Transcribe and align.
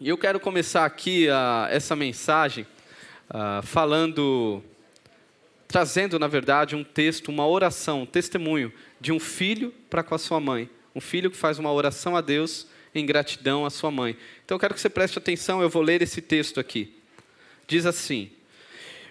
E 0.00 0.08
eu 0.08 0.16
quero 0.16 0.38
começar 0.38 0.84
aqui 0.84 1.26
uh, 1.26 1.66
essa 1.70 1.96
mensagem 1.96 2.64
uh, 3.30 3.66
falando, 3.66 4.62
trazendo, 5.66 6.20
na 6.20 6.28
verdade, 6.28 6.76
um 6.76 6.84
texto, 6.84 7.30
uma 7.30 7.44
oração, 7.44 8.02
um 8.02 8.06
testemunho 8.06 8.72
de 9.00 9.10
um 9.10 9.18
filho 9.18 9.74
para 9.90 10.04
com 10.04 10.14
a 10.14 10.18
sua 10.18 10.38
mãe. 10.38 10.70
Um 10.94 11.00
filho 11.00 11.32
que 11.32 11.36
faz 11.36 11.58
uma 11.58 11.72
oração 11.72 12.14
a 12.14 12.20
Deus 12.20 12.68
em 12.94 13.04
gratidão 13.04 13.66
à 13.66 13.70
sua 13.70 13.90
mãe. 13.90 14.16
Então 14.44 14.54
eu 14.54 14.60
quero 14.60 14.72
que 14.72 14.80
você 14.80 14.88
preste 14.88 15.18
atenção, 15.18 15.60
eu 15.60 15.68
vou 15.68 15.82
ler 15.82 16.00
esse 16.00 16.22
texto 16.22 16.60
aqui. 16.60 16.94
Diz 17.66 17.84
assim: 17.84 18.30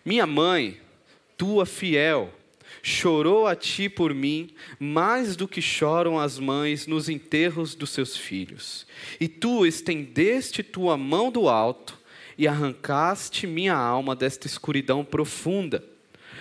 Minha 0.06 0.26
mãe, 0.26 0.80
tua 1.38 1.66
fiel, 1.66 2.34
chorou 2.88 3.46
a 3.46 3.54
ti 3.54 3.90
por 3.90 4.14
mim 4.14 4.50
mais 4.80 5.36
do 5.36 5.46
que 5.46 5.62
choram 5.62 6.18
as 6.18 6.40
mães 6.40 6.88
nos 6.88 7.10
enterros 7.10 7.76
dos 7.76 7.90
seus 7.90 8.16
filhos. 8.16 8.88
E 9.20 9.28
tu 9.28 9.66
estendeste 9.66 10.64
tua 10.64 10.96
mão 10.96 11.30
do 11.30 11.50
alto 11.50 12.00
e 12.38 12.48
arrancaste 12.48 13.46
minha 13.46 13.76
alma 13.76 14.16
desta 14.16 14.48
escuridão 14.48 15.04
profunda. 15.04 15.84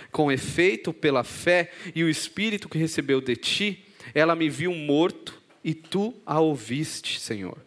Com 0.09 0.31
efeito, 0.31 0.93
pela 0.93 1.21
fé 1.21 1.69
e 1.93 2.01
o 2.01 2.09
espírito 2.09 2.69
que 2.69 2.77
recebeu 2.77 3.19
de 3.19 3.35
ti, 3.35 3.83
ela 4.13 4.33
me 4.33 4.49
viu 4.49 4.73
morto 4.73 5.37
e 5.61 5.73
tu 5.73 6.15
a 6.25 6.39
ouviste, 6.39 7.19
Senhor. 7.19 7.66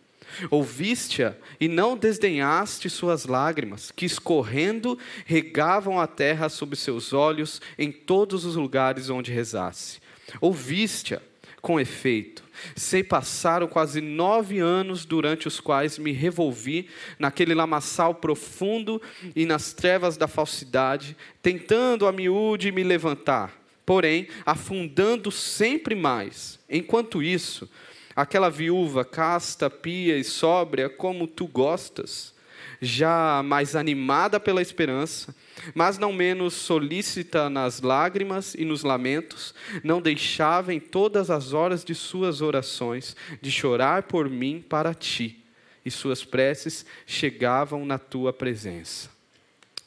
Ouviste-a 0.50 1.34
e 1.60 1.68
não 1.68 1.96
desdenhaste 1.96 2.88
suas 2.88 3.24
lágrimas, 3.24 3.90
que 3.90 4.06
escorrendo 4.06 4.98
regavam 5.24 5.98
a 5.98 6.06
terra 6.06 6.48
sob 6.48 6.76
seus 6.76 7.12
olhos 7.12 7.60
em 7.78 7.90
todos 7.90 8.44
os 8.44 8.56
lugares 8.56 9.10
onde 9.10 9.32
rezasse. 9.32 10.00
Ouviste-a 10.40 11.20
com 11.60 11.78
efeito. 11.78 12.42
Sei 12.76 13.02
passaram 13.02 13.66
quase 13.66 14.00
nove 14.00 14.58
anos 14.58 15.04
durante 15.04 15.48
os 15.48 15.60
quais 15.60 15.98
me 15.98 16.12
revolvi 16.12 16.88
naquele 17.18 17.54
lamaçal 17.54 18.14
profundo 18.14 19.00
e 19.34 19.46
nas 19.46 19.72
trevas 19.72 20.16
da 20.16 20.28
falsidade, 20.28 21.16
tentando 21.42 22.06
a 22.06 22.12
miúde 22.12 22.72
me 22.72 22.82
levantar, 22.82 23.58
porém 23.84 24.28
afundando 24.44 25.30
sempre 25.30 25.94
mais. 25.94 26.58
Enquanto 26.68 27.22
isso, 27.22 27.68
aquela 28.14 28.50
viúva 28.50 29.04
casta, 29.04 29.70
pia 29.70 30.16
e 30.16 30.24
sóbria 30.24 30.88
como 30.88 31.26
tu 31.26 31.46
gostas, 31.46 32.34
já 32.80 33.42
mais 33.44 33.76
animada 33.76 34.40
pela 34.40 34.62
esperança, 34.62 35.34
mas 35.74 35.98
não 35.98 36.12
menos 36.12 36.54
solícita 36.54 37.50
nas 37.50 37.80
lágrimas 37.82 38.54
e 38.54 38.64
nos 38.64 38.82
lamentos, 38.82 39.54
não 39.84 40.00
deixava 40.00 40.72
em 40.72 40.80
todas 40.80 41.30
as 41.30 41.52
horas 41.52 41.84
de 41.84 41.94
suas 41.94 42.40
orações 42.40 43.14
de 43.40 43.50
chorar 43.50 44.04
por 44.04 44.28
mim 44.28 44.64
para 44.66 44.94
ti, 44.94 45.44
e 45.84 45.90
suas 45.90 46.24
preces 46.24 46.86
chegavam 47.06 47.84
na 47.84 47.98
tua 47.98 48.32
presença. 48.32 49.10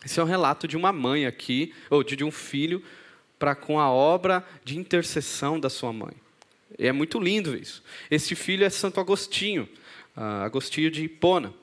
Esse 0.06 0.20
é 0.20 0.24
um 0.24 0.28
relato 0.28 0.68
de 0.68 0.78
uma 0.78 0.92
mãe 0.92 1.26
aqui, 1.26 1.74
ou 1.90 2.04
de 2.04 2.24
um 2.24 2.32
filho, 2.32 2.84
para 3.40 3.56
com 3.56 3.80
a 3.80 3.90
obra 3.90 4.46
de 4.64 4.78
intercessão 4.78 5.60
da 5.60 5.70
sua 5.70 5.92
mãe. 5.92 6.23
É 6.78 6.92
muito 6.92 7.20
lindo 7.20 7.56
isso. 7.56 7.84
Esse 8.10 8.36
filho 8.36 8.66
é 8.66 8.70
Santo 8.70 9.00
Agostinho, 9.00 9.68
uh, 10.16 10.44
Agostinho 10.44 10.90
de 10.90 11.04
Hipona. 11.04 11.54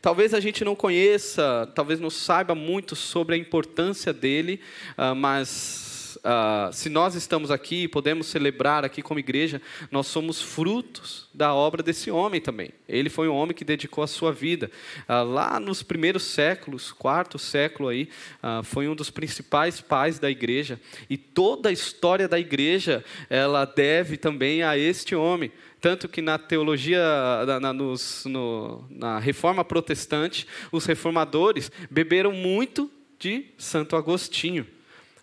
Talvez 0.00 0.32
a 0.34 0.40
gente 0.40 0.64
não 0.64 0.76
conheça, 0.76 1.70
talvez 1.74 1.98
não 1.98 2.10
saiba 2.10 2.54
muito 2.54 2.94
sobre 2.94 3.34
a 3.34 3.38
importância 3.38 4.12
dele, 4.12 4.60
uh, 4.96 5.14
mas 5.14 5.89
uh, 6.24 6.72
se 6.72 6.88
nós 6.88 7.14
estamos 7.14 7.50
aqui, 7.50 7.88
podemos 7.88 8.26
celebrar 8.26 8.84
aqui 8.84 9.02
como 9.02 9.20
igreja, 9.20 9.60
nós 9.90 10.06
somos 10.06 10.40
frutos 10.40 11.28
da 11.32 11.54
obra 11.54 11.82
desse 11.82 12.10
homem 12.10 12.40
também. 12.40 12.70
Ele 12.88 13.08
foi 13.08 13.28
um 13.28 13.34
homem 13.34 13.54
que 13.54 13.64
dedicou 13.64 14.04
a 14.04 14.06
sua 14.06 14.32
vida. 14.32 14.70
Uh, 15.08 15.24
lá 15.24 15.58
nos 15.60 15.82
primeiros 15.82 16.22
séculos, 16.22 16.92
quarto 16.92 17.38
século 17.38 17.88
aí, 17.88 18.08
uh, 18.42 18.62
foi 18.62 18.88
um 18.88 18.94
dos 18.94 19.10
principais 19.10 19.80
pais 19.80 20.18
da 20.18 20.30
igreja. 20.30 20.80
E 21.08 21.16
toda 21.16 21.68
a 21.68 21.72
história 21.72 22.28
da 22.28 22.38
igreja, 22.38 23.04
ela 23.28 23.64
deve 23.64 24.16
também 24.16 24.62
a 24.62 24.76
este 24.76 25.14
homem. 25.14 25.50
Tanto 25.80 26.08
que 26.08 26.20
na 26.20 26.38
teologia, 26.38 27.02
na, 27.46 27.60
na, 27.60 27.72
nos, 27.72 28.24
no, 28.26 28.84
na 28.90 29.18
reforma 29.18 29.64
protestante, 29.64 30.46
os 30.70 30.84
reformadores 30.84 31.72
beberam 31.90 32.32
muito 32.32 32.90
de 33.18 33.46
Santo 33.56 33.96
Agostinho. 33.96 34.66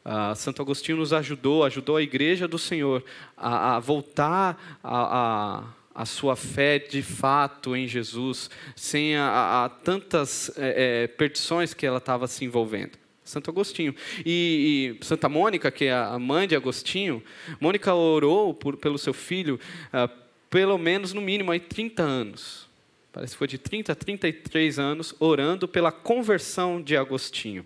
Uh, 0.07 0.33
Santo 0.37 0.61
Agostinho 0.61 0.99
nos 0.99 1.11
ajudou, 1.11 1.65
ajudou 1.65 1.97
a 1.97 2.01
igreja 2.01 2.47
do 2.47 2.57
Senhor 2.57 3.03
a, 3.35 3.75
a 3.75 3.79
voltar 3.79 4.79
a, 4.81 5.17
a, 5.17 5.63
a, 5.93 6.05
sua 6.05 6.37
fé 6.37 6.79
de 6.79 7.01
fato 7.01 7.75
em 7.75 7.85
Jesus, 7.89 8.49
sem 8.73 9.17
a, 9.17 9.69
tantas 9.83 10.49
é, 10.57 11.03
é, 11.03 11.07
perdições 11.07 11.73
que 11.73 11.85
ela 11.85 11.97
estava 11.97 12.25
se 12.25 12.45
envolvendo. 12.45 12.97
Santo 13.21 13.51
Agostinho. 13.51 13.93
E, 14.25 14.95
e, 14.97 15.05
Santa 15.05 15.27
Mônica, 15.27 15.69
que 15.69 15.83
é 15.83 15.93
a 15.93 16.17
mãe 16.17 16.47
de 16.47 16.55
Agostinho, 16.55 17.21
Mônica 17.59 17.93
orou 17.93 18.53
por, 18.53 18.77
pelo 18.77 18.97
seu 18.97 19.13
filho 19.13 19.59
uh, 19.93 20.09
pelo 20.49 20.77
menos, 20.77 21.11
no 21.11 21.19
mínimo, 21.19 21.51
aí 21.51 21.59
30 21.59 22.01
anos. 22.01 22.69
Parece 23.11 23.33
que 23.33 23.37
foi 23.37 23.47
de 23.47 23.57
30 23.57 23.91
a 23.91 23.95
33 23.95 24.79
anos, 24.79 25.13
orando 25.19 25.67
pela 25.67 25.91
conversão 25.91 26.81
de 26.81 26.95
Agostinho. 26.95 27.65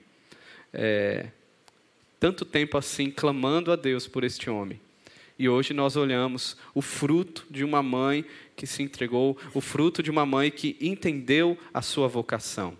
É, 0.73 1.27
tanto 2.21 2.45
tempo 2.45 2.77
assim 2.77 3.09
clamando 3.09 3.71
a 3.71 3.75
Deus 3.75 4.05
por 4.05 4.23
este 4.23 4.47
homem. 4.47 4.79
E 5.39 5.49
hoje 5.49 5.73
nós 5.73 5.95
olhamos 5.95 6.55
o 6.75 6.79
fruto 6.79 7.47
de 7.49 7.63
uma 7.63 7.81
mãe 7.81 8.23
que 8.55 8.67
se 8.67 8.83
entregou, 8.83 9.35
o 9.55 9.59
fruto 9.59 10.03
de 10.03 10.11
uma 10.11 10.23
mãe 10.23 10.51
que 10.51 10.77
entendeu 10.79 11.57
a 11.73 11.81
sua 11.81 12.07
vocação. 12.07 12.77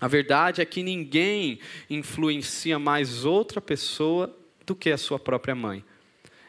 A 0.00 0.08
verdade 0.08 0.62
é 0.62 0.64
que 0.64 0.82
ninguém 0.82 1.58
influencia 1.90 2.78
mais 2.78 3.26
outra 3.26 3.60
pessoa 3.60 4.34
do 4.64 4.74
que 4.74 4.90
a 4.90 4.96
sua 4.96 5.18
própria 5.18 5.54
mãe. 5.54 5.84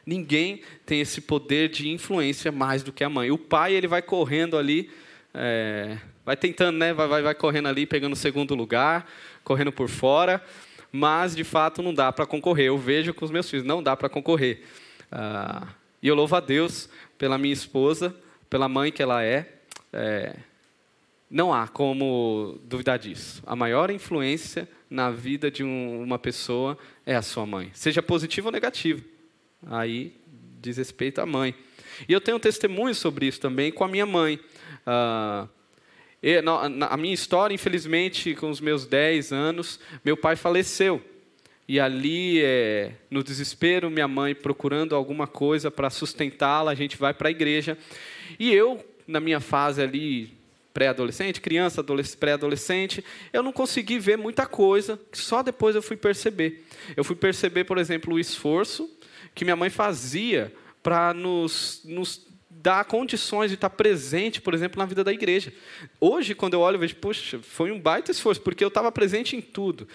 Ninguém 0.05 0.61
tem 0.85 1.01
esse 1.01 1.19
poder 1.19 1.67
de 1.67 1.89
influência 1.89 2.53
mais 2.53 2.83
do 2.83 2.93
que 2.93 3.03
a 3.03 3.09
mãe. 3.09 3.31
O 3.31 3.37
pai 3.37 3.73
ele 3.73 3.87
vai 3.87 4.01
correndo 4.01 4.57
ali, 4.57 4.89
é, 5.33 5.97
vai 6.25 6.37
tentando, 6.37 6.77
né? 6.77 6.93
Vai, 6.93 7.07
vai, 7.09 7.21
vai 7.21 7.35
correndo 7.35 7.67
ali, 7.67 7.85
pegando 7.85 8.13
o 8.13 8.17
segundo 8.17 8.55
lugar, 8.55 9.11
correndo 9.43 9.73
por 9.73 9.89
fora 9.89 10.41
mas 10.95 11.35
de 11.35 11.43
fato 11.43 11.81
não 11.81 11.91
dá 11.91 12.11
para 12.11 12.27
concorrer. 12.27 12.67
Eu 12.67 12.77
vejo 12.77 13.15
com 13.15 13.25
os 13.25 13.31
meus 13.31 13.49
filhos, 13.49 13.65
não 13.65 13.81
dá 13.81 13.97
para 13.97 14.07
concorrer. 14.07 14.61
Ah, 15.11 15.67
e 15.99 16.07
eu 16.07 16.13
louvo 16.13 16.35
a 16.35 16.39
Deus 16.39 16.87
pela 17.17 17.35
minha 17.35 17.51
esposa, 17.51 18.15
pela 18.47 18.69
mãe 18.69 18.91
que 18.91 19.01
ela 19.01 19.23
é. 19.23 19.49
é. 19.91 20.35
Não 21.31 21.51
há 21.51 21.67
como 21.67 22.59
duvidar 22.63 22.99
disso. 22.99 23.41
A 23.47 23.55
maior 23.55 23.89
influência 23.89 24.69
na 24.87 25.09
vida 25.09 25.49
de 25.49 25.63
um, 25.63 26.03
uma 26.03 26.19
pessoa 26.19 26.77
é 27.03 27.15
a 27.15 27.23
sua 27.23 27.43
mãe, 27.43 27.71
seja 27.73 28.03
positivo 28.03 28.49
ou 28.49 28.51
negativo. 28.51 29.03
Aí 29.65 30.15
diz 30.61 30.77
respeito 30.77 31.19
à 31.19 31.25
mãe. 31.25 31.55
E 32.07 32.13
eu 32.13 32.21
tenho 32.21 32.37
um 32.37 32.39
testemunho 32.39 32.93
sobre 32.93 33.25
isso 33.25 33.41
também 33.41 33.71
com 33.71 33.83
a 33.83 33.87
minha 33.87 34.05
mãe. 34.05 34.39
Ah, 34.85 35.47
a 36.89 36.95
minha 36.95 37.13
história, 37.13 37.53
infelizmente, 37.53 38.33
com 38.35 38.49
os 38.49 38.61
meus 38.61 38.85
10 38.85 39.33
anos, 39.33 39.79
meu 40.05 40.15
pai 40.15 40.37
faleceu. 40.37 41.03
E 41.67 41.79
ali, 41.79 42.41
é, 42.41 42.93
no 43.09 43.23
desespero, 43.23 43.89
minha 43.89 44.07
mãe 44.07 44.33
procurando 44.33 44.95
alguma 44.95 45.27
coisa 45.27 45.69
para 45.69 45.89
sustentá-la, 45.89 46.71
a 46.71 46.75
gente 46.75 46.97
vai 46.97 47.13
para 47.13 47.27
a 47.27 47.31
igreja. 47.31 47.77
E 48.39 48.53
eu, 48.53 48.83
na 49.07 49.19
minha 49.19 49.39
fase 49.39 49.81
ali, 49.81 50.33
pré-adolescente, 50.73 51.39
criança, 51.39 51.83
pré-adolescente, 52.19 53.03
eu 53.31 53.43
não 53.43 53.51
consegui 53.51 53.99
ver 53.99 54.17
muita 54.17 54.45
coisa, 54.45 54.99
só 55.11 55.43
depois 55.43 55.75
eu 55.75 55.81
fui 55.81 55.95
perceber. 55.95 56.65
Eu 56.97 57.03
fui 57.03 57.15
perceber, 57.15 57.63
por 57.65 57.77
exemplo, 57.77 58.15
o 58.15 58.19
esforço 58.19 58.89
que 59.35 59.45
minha 59.45 59.55
mãe 59.55 59.69
fazia 59.69 60.53
para 60.81 61.13
nos, 61.13 61.81
nos 61.85 62.27
dar 62.63 62.85
condições 62.85 63.49
de 63.49 63.55
estar 63.55 63.69
presente, 63.69 64.39
por 64.39 64.53
exemplo, 64.53 64.79
na 64.79 64.85
vida 64.85 65.03
da 65.03 65.11
igreja. 65.11 65.51
Hoje, 65.99 66.33
quando 66.33 66.53
eu 66.53 66.61
olho, 66.61 66.75
eu 66.75 66.79
vejo, 66.79 66.95
poxa, 66.95 67.37
foi 67.39 67.71
um 67.71 67.79
baita 67.79 68.09
esforço, 68.09 68.39
porque 68.39 68.63
eu 68.63 68.69
estava 68.69 68.89
presente 68.89 69.35
em 69.35 69.41
tudo. 69.41 69.85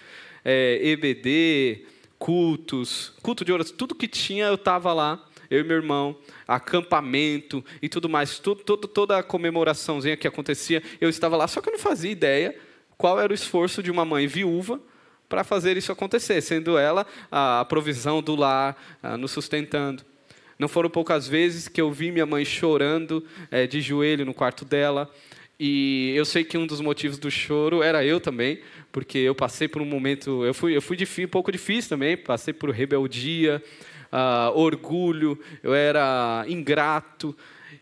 É, 0.45 0.79
EBD, 0.83 1.87
cultos, 2.19 3.11
culto 3.23 3.43
de 3.43 3.51
oração, 3.51 3.75
tudo 3.75 3.95
que 3.95 4.07
tinha 4.07 4.45
eu 4.45 4.53
estava 4.53 4.93
lá, 4.93 5.27
eu 5.49 5.61
e 5.61 5.63
meu 5.63 5.77
irmão, 5.77 6.15
acampamento 6.47 7.65
e 7.81 7.89
tudo 7.89 8.07
mais, 8.07 8.37
tudo, 8.37 8.63
tudo, 8.63 8.87
toda 8.87 9.17
a 9.17 9.23
comemoraçãozinha 9.23 10.15
que 10.15 10.27
acontecia, 10.27 10.83
eu 11.01 11.09
estava 11.09 11.35
lá, 11.35 11.47
só 11.47 11.61
que 11.61 11.69
eu 11.69 11.73
não 11.73 11.79
fazia 11.79 12.11
ideia 12.11 12.55
qual 12.95 13.19
era 13.19 13.31
o 13.31 13.35
esforço 13.35 13.81
de 13.81 13.89
uma 13.89 14.05
mãe 14.05 14.27
viúva 14.27 14.79
para 15.27 15.43
fazer 15.43 15.75
isso 15.75 15.91
acontecer, 15.91 16.39
sendo 16.41 16.77
ela 16.77 17.07
a 17.31 17.65
provisão 17.65 18.21
do 18.21 18.35
lar, 18.35 18.77
nos 19.17 19.31
sustentando. 19.31 20.03
Não 20.59 20.67
foram 20.67 20.89
poucas 20.89 21.25
vezes 21.25 21.69
que 21.69 21.79
eu 21.79 21.89
vi 21.89 22.11
minha 22.11 22.25
mãe 22.25 22.43
chorando 22.43 23.25
é, 23.49 23.65
de 23.65 23.79
joelho 23.79 24.25
no 24.25 24.33
quarto 24.33 24.65
dela. 24.65 25.09
E 25.57 26.11
eu 26.17 26.25
sei 26.25 26.43
que 26.43 26.57
um 26.57 26.67
dos 26.67 26.81
motivos 26.81 27.17
do 27.17 27.31
choro 27.31 27.81
era 27.81 28.03
eu 28.03 28.19
também, 28.19 28.59
porque 28.91 29.17
eu 29.17 29.33
passei 29.33 29.69
por 29.69 29.81
um 29.81 29.85
momento, 29.85 30.43
eu 30.43 30.53
fui, 30.53 30.75
eu 30.75 30.81
fui 30.81 30.97
difícil, 30.97 31.27
um 31.27 31.31
pouco 31.31 31.49
difícil 31.49 31.89
também, 31.89 32.17
passei 32.17 32.53
por 32.53 32.71
rebeldia, 32.71 33.63
uh, 34.11 34.57
orgulho, 34.57 35.39
eu 35.63 35.73
era 35.73 36.43
ingrato, 36.45 37.33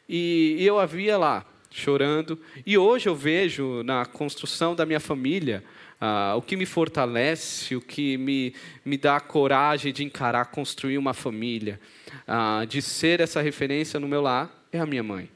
e, 0.08 0.58
e 0.60 0.66
eu 0.66 0.80
havia 0.80 1.18
lá 1.18 1.46
chorando. 1.72 2.40
E 2.64 2.78
hoje 2.78 3.10
eu 3.10 3.16
vejo 3.16 3.82
na 3.84 4.06
construção 4.06 4.76
da 4.76 4.86
minha 4.86 5.00
família 5.00 5.64
ah, 6.00 6.36
o 6.38 6.42
que 6.42 6.56
me 6.56 6.66
fortalece, 6.66 7.76
o 7.76 7.82
que 7.82 8.18
me, 8.18 8.54
me 8.86 8.98
dá 8.98 9.20
coragem 9.20 9.92
de 9.92 10.04
encarar, 10.04 10.46
construir 10.46 10.98
uma 10.98 11.14
família, 11.14 11.80
ah, 12.28 12.66
de 12.68 12.82
ser 12.82 13.20
essa 13.20 13.42
referência 13.42 14.00
no 14.00 14.08
meu 14.08 14.22
lar, 14.22 14.66
é 14.72 14.80
a 14.80 14.86
minha 14.86 15.04
mãe. 15.04 15.30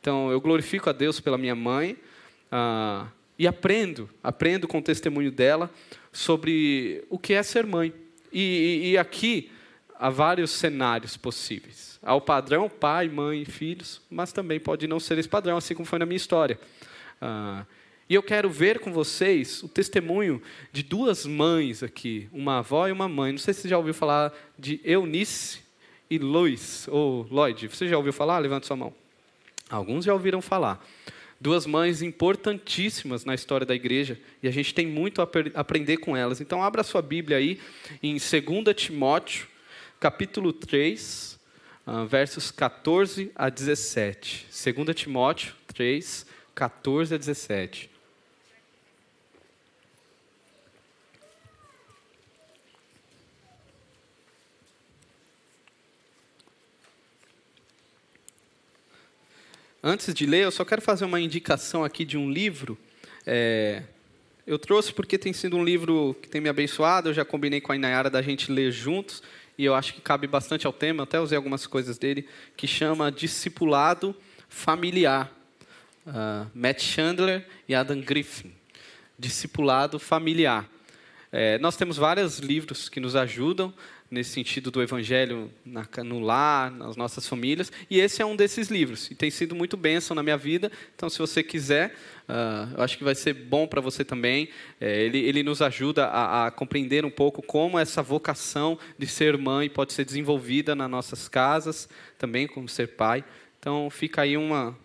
Então 0.00 0.30
eu 0.30 0.40
glorifico 0.40 0.90
a 0.90 0.92
Deus 0.92 1.18
pela 1.18 1.38
minha 1.38 1.54
mãe 1.54 1.96
ah, 2.52 3.06
e 3.38 3.46
aprendo, 3.46 4.08
aprendo 4.22 4.68
com 4.68 4.78
o 4.78 4.82
testemunho 4.82 5.30
dela 5.30 5.70
sobre 6.12 7.04
o 7.08 7.18
que 7.18 7.32
é 7.32 7.42
ser 7.42 7.66
mãe. 7.66 7.92
E, 8.32 8.82
e, 8.82 8.90
e 8.90 8.98
aqui 8.98 9.50
há 9.98 10.10
vários 10.10 10.50
cenários 10.50 11.16
possíveis. 11.16 11.98
Há 12.02 12.14
o 12.14 12.20
padrão 12.20 12.68
pai, 12.68 13.08
mãe, 13.08 13.44
filhos, 13.44 14.00
mas 14.10 14.32
também 14.32 14.60
pode 14.60 14.86
não 14.86 15.00
ser 15.00 15.18
esse 15.18 15.28
padrão, 15.28 15.56
assim 15.56 15.74
como 15.74 15.86
foi 15.86 15.98
na 15.98 16.06
minha 16.06 16.16
história. 16.16 16.58
E 18.08 18.14
eu 18.14 18.22
quero 18.22 18.48
ver 18.48 18.78
com 18.78 18.92
vocês 18.92 19.64
o 19.64 19.68
testemunho 19.68 20.40
de 20.72 20.84
duas 20.84 21.26
mães 21.26 21.82
aqui, 21.82 22.28
uma 22.32 22.58
avó 22.58 22.86
e 22.86 22.92
uma 22.92 23.08
mãe. 23.08 23.32
Não 23.32 23.38
sei 23.38 23.52
se 23.52 23.62
você 23.62 23.68
já 23.68 23.76
ouviu 23.76 23.92
falar 23.92 24.32
de 24.56 24.80
Eunice 24.84 25.60
e 26.08 26.16
Lois, 26.16 26.86
ou 26.88 27.26
Lloyd. 27.28 27.66
Você 27.66 27.88
já 27.88 27.96
ouviu 27.96 28.12
falar? 28.12 28.38
Levante 28.38 28.64
sua 28.64 28.76
mão. 28.76 28.94
Alguns 29.68 30.04
já 30.04 30.12
ouviram 30.12 30.40
falar. 30.40 30.86
Duas 31.40 31.66
mães 31.66 32.00
importantíssimas 32.00 33.24
na 33.24 33.34
história 33.34 33.66
da 33.66 33.74
igreja 33.74 34.18
e 34.40 34.46
a 34.46 34.52
gente 34.52 34.72
tem 34.72 34.86
muito 34.86 35.20
a 35.20 35.28
aprender 35.54 35.96
com 35.96 36.16
elas. 36.16 36.40
Então, 36.40 36.62
abra 36.62 36.84
sua 36.84 37.02
Bíblia 37.02 37.38
aí 37.38 37.60
em 38.00 38.12
2 38.12 38.22
Timóteo, 38.76 39.48
capítulo 39.98 40.52
3, 40.52 41.40
ah, 41.84 42.04
versos 42.04 42.52
14 42.52 43.32
a 43.34 43.50
17. 43.50 44.46
2 44.74 44.96
Timóteo 44.96 45.52
3, 45.66 46.24
14 46.54 47.16
a 47.16 47.18
17. 47.18 47.95
Antes 59.88 60.12
de 60.12 60.26
ler, 60.26 60.42
eu 60.42 60.50
só 60.50 60.64
quero 60.64 60.82
fazer 60.82 61.04
uma 61.04 61.20
indicação 61.20 61.84
aqui 61.84 62.04
de 62.04 62.18
um 62.18 62.28
livro. 62.28 62.76
É, 63.24 63.84
eu 64.44 64.58
trouxe 64.58 64.92
porque 64.92 65.16
tem 65.16 65.32
sido 65.32 65.56
um 65.56 65.62
livro 65.62 66.16
que 66.20 66.28
tem 66.28 66.40
me 66.40 66.48
abençoado. 66.48 67.10
Eu 67.10 67.14
já 67.14 67.24
combinei 67.24 67.60
com 67.60 67.70
a 67.70 67.76
Inayara 67.76 68.10
da 68.10 68.20
gente 68.20 68.50
ler 68.50 68.72
juntos 68.72 69.22
e 69.56 69.64
eu 69.64 69.76
acho 69.76 69.94
que 69.94 70.00
cabe 70.00 70.26
bastante 70.26 70.66
ao 70.66 70.72
tema. 70.72 71.04
Até 71.04 71.20
usei 71.20 71.36
algumas 71.36 71.68
coisas 71.68 71.98
dele 71.98 72.26
que 72.56 72.66
chama 72.66 73.12
Discipulado 73.12 74.12
Familiar. 74.48 75.30
Uh, 76.04 76.50
Matt 76.52 76.82
Chandler 76.82 77.46
e 77.68 77.72
Adam 77.72 78.00
Griffin. 78.00 78.52
Discipulado 79.16 80.00
Familiar. 80.00 80.68
É, 81.30 81.58
nós 81.58 81.76
temos 81.76 81.96
vários 81.96 82.40
livros 82.40 82.88
que 82.88 82.98
nos 82.98 83.14
ajudam 83.14 83.72
nesse 84.10 84.30
sentido 84.30 84.70
do 84.70 84.82
evangelho 84.82 85.50
na, 85.64 85.86
no 86.04 86.20
lar, 86.20 86.70
nas 86.70 86.96
nossas 86.96 87.26
famílias, 87.26 87.72
e 87.90 87.98
esse 87.98 88.22
é 88.22 88.26
um 88.26 88.36
desses 88.36 88.68
livros, 88.68 89.10
e 89.10 89.14
tem 89.14 89.30
sido 89.30 89.54
muito 89.54 89.76
bênção 89.76 90.14
na 90.14 90.22
minha 90.22 90.36
vida, 90.36 90.70
então 90.94 91.08
se 91.08 91.18
você 91.18 91.42
quiser, 91.42 91.94
uh, 92.28 92.76
eu 92.76 92.82
acho 92.82 92.96
que 92.96 93.04
vai 93.04 93.14
ser 93.14 93.34
bom 93.34 93.66
para 93.66 93.80
você 93.80 94.04
também, 94.04 94.48
é, 94.80 95.02
ele, 95.02 95.18
ele 95.18 95.42
nos 95.42 95.60
ajuda 95.60 96.06
a, 96.06 96.46
a, 96.46 96.50
compreender 96.50 97.04
um 97.04 97.10
pouco 97.10 97.42
como 97.42 97.78
essa 97.78 98.02
vocação 98.02 98.78
de 98.98 99.06
ser 99.06 99.36
mãe 99.36 99.68
pode 99.68 99.92
ser 99.92 100.04
desenvolvida 100.04 100.74
nas 100.74 100.90
nossas 100.90 101.28
casas, 101.28 101.88
também 102.18 102.46
como 102.46 102.68
ser 102.68 102.88
pai, 102.88 103.24
então 103.58 103.90
fica 103.90 104.22
aí 104.22 104.36
uma, 104.36 104.78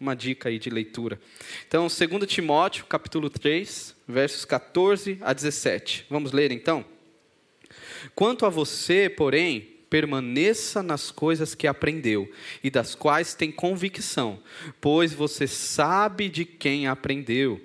uma 0.00 0.14
dica 0.14 0.48
aí 0.48 0.58
de 0.58 0.68
leitura. 0.68 1.18
Então, 1.66 1.86
2 1.86 2.30
Timóteo, 2.30 2.84
capítulo 2.84 3.30
3, 3.30 3.96
versos 4.06 4.44
14 4.44 5.18
a 5.22 5.32
17. 5.32 6.06
Vamos 6.10 6.32
ler 6.32 6.52
então? 6.52 6.84
Quanto 8.14 8.46
a 8.46 8.48
você, 8.48 9.08
porém, 9.08 9.76
permaneça 9.88 10.82
nas 10.82 11.10
coisas 11.10 11.54
que 11.54 11.66
aprendeu 11.66 12.30
e 12.62 12.70
das 12.70 12.94
quais 12.94 13.34
tem 13.34 13.52
convicção, 13.52 14.40
pois 14.80 15.12
você 15.12 15.46
sabe 15.46 16.28
de 16.28 16.44
quem 16.44 16.86
aprendeu. 16.86 17.60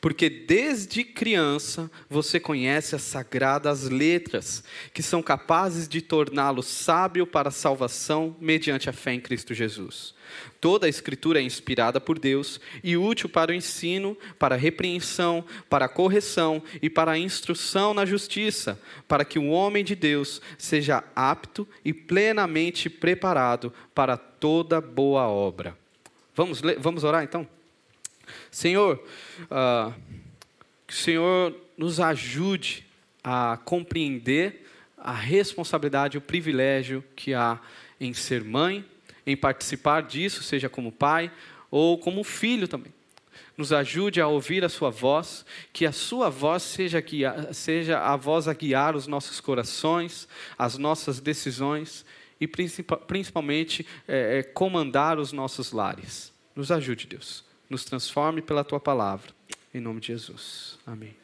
Porque 0.00 0.28
desde 0.28 1.04
criança 1.04 1.90
você 2.08 2.40
conhece 2.40 2.94
as 2.94 3.02
sagradas 3.02 3.84
letras, 3.84 4.64
que 4.92 5.02
são 5.02 5.22
capazes 5.22 5.88
de 5.88 6.00
torná-lo 6.00 6.62
sábio 6.62 7.26
para 7.26 7.48
a 7.48 7.52
salvação 7.52 8.36
mediante 8.40 8.88
a 8.88 8.92
fé 8.92 9.14
em 9.14 9.20
Cristo 9.20 9.54
Jesus. 9.54 10.14
Toda 10.60 10.86
a 10.86 10.88
Escritura 10.88 11.40
é 11.40 11.42
inspirada 11.42 12.00
por 12.00 12.18
Deus 12.18 12.60
e 12.84 12.96
útil 12.96 13.28
para 13.28 13.50
o 13.50 13.54
ensino, 13.54 14.16
para 14.38 14.54
a 14.54 14.58
repreensão, 14.58 15.44
para 15.68 15.86
a 15.86 15.88
correção 15.88 16.62
e 16.80 16.88
para 16.88 17.12
a 17.12 17.18
instrução 17.18 17.94
na 17.94 18.04
justiça, 18.04 18.80
para 19.08 19.24
que 19.24 19.38
o 19.38 19.48
homem 19.48 19.84
de 19.84 19.94
Deus 19.94 20.40
seja 20.58 21.02
apto 21.16 21.66
e 21.84 21.92
plenamente 21.92 22.88
preparado 22.88 23.72
para 23.94 24.16
toda 24.16 24.80
boa 24.80 25.28
obra. 25.28 25.76
Vamos, 26.34 26.62
vamos 26.78 27.04
orar 27.04 27.24
então? 27.24 27.46
Senhor, 28.50 29.02
uh, 29.42 29.94
que 30.86 30.94
o 30.94 30.96
Senhor 30.96 31.54
nos 31.76 32.00
ajude 32.00 32.86
a 33.22 33.58
compreender 33.64 34.66
a 34.96 35.12
responsabilidade, 35.12 36.18
o 36.18 36.20
privilégio 36.20 37.02
que 37.16 37.32
há 37.32 37.58
em 38.00 38.12
ser 38.12 38.44
mãe 38.44 38.84
em 39.26 39.36
participar 39.36 40.02
disso, 40.02 40.42
seja 40.42 40.68
como 40.68 40.90
pai 40.90 41.30
ou 41.70 41.98
como 41.98 42.24
filho 42.24 42.66
também. 42.66 42.92
Nos 43.56 43.72
ajude 43.72 44.20
a 44.20 44.26
ouvir 44.26 44.64
a 44.64 44.68
sua 44.68 44.90
voz, 44.90 45.44
que 45.72 45.84
a 45.84 45.92
sua 45.92 46.30
voz 46.30 46.62
seja, 46.62 47.00
guia, 47.00 47.52
seja 47.52 48.00
a 48.00 48.16
voz 48.16 48.48
a 48.48 48.54
guiar 48.54 48.96
os 48.96 49.06
nossos 49.06 49.40
corações, 49.40 50.26
as 50.58 50.78
nossas 50.78 51.20
decisões 51.20 52.04
e 52.40 52.46
principalmente 52.46 53.86
é, 54.08 54.42
comandar 54.42 55.18
os 55.18 55.30
nossos 55.30 55.72
lares. 55.72 56.32
Nos 56.56 56.72
ajude, 56.72 57.06
Deus. 57.06 57.44
Nos 57.70 57.84
transforme 57.84 58.42
pela 58.42 58.62
tua 58.62 58.78
palavra. 58.78 59.32
Em 59.72 59.80
nome 59.80 60.00
de 60.00 60.08
Jesus. 60.08 60.78
Amém. 60.86 61.16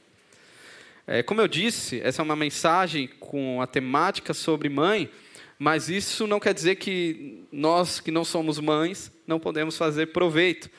É, 1.06 1.22
como 1.22 1.42
eu 1.42 1.48
disse, 1.48 2.00
essa 2.00 2.22
é 2.22 2.24
uma 2.24 2.36
mensagem 2.36 3.08
com 3.20 3.60
a 3.60 3.66
temática 3.66 4.32
sobre 4.32 4.70
mãe 4.70 5.10
mas 5.58 5.88
isso 5.88 6.26
não 6.26 6.38
quer 6.38 6.52
dizer 6.52 6.76
que 6.76 7.42
nós 7.50 7.98
que 7.98 8.10
não 8.10 8.24
somos 8.24 8.58
mães 8.58 9.10
não 9.26 9.40
podemos 9.40 9.76
fazer 9.76 10.06
proveito. 10.06 10.70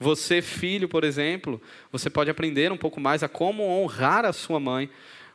Você, 0.00 0.42
filho, 0.42 0.88
por 0.88 1.04
exemplo, 1.04 1.60
você 1.90 2.10
pode 2.10 2.30
aprender 2.30 2.72
um 2.72 2.76
pouco 2.76 3.00
mais 3.00 3.22
a 3.22 3.28
como 3.28 3.62
honrar 3.62 4.24
a 4.24 4.32
sua 4.32 4.58
mãe, 4.58 4.90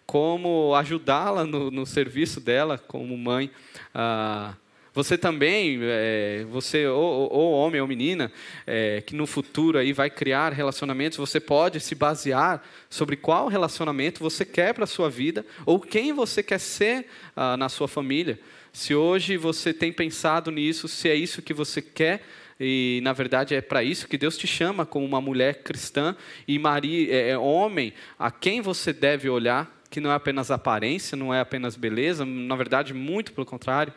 como 0.06 0.74
ajudá-la 0.76 1.46
no, 1.46 1.72
no, 1.72 1.86
serviço 1.86 2.42
dela 2.42 2.78
como 2.78 3.16
mãe. 3.16 3.50
Ah, 3.94 4.56
você 4.98 5.16
também, 5.16 5.78
é, 5.84 6.44
você 6.50 6.88
ou, 6.88 7.32
ou, 7.32 7.52
homem 7.52 7.80
ou 7.80 7.88
menina, 7.88 8.32
é, 8.66 9.00
que 9.06 9.16
no 9.16 9.28
futuro 9.28 9.78
aí 9.78 9.94
vai 9.94 10.10
criar 10.10 10.52
relacionamentos, 10.52 11.20
você 11.20 11.40
pode 11.40 11.80
se 11.80 11.94
basear 11.94 12.64
sobre 12.90 13.16
qual 13.16 13.48
relacionamento 13.48 14.20
você 14.20 14.44
quer 14.44 14.74
para 14.74 14.86
a 14.86 14.88
sua 14.88 15.08
vida 15.08 15.46
ou 15.68 15.80
quem 15.80 16.14
você 16.14 16.42
quer 16.42 16.60
ser 16.60 17.06
ah, 17.36 17.56
na 17.56 17.70
sua 17.70 17.88
família. 17.88 18.40
Se 18.74 18.96
hoje 18.96 19.38
você 19.38 19.72
tem 19.72 19.94
pensado 19.94 20.50
nisso, 20.50 20.88
se 20.88 21.08
é 21.08 21.14
isso 21.14 21.44
que 21.44 21.54
você 21.54 21.80
quer, 21.80 22.24
e 22.60 23.00
na 23.04 23.14
verdade 23.14 23.54
é 23.54 23.62
para 23.62 23.84
isso 23.84 24.08
que 24.08 24.18
Deus 24.18 24.36
te 24.36 24.48
chama 24.48 24.84
como 24.84 25.06
uma 25.06 25.22
mulher 25.22 25.62
cristã 25.62 26.16
e 26.48 26.58
Maria 26.58 27.14
é, 27.14 27.30
é 27.30 27.38
homem 27.38 27.94
a 28.18 28.32
quem 28.32 28.62
você 28.62 28.92
deve 28.92 29.30
olhar 29.30 29.77
que 29.98 30.02
não 30.02 30.12
é 30.12 30.14
apenas 30.14 30.52
aparência, 30.52 31.16
não 31.16 31.34
é 31.34 31.40
apenas 31.40 31.76
beleza, 31.76 32.24
na 32.24 32.56
verdade 32.56 32.94
muito 32.94 33.34
pelo 33.34 33.48
contrário, 33.48 33.92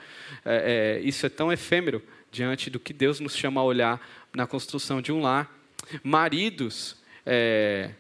é, 0.47 0.97
é, 0.97 1.07
isso 1.07 1.27
é 1.27 1.29
tão 1.29 1.53
efêmero 1.53 2.03
diante 2.33 2.71
do 2.71 2.81
que 2.81 2.95
Deus 2.95 3.21
nos 3.21 3.37
chama 3.37 3.61
a 3.61 3.65
olhar 3.65 4.01
na 4.35 4.47
construção 4.47 5.03
de 5.03 5.13
um 5.13 5.21
lar. 5.21 5.55
Maridos, 6.03 6.97
é, 7.27 7.91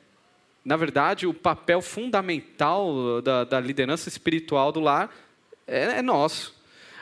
na 0.64 0.78
verdade, 0.78 1.26
o 1.26 1.34
papel 1.34 1.82
fundamental 1.82 3.20
da, 3.20 3.44
da 3.44 3.60
liderança 3.60 4.08
espiritual 4.08 4.72
do 4.72 4.80
lar 4.80 5.14
é, 5.66 5.98
é 5.98 6.02
nosso. 6.02 6.58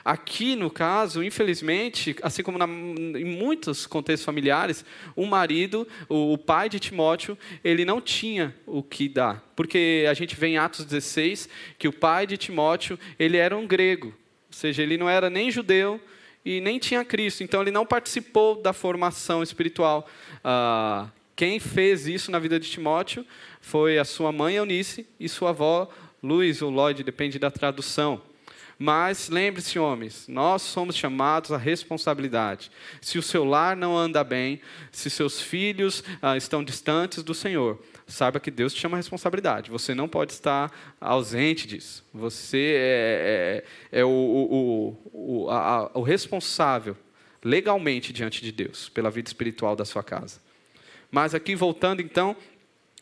Aqui, 0.08 0.56
no 0.56 0.70
caso, 0.70 1.22
infelizmente, 1.22 2.16
assim 2.22 2.42
como 2.42 2.56
na, 2.56 2.64
em 2.64 3.26
muitos 3.26 3.86
contextos 3.86 4.24
familiares, 4.24 4.82
o 5.14 5.26
marido, 5.26 5.86
o, 6.08 6.32
o, 6.32 6.38
pai 6.38 6.70
de 6.70 6.80
Timóteo, 6.80 7.36
ele 7.62 7.84
não 7.84 8.00
tinha 8.00 8.56
o 8.64 8.82
que 8.82 9.06
dar. 9.06 9.46
Porque 9.54 10.06
a 10.08 10.14
gente 10.14 10.34
vê 10.34 10.46
em 10.46 10.56
Atos 10.56 10.86
16 10.86 11.46
que 11.78 11.86
o 11.86 11.92
pai 11.92 12.26
de 12.26 12.38
Timóteo, 12.38 12.98
ele 13.18 13.36
era 13.36 13.54
um 13.54 13.66
grego. 13.66 14.06
Ou 14.06 14.14
seja, 14.50 14.82
ele 14.82 14.96
não 14.96 15.10
era 15.10 15.28
nem 15.28 15.50
judeu 15.50 16.00
e 16.42 16.58
nem 16.58 16.78
tinha 16.78 17.04
Cristo. 17.04 17.44
Então, 17.44 17.60
ele 17.60 17.70
não 17.70 17.84
participou 17.84 18.62
da 18.62 18.72
formação 18.72 19.42
espiritual. 19.42 20.08
Ah, 20.42 21.10
quem 21.36 21.60
fez 21.60 22.06
isso 22.06 22.30
na 22.30 22.38
vida 22.38 22.58
de 22.58 22.70
Timóteo 22.70 23.26
foi 23.60 23.98
a 23.98 24.06
sua 24.06 24.32
mãe 24.32 24.54
Eunice 24.54 25.06
e 25.20 25.28
sua 25.28 25.50
avó 25.50 25.86
Luiz 26.22 26.62
ou 26.62 26.70
Lloyd, 26.70 27.04
depende 27.04 27.38
da 27.38 27.50
tradução. 27.50 28.22
Mas 28.78 29.28
lembre-se, 29.28 29.76
homens, 29.76 30.28
nós 30.28 30.62
somos 30.62 30.94
chamados 30.94 31.50
à 31.50 31.56
responsabilidade. 31.56 32.70
Se 33.00 33.18
o 33.18 33.22
seu 33.22 33.44
lar 33.44 33.76
não 33.76 33.96
anda 33.96 34.22
bem, 34.22 34.60
se 34.92 35.10
seus 35.10 35.40
filhos 35.40 36.04
ah, 36.22 36.36
estão 36.36 36.62
distantes 36.62 37.24
do 37.24 37.34
Senhor, 37.34 37.82
saiba 38.06 38.38
que 38.38 38.52
Deus 38.52 38.72
te 38.72 38.80
chama 38.80 38.96
a 38.96 39.00
responsabilidade. 39.00 39.68
Você 39.72 39.96
não 39.96 40.08
pode 40.08 40.32
estar 40.32 40.72
ausente 41.00 41.66
disso. 41.66 42.04
Você 42.14 42.74
é, 42.76 43.64
é, 43.92 44.00
é 44.00 44.04
o, 44.04 44.08
o, 44.08 44.96
o, 45.12 45.50
a, 45.50 45.90
o 45.94 46.02
responsável 46.02 46.96
legalmente 47.42 48.12
diante 48.12 48.40
de 48.40 48.52
Deus 48.52 48.88
pela 48.88 49.10
vida 49.10 49.28
espiritual 49.28 49.74
da 49.74 49.84
sua 49.84 50.04
casa. 50.04 50.40
Mas 51.10 51.34
aqui 51.34 51.56
voltando 51.56 52.00
então 52.00 52.36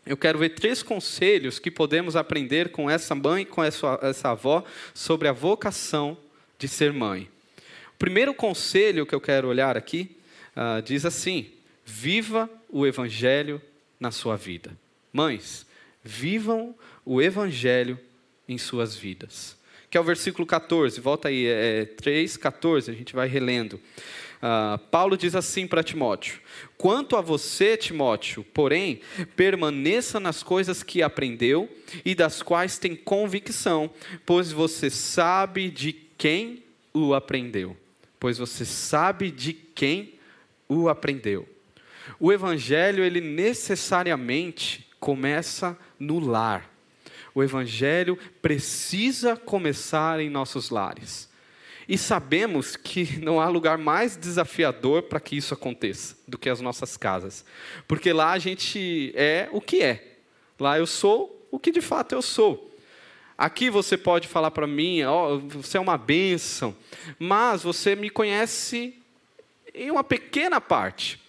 eu 0.07 0.17
quero 0.17 0.39
ver 0.39 0.51
três 0.51 0.83
conselhos 0.83 1.59
que 1.59 1.71
podemos 1.71 2.15
aprender 2.15 2.71
com 2.71 2.89
essa 2.89 3.15
mãe, 3.15 3.45
com 3.45 3.63
essa, 3.63 3.99
essa 4.03 4.31
avó, 4.31 4.65
sobre 4.95 5.27
a 5.27 5.33
vocação 5.33 6.17
de 6.59 6.69
ser 6.69 6.93
mãe. 6.93 7.29
O 7.95 7.99
primeiro 7.99 8.33
conselho 8.33 9.05
que 9.05 9.15
eu 9.15 9.21
quero 9.21 9.49
olhar 9.49 9.77
aqui 9.77 10.17
uh, 10.57 10.81
diz 10.81 11.05
assim: 11.05 11.51
viva 11.85 12.49
o 12.69 12.87
evangelho 12.87 13.61
na 13.99 14.11
sua 14.11 14.37
vida. 14.37 14.77
Mães, 15.13 15.67
vivam 16.05 16.75
o 17.05 17.21
evangelho 17.21 17.99
em 18.49 18.59
suas 18.59 18.95
vidas. 18.95 19.57
Que 19.91 19.97
é 19.97 20.01
o 20.01 20.05
versículo 20.05 20.47
14, 20.47 21.01
volta 21.01 21.29
aí, 21.29 21.47
é 21.47 21.85
3, 21.85 22.37
14, 22.37 22.91
a 22.91 22.95
gente 22.95 23.15
vai 23.15 23.27
relendo. 23.27 23.81
Uh, 24.37 24.79
Paulo 24.91 25.17
diz 25.17 25.35
assim 25.35 25.67
para 25.67 25.83
Timóteo: 25.83 26.41
Quanto 26.79 27.17
a 27.17 27.21
você, 27.21 27.77
Timóteo, 27.77 28.45
porém, 28.45 29.01
permaneça 29.35 30.21
nas 30.21 30.43
coisas 30.43 30.83
que 30.83 31.03
aprendeu 31.03 31.71
e 32.05 32.15
das 32.15 32.43
quais 32.43 32.79
tem 32.79 32.95
convicção, 32.95 33.91
pois 34.27 34.53
você 34.53 34.91
sabe 34.91 35.71
de 35.71 35.93
quem 35.93 36.63
o 36.93 37.15
aprendeu. 37.15 37.77
Pois 38.21 38.39
você 38.39 38.65
sabe 38.65 39.31
de 39.31 39.53
quem 39.53 40.15
o 40.69 40.89
aprendeu. 40.89 41.49
O 42.21 42.33
evangelho, 42.33 43.03
ele 43.05 43.21
necessariamente 43.21 44.87
começa 45.01 45.79
no 45.99 46.19
lar. 46.19 46.71
O 47.35 47.43
evangelho 47.43 48.19
precisa 48.41 49.37
começar 49.37 50.21
em 50.21 50.31
nossos 50.31 50.71
lares. 50.71 51.29
E 51.89 51.97
sabemos 51.97 52.77
que 52.77 53.19
não 53.19 53.41
há 53.41 53.49
lugar 53.49 53.79
mais 53.79 54.17
desafiador 54.17 55.03
para 55.03 55.21
que 55.21 55.37
isso 55.37 55.55
aconteça 55.55 56.17
do 56.27 56.37
que 56.37 56.49
as 56.49 56.61
nossas 56.61 56.97
casas. 56.97 57.45
Porque 57.87 58.13
lá 58.13 58.33
a 58.33 58.39
gente 58.39 59.13
é 59.15 59.49
o 59.53 59.61
que 59.61 59.83
é. 59.83 60.19
Lá 60.59 60.79
eu 60.79 60.87
sou 60.87 61.47
o 61.51 61.59
que 61.59 61.71
de 61.71 61.81
fato 61.81 62.13
eu 62.13 62.23
sou. 62.23 62.75
Aqui 63.39 63.69
você 63.69 63.97
pode 63.97 64.27
falar 64.27 64.51
para 64.51 64.67
mim, 64.67 65.05
oh, 65.05 65.39
você 65.41 65.77
é 65.77 65.81
uma 65.81 65.99
bênção, 65.99 66.75
mas 67.19 67.63
você 67.63 67.95
me 67.95 68.09
conhece 68.09 68.95
em 69.75 69.91
uma 69.91 70.03
pequena 70.03 70.61
parte. 70.61 71.23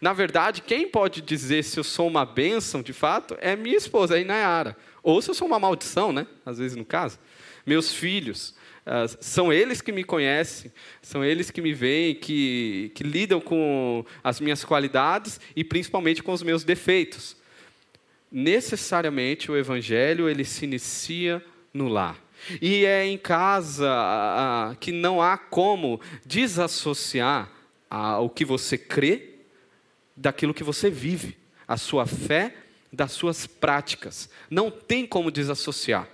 Na 0.00 0.12
verdade, 0.12 0.60
quem 0.60 0.86
pode 0.86 1.22
dizer 1.22 1.64
se 1.64 1.80
eu 1.80 1.84
sou 1.84 2.06
uma 2.06 2.26
bênção 2.26 2.82
de 2.82 2.92
fato 2.92 3.36
é 3.40 3.56
minha 3.56 3.76
esposa, 3.76 4.16
a 4.16 4.20
Inayara. 4.20 4.76
Ou 5.02 5.22
se 5.22 5.30
eu 5.30 5.34
sou 5.34 5.48
uma 5.48 5.58
maldição, 5.58 6.12
né? 6.12 6.26
Às 6.44 6.58
vezes 6.58 6.76
no 6.76 6.84
caso. 6.84 7.18
Meus 7.64 7.94
filhos. 7.94 8.54
Uh, 8.86 9.16
são 9.20 9.50
eles 9.50 9.80
que 9.80 9.90
me 9.90 10.04
conhecem, 10.04 10.70
são 11.00 11.24
eles 11.24 11.50
que 11.50 11.62
me 11.62 11.72
veem, 11.72 12.14
que, 12.14 12.92
que 12.94 13.02
lidam 13.02 13.40
com 13.40 14.04
as 14.22 14.40
minhas 14.40 14.62
qualidades 14.62 15.40
e 15.56 15.64
principalmente 15.64 16.22
com 16.22 16.32
os 16.32 16.42
meus 16.42 16.64
defeitos. 16.64 17.36
Necessariamente 18.30 19.50
o 19.50 19.56
evangelho 19.56 20.28
ele 20.28 20.44
se 20.44 20.64
inicia 20.64 21.42
no 21.72 21.88
lar. 21.88 22.22
E 22.60 22.84
é 22.84 23.06
em 23.06 23.16
casa 23.16 24.76
que 24.80 24.92
não 24.92 25.22
há 25.22 25.38
como 25.38 26.00
desassociar 26.26 27.50
o 28.20 28.28
que 28.28 28.44
você 28.44 28.76
crê 28.76 29.30
daquilo 30.16 30.52
que 30.52 30.64
você 30.64 30.90
vive, 30.90 31.36
a 31.66 31.76
sua 31.76 32.06
fé 32.06 32.54
das 32.92 33.12
suas 33.12 33.46
práticas. 33.46 34.28
Não 34.50 34.70
tem 34.70 35.06
como 35.06 35.30
desassociar. 35.30 36.08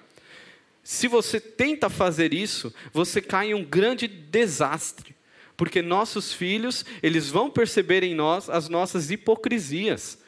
Se 0.92 1.06
você 1.06 1.38
tenta 1.38 1.88
fazer 1.88 2.34
isso, 2.34 2.74
você 2.92 3.22
cai 3.22 3.50
em 3.50 3.54
um 3.54 3.64
grande 3.64 4.08
desastre, 4.08 5.14
porque 5.56 5.80
nossos 5.80 6.32
filhos 6.32 6.84
eles 7.00 7.28
vão 7.28 7.48
perceber 7.48 8.02
em 8.02 8.12
nós 8.12 8.50
as 8.50 8.68
nossas 8.68 9.08
hipocrisias. 9.08 10.18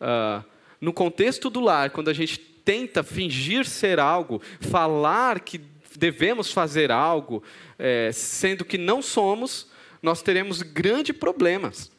Uh, 0.00 0.42
no 0.80 0.90
contexto 0.90 1.50
do 1.50 1.60
lar, 1.60 1.90
quando 1.90 2.08
a 2.08 2.14
gente 2.14 2.38
tenta 2.38 3.02
fingir 3.02 3.66
ser 3.66 4.00
algo, 4.00 4.40
falar 4.58 5.40
que 5.40 5.60
devemos 5.94 6.50
fazer 6.50 6.90
algo, 6.90 7.42
é, 7.78 8.10
sendo 8.10 8.64
que 8.64 8.78
não 8.78 9.02
somos, 9.02 9.68
nós 10.02 10.22
teremos 10.22 10.62
grandes 10.62 11.14
problemas. 11.14 11.92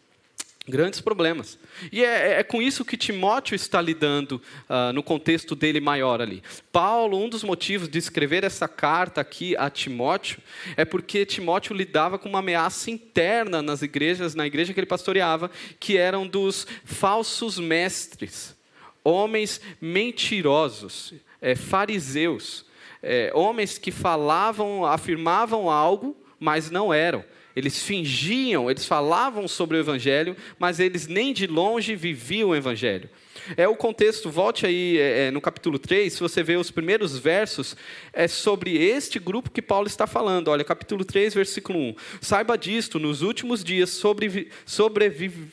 Grandes 0.68 1.00
problemas. 1.00 1.60
E 1.92 2.04
é, 2.04 2.08
é, 2.08 2.40
é, 2.40 2.44
com 2.44 2.60
isso 2.60 2.84
que 2.84 2.98
Timóteo 2.98 3.54
está 3.54 3.80
lidando 3.80 4.42
uh, 4.68 4.92
no 4.94 5.04
contexto 5.04 5.56
dele 5.56 5.80
maior 5.80 6.20
ali. 6.20 6.42
Paulo, 6.72 7.24
um 7.24 7.30
dos 7.30 7.44
motivos 7.44 7.88
de 7.88 8.00
escrever 8.00 8.44
essa 8.44 8.68
carta 8.68 9.22
aqui 9.22 9.56
a 9.58 9.70
Timóteo, 9.70 10.40
é 10.76 10.84
porque 10.84 11.24
Timóteo 11.24 11.76
lidava 11.76 12.18
com 12.18 12.28
uma 12.28 12.40
ameaça 12.40 12.90
interna 12.90 13.62
nas 13.62 13.84
igrejas, 13.84 14.34
na 14.34 14.48
igreja 14.48 14.74
que 14.74 14.80
ele 14.80 14.88
pastoreava, 14.88 15.52
que 15.80 15.98
eram 15.98 16.26
dos 16.26 16.66
falsos 16.84 17.60
mestres, 17.60 18.56
homens 19.04 19.62
mentirosos, 19.80 21.14
é, 21.40 21.56
fariseus, 21.56 22.66
é, 23.04 23.32
homens 23.36 23.78
que 23.78 23.92
falavam, 23.92 24.84
afirmavam 24.84 25.70
algo, 25.70 26.18
mas 26.40 26.72
não 26.72 26.92
eram 26.92 27.24
eles 27.56 27.82
fingiam, 27.84 28.70
eles 28.70 28.86
falavam 28.86 29.48
sobre 29.48 29.78
o 29.78 29.80
Evangelho, 29.80 30.36
mas 30.60 30.80
eles 30.80 31.08
nem 31.08 31.34
de 31.34 31.48
longe 31.48 31.96
viviam 31.96 32.50
o 32.50 32.56
Evangelho. 32.56 33.10
É 33.56 33.68
o 33.68 33.76
contexto, 33.76 34.30
volte 34.30 34.66
aí 34.66 34.98
é, 34.98 35.28
é 35.28 35.32
no 35.32 35.40
capítulo 35.40 35.80
3, 35.80 36.12
se 36.12 36.20
você 36.20 36.44
vê 36.44 36.56
os 36.58 36.72
primeiros 36.72 37.18
versos, 37.18 37.78
é 38.12 38.28
sobre 38.28 38.78
este 38.78 39.20
grupo 39.20 39.52
que 39.52 39.62
Paulo 39.62 39.88
está 39.88 40.06
falando. 40.06 40.50
Olha, 40.50 40.64
capítulo 40.64 41.06
3, 41.06 41.34
versículo 41.34 41.80
1. 41.80 41.96
Saiba 42.22 42.58
disto, 42.58 43.00
nos 43.00 43.22
últimos 43.22 43.64
dias 43.64 43.92
sobre, 43.92 44.50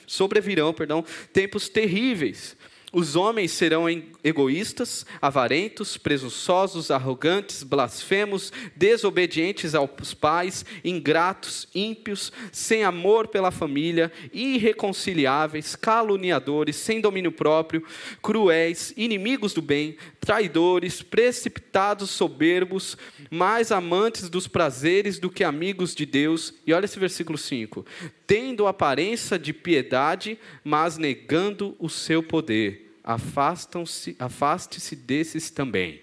sobrevirão 0.07 0.73
perdão, 0.73 1.05
tempos 1.33 1.69
terríveis 1.69 2.57
os 2.93 3.17
homens 3.17 3.53
serão 3.53 3.87
egoístas, 4.23 5.07
avarentos, 5.21 5.97
presunçosos, 5.97 6.91
arrogantes, 6.91 7.63
blasfemos, 7.63 8.53
desobedientes 8.77 9.75
aos 9.75 10.13
pais, 10.13 10.63
ingratos, 10.85 11.67
ímpios, 11.75 12.31
sem 12.53 12.85
amor 12.85 13.29
pela 13.29 13.51
família, 13.51 14.13
irreconciliáveis, 14.31 15.75
caluniadores, 15.75 16.77
sem 16.77 17.01
domínio 17.01 17.33
próprio, 17.33 17.83
cruéis, 18.21 18.93
inimigos 18.95 19.55
do 19.55 19.63
bem, 19.63 19.97
traidores, 20.21 21.01
precipitados, 21.01 22.11
soberbos, 22.11 22.99
mais 23.31 23.73
amantes 23.73 24.29
dos 24.29 24.47
prazeres 24.47 25.19
do 25.19 25.31
que 25.31 25.43
amigos 25.43 25.95
de 25.95 26.05
Deus. 26.05 26.53
E 26.67 26.75
olha 26.75 26.85
esse 26.85 26.99
versículo 26.99 27.39
5: 27.39 27.87
tendo 28.27 28.67
aparência 28.67 29.39
de 29.39 29.55
piedade, 29.55 30.39
mas 30.63 30.99
negando 30.99 31.75
o 31.79 31.89
seu 31.89 32.23
poder 32.23 32.82
afastam-se, 33.05 34.17
afaste-se 34.19 34.97
desses 34.97 35.51
também. 35.51 36.01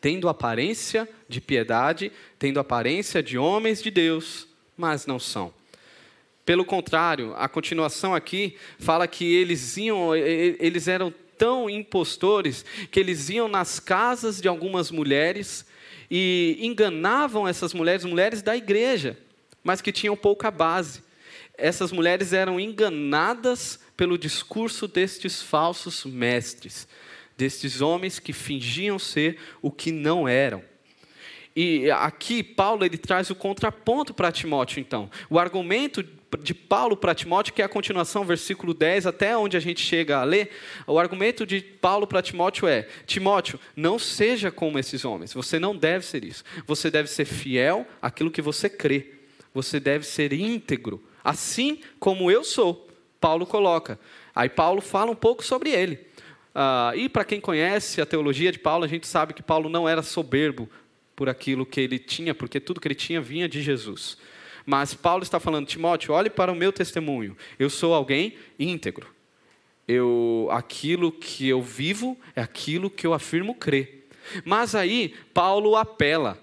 Tendo 0.00 0.28
aparência 0.28 1.08
de 1.28 1.40
piedade, 1.40 2.12
tendo 2.38 2.60
aparência 2.60 3.22
de 3.22 3.38
homens 3.38 3.82
de 3.82 3.90
Deus, 3.90 4.46
mas 4.76 5.06
não 5.06 5.18
são. 5.18 5.52
Pelo 6.44 6.64
contrário, 6.64 7.34
a 7.36 7.48
continuação 7.48 8.14
aqui 8.14 8.56
fala 8.78 9.08
que 9.08 9.24
eles 9.34 9.76
iam, 9.76 10.14
eles 10.14 10.86
eram 10.86 11.12
tão 11.36 11.68
impostores 11.68 12.64
que 12.90 13.00
eles 13.00 13.28
iam 13.28 13.48
nas 13.48 13.80
casas 13.80 14.40
de 14.40 14.48
algumas 14.48 14.90
mulheres 14.90 15.66
e 16.10 16.56
enganavam 16.60 17.48
essas 17.48 17.74
mulheres, 17.74 18.04
mulheres 18.04 18.42
da 18.42 18.56
igreja, 18.56 19.18
mas 19.62 19.80
que 19.80 19.90
tinham 19.90 20.16
pouca 20.16 20.50
base. 20.50 21.02
Essas 21.58 21.90
mulheres 21.90 22.32
eram 22.32 22.60
enganadas 22.60 23.80
pelo 23.96 24.18
discurso 24.18 24.86
destes 24.86 25.42
falsos 25.42 26.04
mestres, 26.04 26.86
destes 27.36 27.80
homens 27.80 28.18
que 28.18 28.32
fingiam 28.32 28.98
ser 28.98 29.38
o 29.62 29.70
que 29.70 29.90
não 29.90 30.28
eram. 30.28 30.62
E 31.56 31.90
aqui 31.90 32.42
Paulo 32.42 32.84
ele 32.84 32.98
traz 32.98 33.30
o 33.30 33.34
contraponto 33.34 34.12
para 34.12 34.30
Timóteo, 34.30 34.78
então. 34.78 35.10
O 35.30 35.38
argumento 35.38 36.04
de 36.42 36.52
Paulo 36.52 36.96
para 36.96 37.14
Timóteo, 37.14 37.54
que 37.54 37.62
é 37.62 37.64
a 37.64 37.68
continuação, 37.68 38.24
versículo 38.24 38.74
10, 38.74 39.06
até 39.06 39.34
onde 39.34 39.56
a 39.56 39.60
gente 39.60 39.80
chega 39.80 40.18
a 40.18 40.24
ler, 40.24 40.50
o 40.86 40.98
argumento 40.98 41.46
de 41.46 41.62
Paulo 41.62 42.06
para 42.06 42.20
Timóteo 42.20 42.68
é: 42.68 42.86
Timóteo, 43.06 43.58
não 43.74 43.98
seja 43.98 44.50
como 44.50 44.78
esses 44.78 45.02
homens, 45.06 45.32
você 45.32 45.58
não 45.58 45.74
deve 45.74 46.04
ser 46.04 46.24
isso. 46.24 46.44
Você 46.66 46.90
deve 46.90 47.08
ser 47.08 47.24
fiel 47.24 47.86
àquilo 48.02 48.30
que 48.30 48.42
você 48.42 48.68
crê, 48.68 49.14
você 49.54 49.80
deve 49.80 50.04
ser 50.04 50.34
íntegro, 50.34 51.02
assim 51.24 51.80
como 51.98 52.30
eu 52.30 52.44
sou. 52.44 52.85
Paulo 53.20 53.46
coloca. 53.46 53.98
Aí 54.34 54.48
Paulo 54.48 54.80
fala 54.80 55.10
um 55.10 55.16
pouco 55.16 55.44
sobre 55.44 55.70
ele. 55.70 55.94
Uh, 56.54 56.96
e 56.96 57.08
para 57.08 57.24
quem 57.24 57.40
conhece 57.40 58.00
a 58.00 58.06
teologia 58.06 58.50
de 58.50 58.58
Paulo, 58.58 58.84
a 58.84 58.88
gente 58.88 59.06
sabe 59.06 59.34
que 59.34 59.42
Paulo 59.42 59.68
não 59.68 59.88
era 59.88 60.02
soberbo 60.02 60.68
por 61.14 61.28
aquilo 61.28 61.66
que 61.66 61.80
ele 61.80 61.98
tinha, 61.98 62.34
porque 62.34 62.60
tudo 62.60 62.80
que 62.80 62.88
ele 62.88 62.94
tinha 62.94 63.20
vinha 63.20 63.48
de 63.48 63.62
Jesus. 63.62 64.16
Mas 64.64 64.94
Paulo 64.94 65.22
está 65.22 65.38
falando, 65.38 65.66
Timóteo, 65.66 66.12
olhe 66.12 66.28
para 66.28 66.50
o 66.50 66.54
meu 66.54 66.72
testemunho. 66.72 67.36
Eu 67.58 67.70
sou 67.70 67.94
alguém 67.94 68.36
íntegro. 68.58 69.14
Eu, 69.86 70.48
aquilo 70.50 71.12
que 71.12 71.48
eu 71.48 71.62
vivo 71.62 72.18
é 72.34 72.42
aquilo 72.42 72.90
que 72.90 73.06
eu 73.06 73.14
afirmo 73.14 73.54
crer. 73.54 74.08
Mas 74.44 74.74
aí 74.74 75.14
Paulo 75.32 75.76
apela, 75.76 76.42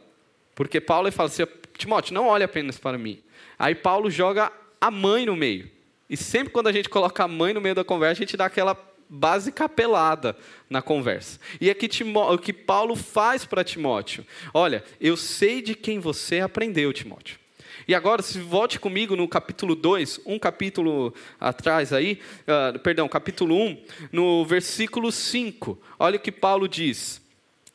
porque 0.55 0.79
Paulo 0.79 1.11
fala 1.11 1.27
assim, 1.27 1.43
Timóteo, 1.77 2.13
não 2.13 2.27
olhe 2.27 2.43
apenas 2.43 2.77
para 2.77 2.97
mim. 2.97 3.21
Aí 3.59 3.75
Paulo 3.75 4.09
joga 4.09 4.51
a 4.79 4.89
mãe 4.89 5.25
no 5.25 5.35
meio. 5.35 5.69
E 6.09 6.17
sempre 6.17 6.53
quando 6.53 6.67
a 6.67 6.71
gente 6.71 6.89
coloca 6.89 7.23
a 7.23 7.27
mãe 7.27 7.53
no 7.53 7.61
meio 7.61 7.75
da 7.75 7.83
conversa, 7.83 8.21
a 8.21 8.25
gente 8.25 8.37
dá 8.37 8.45
aquela 8.45 8.77
base 9.09 9.51
capelada 9.51 10.35
na 10.69 10.81
conversa. 10.81 11.39
E 11.61 11.69
é 11.69 11.73
que 11.73 11.89
o 12.13 12.37
que 12.37 12.53
Paulo 12.53 12.95
faz 12.95 13.45
para 13.45 13.63
Timóteo. 13.63 14.25
Olha, 14.53 14.83
eu 14.99 15.15
sei 15.15 15.61
de 15.61 15.75
quem 15.75 15.99
você 15.99 16.39
aprendeu, 16.39 16.91
Timóteo. 16.91 17.39
E 17.87 17.93
agora, 17.93 18.21
se 18.21 18.39
volte 18.39 18.79
comigo 18.79 19.15
no 19.15 19.27
capítulo 19.27 19.75
2, 19.75 20.21
um 20.25 20.39
capítulo 20.39 21.13
atrás 21.39 21.91
aí, 21.91 22.19
uh, 22.47 22.79
perdão, 22.79 23.07
capítulo 23.09 23.55
1, 23.55 23.61
um, 23.61 23.83
no 24.11 24.45
versículo 24.45 25.11
5. 25.11 25.77
Olha 25.99 26.17
o 26.17 26.19
que 26.19 26.31
Paulo 26.31 26.67
diz. 26.67 27.21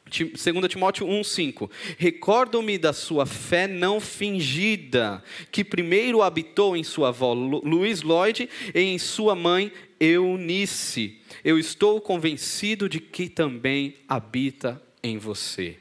2 0.08 0.68
Timóteo 0.68 1.06
1,5 1.06 1.70
Recordo-me 1.96 2.78
da 2.78 2.92
sua 2.92 3.26
fé 3.26 3.66
não 3.66 4.00
fingida, 4.00 5.22
que 5.50 5.64
primeiro 5.64 6.22
habitou 6.22 6.76
em 6.76 6.82
sua 6.82 7.08
avó 7.08 7.32
Luiz 7.32 8.02
Lloyd 8.02 8.48
e 8.74 8.80
em 8.80 8.98
sua 8.98 9.34
mãe 9.34 9.72
Eunice. 10.00 11.18
Eu 11.44 11.58
estou 11.58 12.00
convencido 12.00 12.88
de 12.88 13.00
que 13.00 13.28
também 13.28 13.94
habita 14.08 14.80
em 15.02 15.18
você. 15.18 15.76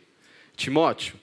Timóteo, 0.55 1.15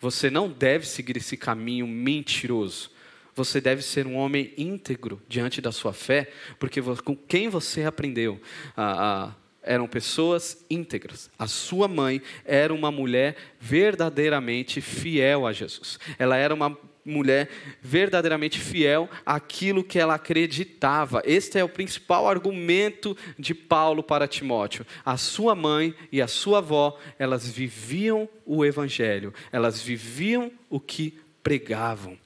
você 0.00 0.30
não 0.30 0.48
deve 0.48 0.86
seguir 0.86 1.16
esse 1.16 1.36
caminho 1.36 1.86
mentiroso. 1.86 2.90
Você 3.34 3.60
deve 3.60 3.82
ser 3.82 4.06
um 4.06 4.16
homem 4.16 4.52
íntegro 4.56 5.22
diante 5.28 5.60
da 5.60 5.70
sua 5.70 5.92
fé, 5.92 6.30
porque 6.58 6.82
com 6.82 7.14
quem 7.16 7.48
você 7.48 7.84
aprendeu 7.84 8.40
ah, 8.76 9.30
ah, 9.30 9.34
eram 9.62 9.86
pessoas 9.86 10.64
íntegras. 10.70 11.30
A 11.38 11.46
sua 11.46 11.86
mãe 11.86 12.22
era 12.44 12.72
uma 12.72 12.90
mulher 12.90 13.36
verdadeiramente 13.58 14.80
fiel 14.80 15.46
a 15.46 15.52
Jesus. 15.52 15.98
Ela 16.18 16.36
era 16.36 16.54
uma 16.54 16.76
mulher 17.04 17.48
verdadeiramente 17.80 18.58
fiel 18.58 19.08
àquilo 19.24 19.84
que 19.84 19.98
ela 19.98 20.14
acreditava. 20.14 21.22
Este 21.24 21.58
é 21.58 21.64
o 21.64 21.68
principal 21.68 22.28
argumento 22.28 23.16
de 23.38 23.54
Paulo 23.54 24.02
para 24.02 24.28
Timóteo. 24.28 24.86
A 25.04 25.16
sua 25.16 25.54
mãe 25.54 25.94
e 26.12 26.20
a 26.20 26.28
sua 26.28 26.58
avó, 26.58 26.98
elas 27.18 27.46
viviam 27.46 28.28
o 28.44 28.64
evangelho, 28.64 29.32
elas 29.50 29.80
viviam 29.80 30.50
o 30.68 30.78
que 30.78 31.18
pregavam. 31.42 32.18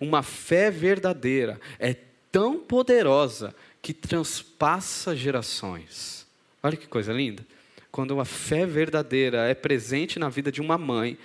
Uma 0.00 0.22
fé 0.22 0.70
verdadeira 0.70 1.60
é 1.78 1.96
tão 2.30 2.58
poderosa 2.58 3.54
que 3.80 3.92
transpassa 3.92 5.16
gerações. 5.16 6.21
Olha 6.62 6.76
que 6.76 6.86
coisa 6.86 7.12
linda. 7.12 7.44
Quando 7.90 8.12
uma 8.12 8.24
fé 8.24 8.64
verdadeira 8.64 9.48
é 9.48 9.54
presente 9.54 10.18
na 10.18 10.28
vida 10.28 10.50
de 10.50 10.60
uma 10.60 10.78
mãe, 10.78 11.18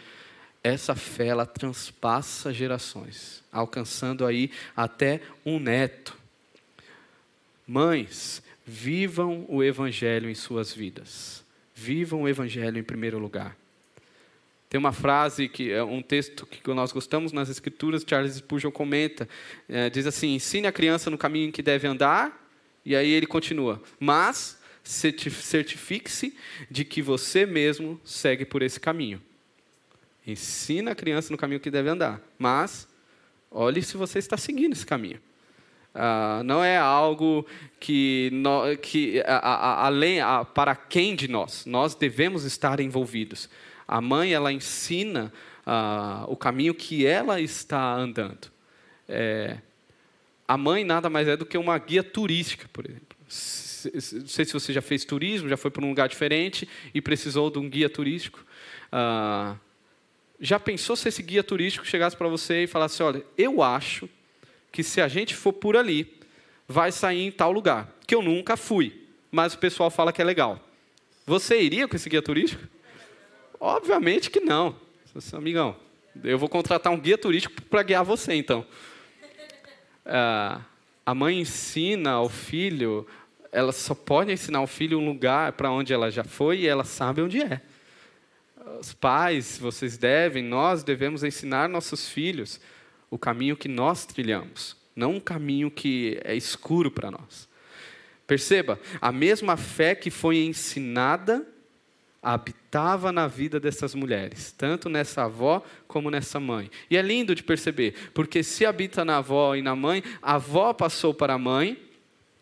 essa 0.63 0.95
fé 0.95 1.27
ela 1.27 1.45
transpassa 1.45 2.53
gerações, 2.53 3.43
alcançando 3.51 4.25
aí 4.25 4.51
até 4.75 5.21
um 5.45 5.59
neto. 5.59 6.17
Mães, 7.65 8.41
vivam 8.65 9.45
o 9.47 9.63
evangelho 9.63 10.29
em 10.29 10.35
suas 10.35 10.73
vidas. 10.73 11.43
Vivam 11.73 12.23
o 12.23 12.27
evangelho 12.27 12.77
em 12.77 12.83
primeiro 12.83 13.17
lugar. 13.19 13.55
Tem 14.69 14.77
uma 14.77 14.91
frase 14.91 15.47
que 15.47 15.71
é 15.71 15.81
um 15.81 16.01
texto 16.01 16.45
que 16.45 16.61
nós 16.73 16.91
gostamos 16.91 17.31
nas 17.31 17.47
escrituras, 17.47 18.03
Charles 18.05 18.35
Spurgeon 18.35 18.71
comenta, 18.71 19.29
é, 19.69 19.89
diz 19.89 20.05
assim: 20.05 20.35
ensine 20.35 20.67
a 20.67 20.71
criança 20.73 21.09
no 21.09 21.17
caminho 21.17 21.47
em 21.47 21.51
que 21.51 21.61
deve 21.61 21.87
andar, 21.87 22.45
e 22.85 22.93
aí 22.93 23.09
ele 23.09 23.25
continua, 23.25 23.81
mas 23.97 24.56
certifique-se 24.87 26.35
de 26.69 26.85
que 26.85 27.01
você 27.01 27.45
mesmo 27.45 27.99
segue 28.03 28.45
por 28.45 28.61
esse 28.61 28.79
caminho. 28.79 29.21
Ensina 30.25 30.91
a 30.91 30.95
criança 30.95 31.31
no 31.31 31.37
caminho 31.37 31.59
que 31.59 31.71
deve 31.71 31.89
andar, 31.89 32.21
mas 32.37 32.87
olhe 33.49 33.81
se 33.81 33.95
você 33.97 34.19
está 34.19 34.37
seguindo 34.37 34.73
esse 34.73 34.85
caminho. 34.85 35.19
Ah, 35.99 36.41
não 36.45 36.63
é 36.63 36.77
algo 36.77 37.45
que, 37.79 38.29
no, 38.31 38.77
que 38.77 39.21
a, 39.25 39.37
a, 39.37 39.85
além 39.87 40.21
a, 40.21 40.45
para 40.45 40.75
quem 40.75 41.15
de 41.15 41.27
nós 41.27 41.65
nós 41.65 41.95
devemos 41.95 42.43
estar 42.43 42.79
envolvidos. 42.79 43.49
A 43.87 43.99
mãe 43.99 44.33
ela 44.33 44.51
ensina 44.51 45.33
ah, 45.65 46.25
o 46.27 46.35
caminho 46.35 46.75
que 46.75 47.05
ela 47.05 47.41
está 47.41 47.95
andando. 47.95 48.51
É, 49.09 49.57
a 50.47 50.57
mãe 50.57 50.83
nada 50.83 51.09
mais 51.09 51.27
é 51.27 51.35
do 51.35 51.45
que 51.45 51.57
uma 51.57 51.77
guia 51.77 52.03
turística, 52.03 52.69
por 52.71 52.85
exemplo. 52.85 53.17
Não 53.93 54.27
sei 54.27 54.45
se 54.45 54.53
você 54.53 54.73
já 54.73 54.81
fez 54.81 55.05
turismo, 55.05 55.49
já 55.49 55.57
foi 55.57 55.71
para 55.71 55.83
um 55.83 55.89
lugar 55.89 56.07
diferente 56.07 56.67
e 56.93 57.01
precisou 57.01 57.49
de 57.49 57.59
um 57.59 57.69
guia 57.69 57.89
turístico. 57.89 58.45
Ah, 58.91 59.55
já 60.39 60.59
pensou 60.59 60.95
se 60.95 61.09
esse 61.09 61.23
guia 61.23 61.43
turístico 61.43 61.85
chegasse 61.85 62.15
para 62.15 62.27
você 62.27 62.63
e 62.63 62.67
falasse: 62.67 63.01
olha, 63.01 63.23
eu 63.37 63.61
acho 63.61 64.09
que 64.71 64.83
se 64.83 65.01
a 65.01 65.07
gente 65.07 65.35
for 65.35 65.53
por 65.53 65.75
ali, 65.75 66.13
vai 66.67 66.91
sair 66.91 67.25
em 67.25 67.31
tal 67.31 67.51
lugar, 67.51 67.95
que 68.05 68.13
eu 68.13 68.21
nunca 68.21 68.55
fui, 68.55 69.05
mas 69.31 69.53
o 69.53 69.57
pessoal 69.57 69.89
fala 69.89 70.13
que 70.13 70.21
é 70.21 70.25
legal. 70.25 70.63
Você 71.25 71.61
iria 71.61 71.87
com 71.87 71.95
esse 71.95 72.09
guia 72.09 72.21
turístico? 72.21 72.63
Obviamente 73.59 74.29
que 74.29 74.39
não. 74.39 74.75
Amigão, 75.33 75.75
eu 76.23 76.37
vou 76.37 76.47
contratar 76.47 76.93
um 76.93 76.99
guia 76.99 77.17
turístico 77.17 77.59
para 77.63 77.81
guiar 77.81 78.03
você, 78.03 78.33
então. 78.33 78.65
Ah, 80.05 80.61
a 81.05 81.15
mãe 81.15 81.39
ensina 81.39 82.11
ao 82.11 82.29
filho, 82.29 83.07
ela 83.51 83.71
só 83.71 83.95
pode 83.95 84.31
ensinar 84.31 84.59
ao 84.59 84.67
filho 84.67 84.99
um 84.99 85.05
lugar 85.05 85.53
para 85.53 85.71
onde 85.71 85.93
ela 85.93 86.09
já 86.11 86.23
foi 86.23 86.59
e 86.59 86.67
ela 86.67 86.83
sabe 86.83 87.21
onde 87.21 87.41
é 87.41 87.61
os 88.79 88.93
pais, 88.93 89.57
vocês 89.57 89.97
devem, 89.97 90.43
nós 90.43 90.83
devemos 90.83 91.23
ensinar 91.23 91.69
nossos 91.69 92.09
filhos 92.09 92.59
o 93.09 93.17
caminho 93.17 93.55
que 93.55 93.67
nós 93.67 94.05
trilhamos, 94.05 94.75
não 94.95 95.15
um 95.15 95.19
caminho 95.19 95.71
que 95.71 96.19
é 96.23 96.35
escuro 96.35 96.91
para 96.91 97.09
nós. 97.09 97.47
Perceba, 98.25 98.79
a 98.99 99.11
mesma 99.11 99.55
fé 99.55 99.95
que 99.95 100.09
foi 100.09 100.37
ensinada 100.39 101.47
habitava 102.21 103.11
na 103.11 103.25
vida 103.25 103.59
dessas 103.59 103.95
mulheres, 103.95 104.51
tanto 104.51 104.89
nessa 104.89 105.23
avó 105.23 105.63
como 105.87 106.11
nessa 106.11 106.39
mãe. 106.39 106.69
E 106.89 106.97
é 106.97 107.01
lindo 107.01 107.33
de 107.33 107.41
perceber, 107.41 107.95
porque 108.13 108.43
se 108.43 108.65
habita 108.65 109.05
na 109.05 109.17
avó 109.17 109.55
e 109.55 109.61
na 109.61 109.75
mãe, 109.75 110.03
a 110.21 110.35
avó 110.35 110.73
passou 110.73 111.13
para 111.13 111.35
a 111.35 111.39
mãe, 111.39 111.79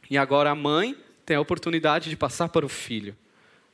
e 0.10 0.18
agora 0.18 0.52
a 0.52 0.56
mãe 0.56 0.96
tem 1.26 1.38
a 1.38 1.42
oportunidade 1.42 2.10
de 2.10 2.16
passar 2.16 2.50
para 2.50 2.66
o 2.66 2.70
filho. 2.70 3.16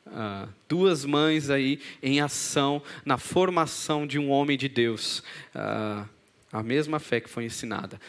Ah, 0.08 0.48
duas 0.68 1.06
mães 1.06 1.50
aí 1.50 1.80
em 2.02 2.22
ação 2.22 2.82
na 3.06 3.18
formação 3.18 4.08
de 4.08 4.18
um 4.18 4.30
homem 4.30 4.58
de 4.58 4.68
Deus. 4.68 5.24
Ah, 5.54 6.06
a 6.52 6.64
mesma 6.64 7.00
fé 7.00 7.20
que 7.20 7.30
foi 7.30 7.46
ensinada. 7.46 8.00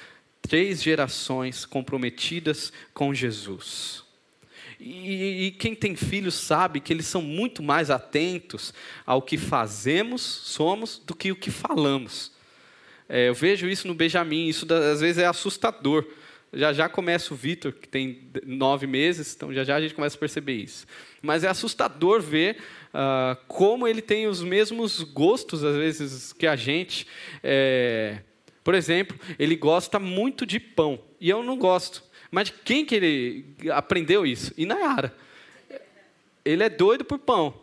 Três 0.40 0.82
gerações 0.82 1.64
comprometidas 1.64 2.72
com 2.92 3.14
Jesus. 3.14 4.02
E, 4.80 5.46
e, 5.46 5.50
quem 5.52 5.76
tem 5.76 5.94
filhos 5.94 6.34
sabe 6.34 6.80
que 6.80 6.92
eles 6.92 7.06
são 7.06 7.22
muito 7.22 7.62
mais 7.62 7.88
atentos 7.88 8.74
ao 9.06 9.22
que 9.22 9.38
fazemos, 9.38 10.20
somos, 10.20 11.00
do 11.06 11.14
que 11.14 11.30
o 11.30 11.36
que 11.36 11.52
falamos. 11.52 12.32
É, 13.08 13.28
eu 13.28 13.34
vejo 13.34 13.68
isso 13.68 13.86
no 13.86 13.94
Benjamin, 13.94 14.48
isso 14.48 14.66
às 14.72 15.00
vezes 15.00 15.18
é 15.18 15.26
assustador. 15.26 16.04
Já 16.54 16.70
já 16.70 16.86
começa 16.86 17.32
o 17.32 17.36
Vitor, 17.36 17.72
que 17.72 17.88
tem 17.88 18.30
nove 18.44 18.86
meses, 18.86 19.34
então 19.34 19.54
já 19.54 19.64
já 19.64 19.76
a 19.76 19.80
gente 19.80 19.94
começa 19.94 20.16
a 20.16 20.20
perceber 20.20 20.52
isso. 20.52 20.86
Mas 21.22 21.44
é 21.44 21.48
assustador 21.48 22.20
ver 22.20 22.58
uh, 22.92 23.36
como 23.48 23.88
ele 23.88 24.02
tem 24.02 24.26
os 24.26 24.42
mesmos 24.42 25.02
gostos, 25.02 25.64
às 25.64 25.76
vezes, 25.76 26.32
que 26.34 26.46
a 26.46 26.54
gente. 26.54 27.06
É, 27.42 28.18
por 28.62 28.74
exemplo, 28.74 29.18
ele 29.38 29.56
gosta 29.56 29.98
muito 29.98 30.44
de 30.44 30.60
pão, 30.60 31.00
e 31.18 31.30
eu 31.30 31.42
não 31.42 31.56
gosto. 31.56 32.04
Mas 32.30 32.48
de 32.48 32.52
quem 32.52 32.84
que 32.84 32.94
ele 32.94 33.56
aprendeu 33.70 34.26
isso? 34.26 34.52
Inayara. 34.56 35.14
Ele 36.44 36.62
é 36.62 36.68
doido 36.68 37.02
por 37.04 37.18
pão. 37.18 37.54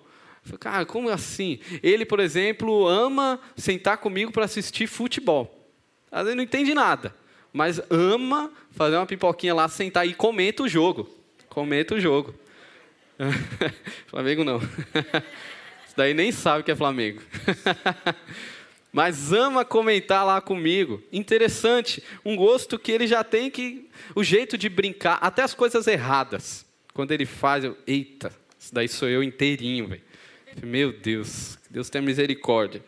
Cara, 0.60 0.84
como 0.86 1.10
assim? 1.10 1.60
Ele, 1.84 2.06
por 2.06 2.20
exemplo, 2.20 2.88
ama 2.88 3.40
sentar 3.56 3.98
comigo 3.98 4.32
para 4.32 4.46
assistir 4.46 4.88
futebol. 4.88 5.70
Vezes 6.12 6.36
não 6.36 6.44
entende 6.44 6.74
nada 6.74 7.14
mas 7.60 7.82
ama 7.90 8.50
fazer 8.72 8.96
uma 8.96 9.06
pipoquinha 9.06 9.54
lá, 9.54 9.68
sentar 9.68 10.08
e 10.08 10.14
comenta 10.14 10.64
o 10.64 10.68
jogo. 10.70 11.10
Comenta 11.50 11.96
o 11.96 12.00
jogo. 12.00 12.34
Flamengo 14.08 14.46
não. 14.46 14.60
Isso 15.86 15.98
daí 15.98 16.14
nem 16.14 16.32
sabe 16.32 16.64
que 16.64 16.72
é 16.72 16.76
Flamengo. 16.78 17.22
mas 18.94 19.34
ama 19.34 19.66
comentar 19.66 20.26
lá 20.26 20.40
comigo. 20.40 21.04
Interessante, 21.12 22.02
um 22.24 22.34
gosto 22.34 22.80
que 22.80 22.94
ele 22.94 23.06
já 23.06 23.26
tem 23.26 23.52
que 23.52 23.90
o 24.16 24.24
jeito 24.24 24.58
de 24.58 24.70
brincar, 24.70 25.18
até 25.22 25.42
as 25.42 25.54
coisas 25.54 25.86
erradas. 25.86 26.66
Quando 26.94 27.12
ele 27.12 27.26
faz, 27.26 27.66
eu, 27.66 27.78
eita, 27.86 28.32
isso 28.58 28.74
daí 28.74 28.88
sou 28.88 29.10
eu 29.10 29.22
inteirinho, 29.22 29.86
velho. 29.86 30.02
Meu 30.64 30.94
Deus, 30.94 31.60
Deus 31.70 31.90
tenha 31.90 32.02
misericórdia. 32.02 32.82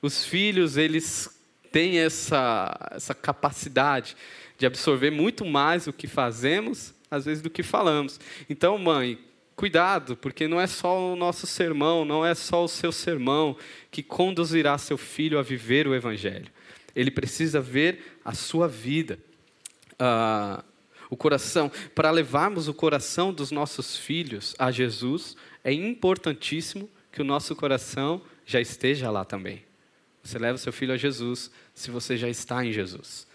Os 0.00 0.24
filhos, 0.24 0.76
eles 0.76 1.36
têm 1.70 1.98
essa, 1.98 2.76
essa 2.92 3.14
capacidade 3.14 4.16
de 4.58 4.66
absorver 4.66 5.10
muito 5.10 5.44
mais 5.44 5.86
o 5.86 5.92
que 5.92 6.06
fazemos, 6.06 6.94
às 7.10 7.24
vezes, 7.24 7.42
do 7.42 7.50
que 7.50 7.62
falamos. 7.62 8.18
Então, 8.50 8.76
mãe, 8.76 9.18
cuidado, 9.54 10.16
porque 10.16 10.46
não 10.48 10.60
é 10.60 10.66
só 10.66 11.12
o 11.12 11.16
nosso 11.16 11.46
sermão, 11.46 12.04
não 12.04 12.24
é 12.24 12.34
só 12.34 12.64
o 12.64 12.68
seu 12.68 12.92
sermão 12.92 13.56
que 13.90 14.02
conduzirá 14.02 14.76
seu 14.78 14.98
filho 14.98 15.38
a 15.38 15.42
viver 15.42 15.86
o 15.86 15.94
Evangelho. 15.94 16.50
Ele 16.94 17.10
precisa 17.10 17.60
ver 17.60 18.18
a 18.24 18.34
sua 18.34 18.66
vida. 18.66 19.18
Ah, 19.98 20.64
o 21.10 21.16
coração, 21.16 21.70
para 21.94 22.10
levarmos 22.10 22.68
o 22.68 22.74
coração 22.74 23.32
dos 23.32 23.50
nossos 23.50 23.96
filhos 23.96 24.54
a 24.58 24.70
Jesus, 24.70 25.36
é 25.64 25.72
importantíssimo 25.72 26.88
que 27.10 27.22
o 27.22 27.24
nosso 27.24 27.56
coração 27.56 28.20
já 28.44 28.60
esteja 28.60 29.10
lá 29.10 29.24
também. 29.24 29.67
Você 30.28 30.38
leva 30.38 30.58
seu 30.58 30.74
filho 30.74 30.92
a 30.92 30.96
Jesus 30.98 31.50
se 31.72 31.90
você 31.90 32.14
já 32.14 32.28
está 32.28 32.62
em 32.62 32.70
Jesus. 32.70 33.26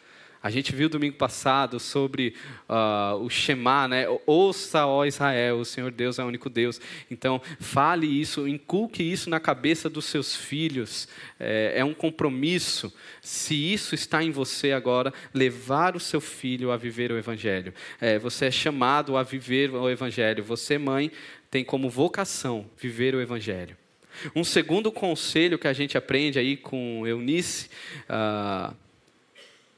A 0.44 0.52
gente 0.52 0.76
viu 0.76 0.88
domingo 0.88 1.16
passado 1.18 1.80
sobre 1.80 2.36
uh, 2.70 3.16
o 3.16 3.32
Shema, 3.32 3.88
né? 3.88 4.06
Ouça, 4.28 4.86
ó 4.86 5.04
Israel, 5.04 5.58
o 5.58 5.66
Senhor 5.66 5.90
Deus 5.90 6.20
é 6.20 6.24
o 6.24 6.28
único 6.28 6.52
Deus. 6.52 6.80
Então, 7.10 7.42
fale 7.60 8.06
isso, 8.06 8.48
inculque 8.48 9.02
isso 9.02 9.28
na 9.28 9.40
cabeça 9.40 9.90
dos 9.90 10.06
seus 10.06 10.36
filhos. 10.36 11.08
É, 11.40 11.74
é 11.78 11.84
um 11.84 11.96
compromisso. 11.96 12.94
Se 13.24 13.56
isso 13.56 13.96
está 13.96 14.24
em 14.24 14.30
você 14.30 14.72
agora, 14.72 15.12
levar 15.34 15.96
o 15.96 16.00
seu 16.00 16.22
filho 16.22 16.72
a 16.72 16.78
viver 16.78 17.12
o 17.12 17.18
Evangelho. 17.18 17.74
É, 18.00 18.20
você 18.20 18.46
é 18.46 18.52
chamado 18.52 19.18
a 19.18 19.24
viver 19.24 19.72
o 19.72 19.90
Evangelho. 19.90 20.44
Você, 20.44 20.78
mãe, 20.78 21.12
tem 21.50 21.66
como 21.66 21.90
vocação 21.90 22.70
viver 22.78 23.16
o 23.16 23.22
Evangelho. 23.22 23.78
Um 24.36 24.44
segundo 24.44 24.92
conselho 24.92 25.58
que 25.60 25.68
a 25.68 25.74
gente 25.74 25.98
aprende 25.98 26.40
aí 26.40 26.58
com 26.58 27.06
Eunice. 27.06 27.70
Uh, 28.10 28.76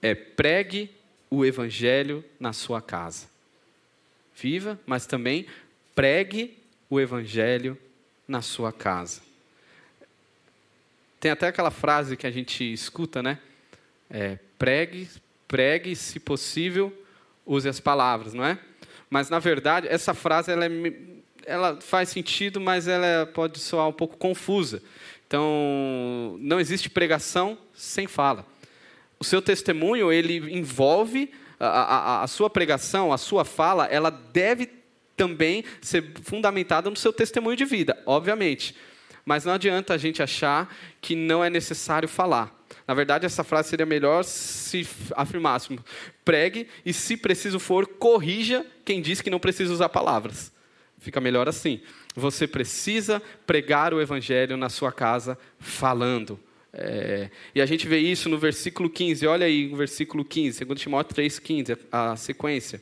é 0.01 0.13
pregue 0.13 0.91
o 1.29 1.45
evangelho 1.45 2.23
na 2.39 2.53
sua 2.53 2.81
casa. 2.81 3.27
Viva, 4.35 4.79
mas 4.85 5.05
também 5.05 5.47
pregue 5.93 6.57
o 6.89 6.99
evangelho 6.99 7.77
na 8.27 8.41
sua 8.41 8.71
casa. 8.71 9.21
Tem 11.19 11.31
até 11.31 11.47
aquela 11.47 11.71
frase 11.71 12.15
que 12.15 12.27
a 12.27 12.31
gente 12.31 12.71
escuta, 12.71 13.23
né? 13.23 13.39
É, 14.09 14.37
pregue, 14.59 15.09
pregue, 15.47 15.95
se 15.95 16.19
possível, 16.19 16.93
use 17.45 17.67
as 17.67 17.79
palavras, 17.79 18.33
não 18.33 18.45
é? 18.45 18.59
Mas 19.09 19.29
na 19.29 19.39
verdade 19.39 19.87
essa 19.87 20.13
frase 20.13 20.51
ela, 20.51 20.65
é, 20.65 20.69
ela 21.45 21.79
faz 21.81 22.09
sentido, 22.09 22.59
mas 22.59 22.87
ela 22.87 23.25
pode 23.27 23.59
soar 23.59 23.87
um 23.87 23.93
pouco 23.93 24.17
confusa. 24.17 24.81
Então 25.27 26.37
não 26.39 26.59
existe 26.59 26.89
pregação 26.89 27.57
sem 27.73 28.07
fala 28.07 28.45
o 29.19 29.23
seu 29.23 29.41
testemunho 29.41 30.11
ele 30.11 30.37
envolve 30.55 31.31
a, 31.59 31.67
a, 31.67 32.23
a, 32.23 32.27
sua 32.27 32.49
pregação, 32.49 33.13
a 33.13 33.17
sua 33.17 33.45
fala, 33.45 33.85
ela 33.85 34.09
deve 34.09 34.69
também 35.15 35.63
ser 35.81 36.11
fundamentada 36.23 36.89
no 36.89 36.95
seu 36.95 37.13
testemunho 37.13 37.55
de 37.55 37.65
vida, 37.65 37.97
obviamente. 38.05 38.75
Mas 39.23 39.45
não 39.45 39.53
adianta 39.53 39.93
a 39.93 39.97
gente 39.97 40.21
achar 40.21 40.73
que 41.01 41.15
não 41.15 41.43
é 41.43 41.49
necessário 41.49 42.07
falar. 42.07 42.53
Na 42.87 42.93
verdade, 42.93 43.25
essa 43.25 43.43
frase 43.43 43.69
seria 43.69 43.85
melhor 43.85 44.23
se 44.23 44.87
afirmássemos: 45.15 45.81
pregue 46.23 46.67
e, 46.85 46.93
se 46.93 47.17
preciso 47.17 47.59
for, 47.59 47.87
corrija 47.87 48.65
quem 48.83 49.01
diz 49.01 49.21
que 49.21 49.29
não 49.29 49.39
precisa 49.39 49.73
usar 49.73 49.89
palavras. 49.89 50.51
Fica 51.05 51.21
melhor 51.21 51.47
assim. 51.47 51.81
Você 52.15 52.47
precisa 52.47 53.21
pregar 53.45 53.93
o 53.93 54.01
evangelho 54.01 54.57
na 54.57 54.69
sua 54.69 54.91
casa 54.91 55.37
falando, 55.59 56.39
é, 56.73 57.29
e 57.53 57.61
a 57.61 57.65
gente 57.67 57.87
vê 57.87 57.99
isso 57.99 58.27
no 58.27 58.39
versículo 58.39 58.89
15, 58.89 59.27
olha 59.27 59.45
aí 59.45 59.71
o 59.71 59.75
versículo 59.75 60.25
15, 60.25 60.65
2 60.65 60.81
Timóteo 60.81 61.15
3,15, 61.15 61.77
a 61.91 62.15
sequência. 62.15 62.81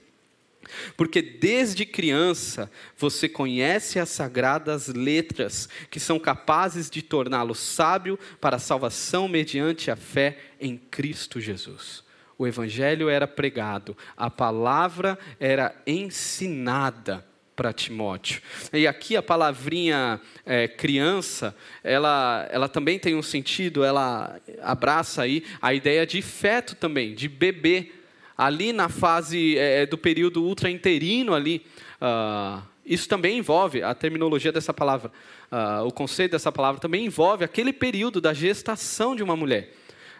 Porque 0.95 1.21
desde 1.21 1.85
criança 1.85 2.71
você 2.97 3.27
conhece 3.27 3.99
as 3.99 4.07
sagradas 4.07 4.87
letras 4.87 5.67
que 5.91 5.99
são 5.99 6.17
capazes 6.17 6.89
de 6.89 7.01
torná-lo 7.01 7.53
sábio 7.53 8.17
para 8.39 8.55
a 8.55 8.59
salvação 8.59 9.27
mediante 9.27 9.91
a 9.91 9.97
fé 9.97 10.37
em 10.61 10.77
Cristo 10.77 11.41
Jesus. 11.41 12.05
O 12.37 12.47
evangelho 12.47 13.09
era 13.09 13.27
pregado, 13.27 13.97
a 14.15 14.29
palavra 14.29 15.19
era 15.41 15.75
ensinada 15.85 17.32
para 17.55 17.71
Timóteo. 17.71 18.41
E 18.71 18.87
aqui 18.87 19.15
a 19.15 19.21
palavrinha 19.21 20.19
é, 20.45 20.67
criança, 20.67 21.55
ela, 21.83 22.47
ela 22.51 22.67
também 22.67 22.97
tem 22.97 23.15
um 23.15 23.21
sentido, 23.21 23.83
ela 23.83 24.39
abraça 24.61 25.21
aí 25.21 25.43
a 25.61 25.73
ideia 25.73 26.05
de 26.05 26.21
feto 26.21 26.75
também, 26.75 27.13
de 27.13 27.27
bebê. 27.27 27.91
Ali 28.35 28.73
na 28.73 28.89
fase 28.89 29.57
é, 29.57 29.85
do 29.85 29.97
período 29.97 30.43
ultrainterino 30.43 31.35
ali, 31.35 31.63
uh, 32.01 32.61
isso 32.83 33.07
também 33.07 33.37
envolve, 33.37 33.83
a 33.83 33.93
terminologia 33.93 34.51
dessa 34.51 34.73
palavra, 34.73 35.11
uh, 35.51 35.85
o 35.85 35.91
conceito 35.91 36.31
dessa 36.31 36.51
palavra 36.51 36.81
também 36.81 37.05
envolve 37.05 37.45
aquele 37.45 37.71
período 37.71 38.19
da 38.19 38.33
gestação 38.33 39.15
de 39.15 39.21
uma 39.21 39.35
mulher. 39.35 39.71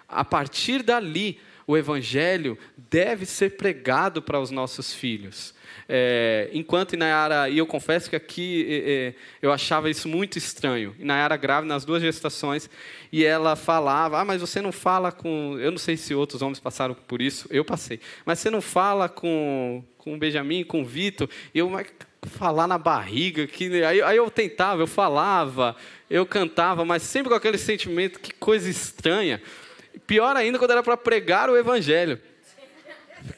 A 0.07 0.23
partir 0.23 0.83
dali, 0.83 1.39
o 1.65 1.77
evangelho 1.77 2.57
deve 2.89 3.25
ser 3.25 3.57
pregado 3.57 4.21
para 4.21 4.39
os 4.39 4.51
nossos 4.51 4.93
filhos. 4.93 5.53
É, 5.87 6.49
enquanto 6.53 6.93
Inayara, 6.93 7.49
e 7.49 7.57
eu 7.57 7.65
confesso 7.65 8.09
que 8.09 8.15
aqui 8.15 8.65
é, 8.69 8.91
é, 8.91 9.13
eu 9.41 9.51
achava 9.51 9.89
isso 9.89 10.07
muito 10.07 10.37
estranho. 10.37 10.95
Inayara 10.99 11.35
grávida 11.35 11.73
nas 11.73 11.83
duas 11.83 12.01
gestações, 12.01 12.69
e 13.11 13.25
ela 13.25 13.55
falava: 13.55 14.19
Ah, 14.19 14.25
mas 14.25 14.41
você 14.41 14.61
não 14.61 14.71
fala 14.71 15.11
com. 15.11 15.57
Eu 15.59 15.71
não 15.71 15.77
sei 15.77 15.97
se 15.97 16.15
outros 16.15 16.41
homens 16.41 16.59
passaram 16.59 16.93
por 16.93 17.21
isso, 17.21 17.47
eu 17.49 17.65
passei. 17.65 17.99
Mas 18.25 18.39
você 18.39 18.49
não 18.49 18.61
fala 18.61 19.09
com, 19.09 19.83
com 19.97 20.13
o 20.13 20.17
Benjamin, 20.17 20.63
com 20.63 20.81
o 20.81 20.85
Vitor. 20.85 21.29
Eu, 21.53 21.69
falar 22.27 22.67
na 22.67 22.77
barriga. 22.77 23.47
Que, 23.47 23.83
aí, 23.83 24.01
aí 24.01 24.17
eu 24.17 24.29
tentava, 24.29 24.81
eu 24.81 24.87
falava, 24.87 25.75
eu 26.09 26.25
cantava, 26.25 26.85
mas 26.85 27.03
sempre 27.03 27.29
com 27.29 27.35
aquele 27.35 27.57
sentimento: 27.57 28.19
que 28.19 28.33
coisa 28.33 28.69
estranha. 28.69 29.41
Pior 30.13 30.37
ainda 30.37 30.59
quando 30.59 30.69
era 30.69 30.83
para 30.83 30.95
pregar 30.95 31.49
o 31.49 31.57
evangelho. 31.57 32.19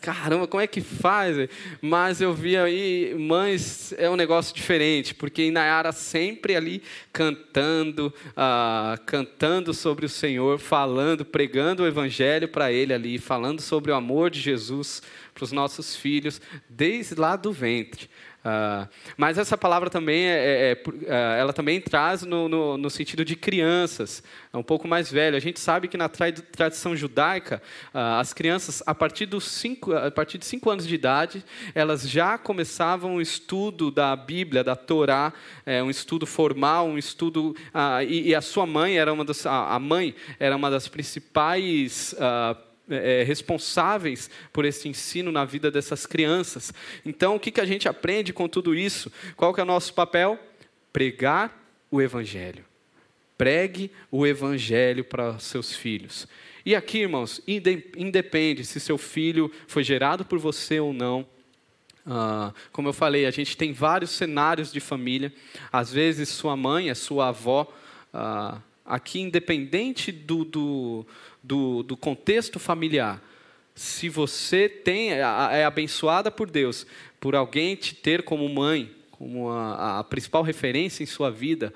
Caramba, 0.01 0.45
como 0.45 0.59
é 0.59 0.67
que 0.67 0.81
faz? 0.81 1.47
Mas 1.81 2.19
eu 2.19 2.33
vi 2.33 2.57
aí, 2.57 3.15
mães, 3.17 3.93
é 3.97 4.09
um 4.09 4.17
negócio 4.17 4.53
diferente, 4.53 5.15
porque 5.15 5.49
Nayara 5.49 5.93
sempre 5.93 6.53
ali 6.53 6.83
cantando, 7.13 8.13
ah, 8.35 8.99
cantando 9.05 9.73
sobre 9.73 10.05
o 10.05 10.09
Senhor, 10.09 10.59
falando, 10.59 11.23
pregando 11.23 11.83
o 11.83 11.87
Evangelho 11.87 12.49
para 12.49 12.73
ele 12.73 12.93
ali, 12.93 13.17
falando 13.19 13.61
sobre 13.61 13.93
o 13.93 13.95
amor 13.95 14.29
de 14.29 14.41
Jesus 14.41 15.01
para 15.33 15.45
os 15.45 15.53
nossos 15.53 15.95
filhos, 15.95 16.41
desde 16.67 17.15
lá 17.15 17.37
do 17.37 17.53
ventre. 17.53 18.09
Uh, 18.45 18.87
mas 19.17 19.39
essa 19.39 19.57
palavra 19.57 19.89
também, 19.89 20.25
é, 20.25 20.35
é, 20.35 20.71
é, 20.71 20.83
é, 21.07 21.39
ela 21.39 21.51
também 21.51 21.81
traz 21.81 22.21
no, 22.21 22.47
no, 22.47 22.77
no, 22.77 22.89
sentido 22.91 23.25
de 23.25 23.35
crianças, 23.35 24.21
é 24.53 24.57
um 24.57 24.61
pouco 24.61 24.87
mais 24.87 25.11
velho. 25.11 25.35
A 25.35 25.39
gente 25.39 25.59
sabe 25.59 25.87
que 25.87 25.97
na 25.97 26.07
tradição 26.07 26.95
judaica, 26.95 27.59
uh, 27.87 28.19
as 28.19 28.33
crianças, 28.33 28.83
a 28.85 28.93
partir, 28.93 29.25
dos 29.25 29.45
cinco, 29.45 29.93
a 29.93 30.11
partir 30.11 30.37
de 30.37 30.45
cinco 30.45 30.69
anos 30.69 30.85
de 30.85 30.93
idade, 30.93 31.43
elas 31.73 32.07
já 32.07 32.37
começavam 32.37 33.15
o 33.15 33.21
estudo 33.21 33.89
da 33.89 34.15
Bíblia, 34.15 34.63
da 34.63 34.75
Torá, 34.75 35.33
é, 35.65 35.81
um 35.81 35.89
estudo 35.89 36.27
formal, 36.27 36.85
um 36.85 36.99
estudo... 36.99 37.55
Uh, 37.73 38.03
e, 38.07 38.29
e, 38.29 38.35
a 38.35 38.41
sua 38.41 38.67
mãe 38.67 38.99
era 38.99 39.11
uma 39.11 39.25
das... 39.25 39.43
A 39.47 39.79
mãe 39.79 40.13
era 40.39 40.55
uma 40.55 40.69
das 40.69 40.87
principais 40.87 42.13
é, 42.89 43.23
responsáveis 43.23 44.29
por 44.53 44.65
esse 44.65 44.87
ensino 44.87 45.31
na 45.31 45.45
vida 45.45 45.71
dessas 45.71 46.05
crianças. 46.05 46.73
Então, 47.05 47.35
o 47.35 47.39
que, 47.39 47.51
que 47.51 47.61
a 47.61 47.65
gente 47.65 47.87
aprende 47.87 48.33
com 48.33 48.47
tudo 48.47 48.75
isso? 48.75 49.11
Qual 49.35 49.53
que 49.53 49.59
é 49.59 49.63
o 49.63 49.67
nosso 49.67 49.93
papel? 49.93 50.39
Pregar 50.93 51.57
o 51.89 52.01
Evangelho. 52.01 52.63
Pregue 53.37 53.91
o 54.11 54.25
Evangelho 54.25 55.03
para 55.03 55.37
seus 55.39 55.75
filhos. 55.75 56.27
E 56.65 56.75
aqui, 56.75 56.99
irmãos, 56.99 57.41
independe 57.47 58.65
se 58.65 58.79
seu 58.79 58.97
filho 58.97 59.51
foi 59.67 59.83
gerado 59.83 60.25
por 60.25 60.39
você 60.39 60.79
ou 60.79 60.93
não. 60.93 61.27
Uh, 62.05 62.53
como 62.71 62.89
eu 62.89 62.93
falei, 62.93 63.25
a 63.25 63.31
gente 63.31 63.57
tem 63.57 63.73
vários 63.73 64.11
cenários 64.11 64.71
de 64.71 64.79
família. 64.79 65.33
Às 65.71 65.91
vezes, 65.91 66.29
sua 66.29 66.55
mãe 66.55 66.89
é 66.89 66.95
sua 66.95 67.29
avó. 67.29 67.71
Uh, 68.13 68.61
aqui, 68.85 69.19
independente 69.19 70.11
do, 70.11 70.45
do, 70.45 71.05
do, 71.45 71.83
do 71.83 71.95
contexto 71.95 72.59
familiar, 72.59 73.21
se 73.75 74.09
você 74.09 74.67
tem, 74.69 75.11
é, 75.11 75.65
abençoada 75.65 76.31
por 76.31 76.49
Deus, 76.49 76.87
por 77.19 77.35
alguém 77.35 77.75
te 77.75 77.93
ter 77.93 78.23
como 78.23 78.47
mãe, 78.47 78.91
como 79.11 79.49
a, 79.49 79.99
a 79.99 80.03
principal 80.03 80.43
referência 80.43 81.03
em 81.03 81.05
sua 81.05 81.29
vida, 81.29 81.73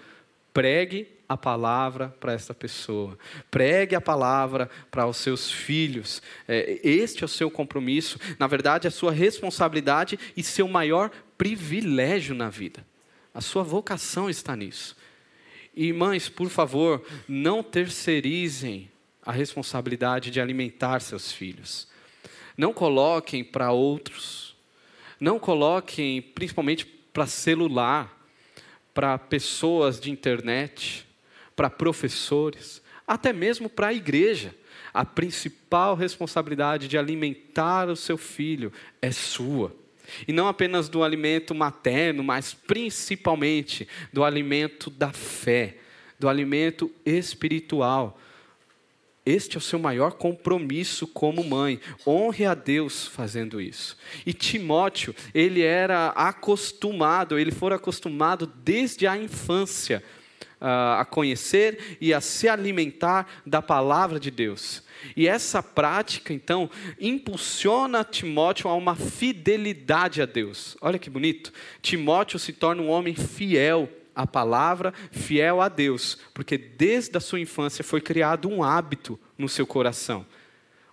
pregue 0.54 1.08
a 1.28 1.38
palavra 1.38 2.16
para 2.20 2.34
essa 2.34 2.54
pessoa. 2.54 3.18
Pregue 3.52 3.96
a 3.96 4.02
palavra 4.02 4.70
para 4.90 5.06
os 5.06 5.18
seus 5.18 5.52
filhos. 5.52 6.22
É, 6.48 6.80
este 6.84 7.24
é 7.24 7.26
o 7.26 7.30
seu 7.30 7.52
compromisso. 7.52 8.18
Na 8.40 8.48
verdade, 8.48 8.88
é 8.88 8.90
a 8.90 8.92
sua 8.92 9.12
responsabilidade 9.12 10.18
e 10.36 10.42
seu 10.42 10.68
maior 10.68 11.12
privilégio 11.38 12.34
na 12.34 12.50
vida. 12.50 12.86
A 13.34 13.42
sua 13.42 13.62
vocação 13.62 14.30
está 14.30 14.56
nisso. 14.56 14.98
E 15.76 15.94
mães, 15.94 16.28
por 16.28 16.50
favor, 16.50 17.06
não 17.28 17.62
terceirizem 17.62 18.90
a 19.26 19.32
responsabilidade 19.32 20.32
de 20.32 20.40
alimentar 20.40 21.00
seus 21.02 21.32
filhos. 21.32 21.88
Não 22.58 22.74
coloquem 22.74 23.44
para 23.44 23.72
outros. 23.72 24.56
Não 25.20 25.38
coloquem, 25.38 26.22
principalmente 26.22 26.86
para 26.86 27.28
celular, 27.28 28.18
para 28.94 29.18
pessoas 29.18 30.00
de 30.00 30.12
internet, 30.12 31.06
para 31.56 31.70
professores, 31.70 32.82
até 33.08 33.34
mesmo 33.34 33.70
para 33.70 33.88
a 33.88 33.94
igreja. 33.94 34.56
A 34.94 35.06
principal 35.06 35.96
responsabilidade 35.96 36.88
de 36.88 36.98
alimentar 36.98 37.90
o 37.90 37.96
seu 37.96 38.18
filho 38.18 38.72
é 39.02 39.12
sua. 39.12 39.76
E 40.28 40.34
não 40.34 40.48
apenas 40.48 40.90
do 40.90 41.04
alimento 41.04 41.54
materno, 41.54 42.24
mas 42.24 42.54
principalmente 42.54 43.88
do 44.12 44.24
alimento 44.24 44.90
da 44.90 45.12
fé, 45.12 45.78
do 46.20 46.28
alimento 46.28 46.92
espiritual. 47.06 48.20
Este 49.30 49.58
é 49.58 49.60
o 49.60 49.62
seu 49.62 49.78
maior 49.78 50.14
compromisso 50.14 51.06
como 51.06 51.44
mãe. 51.44 51.80
Honre 52.06 52.46
a 52.46 52.56
Deus 52.56 53.06
fazendo 53.06 53.62
isso. 53.62 53.96
E 54.26 54.34
Timóteo, 54.34 55.14
ele 55.36 55.62
era 55.62 56.08
acostumado, 56.10 57.38
ele 57.38 57.52
foi 57.52 57.74
acostumado 57.74 58.48
desde 58.48 59.06
a 59.06 59.16
infância 59.16 60.04
a 60.60 61.06
conhecer 61.06 61.98
e 62.02 62.14
a 62.14 62.20
se 62.20 62.50
alimentar 62.50 63.42
da 63.46 63.62
palavra 63.62 64.20
de 64.20 64.30
Deus. 64.30 64.84
E 65.16 65.28
essa 65.28 65.64
prática, 65.64 66.34
então, 66.34 66.70
impulsiona 67.00 68.04
Timóteo 68.04 68.70
a 68.70 68.76
uma 68.76 68.96
fidelidade 68.96 70.22
a 70.22 70.26
Deus. 70.26 70.76
Olha 70.82 71.00
que 71.00 71.10
bonito. 71.10 71.54
Timóteo 71.82 72.38
se 72.40 72.52
torna 72.52 72.82
um 72.82 72.90
homem 72.90 73.16
fiel 73.16 73.90
à 74.20 74.28
palavra, 74.28 74.94
fiel 75.12 75.62
a 75.62 75.70
Deus, 75.70 76.18
porque 76.34 76.58
desde 76.58 77.18
a 77.18 77.22
sua 77.22 77.40
infância 77.40 77.86
foi 77.86 78.02
criado 78.02 78.50
um 78.50 78.62
hábito 78.62 79.18
no 79.38 79.48
seu 79.48 79.66
coração. 79.66 80.26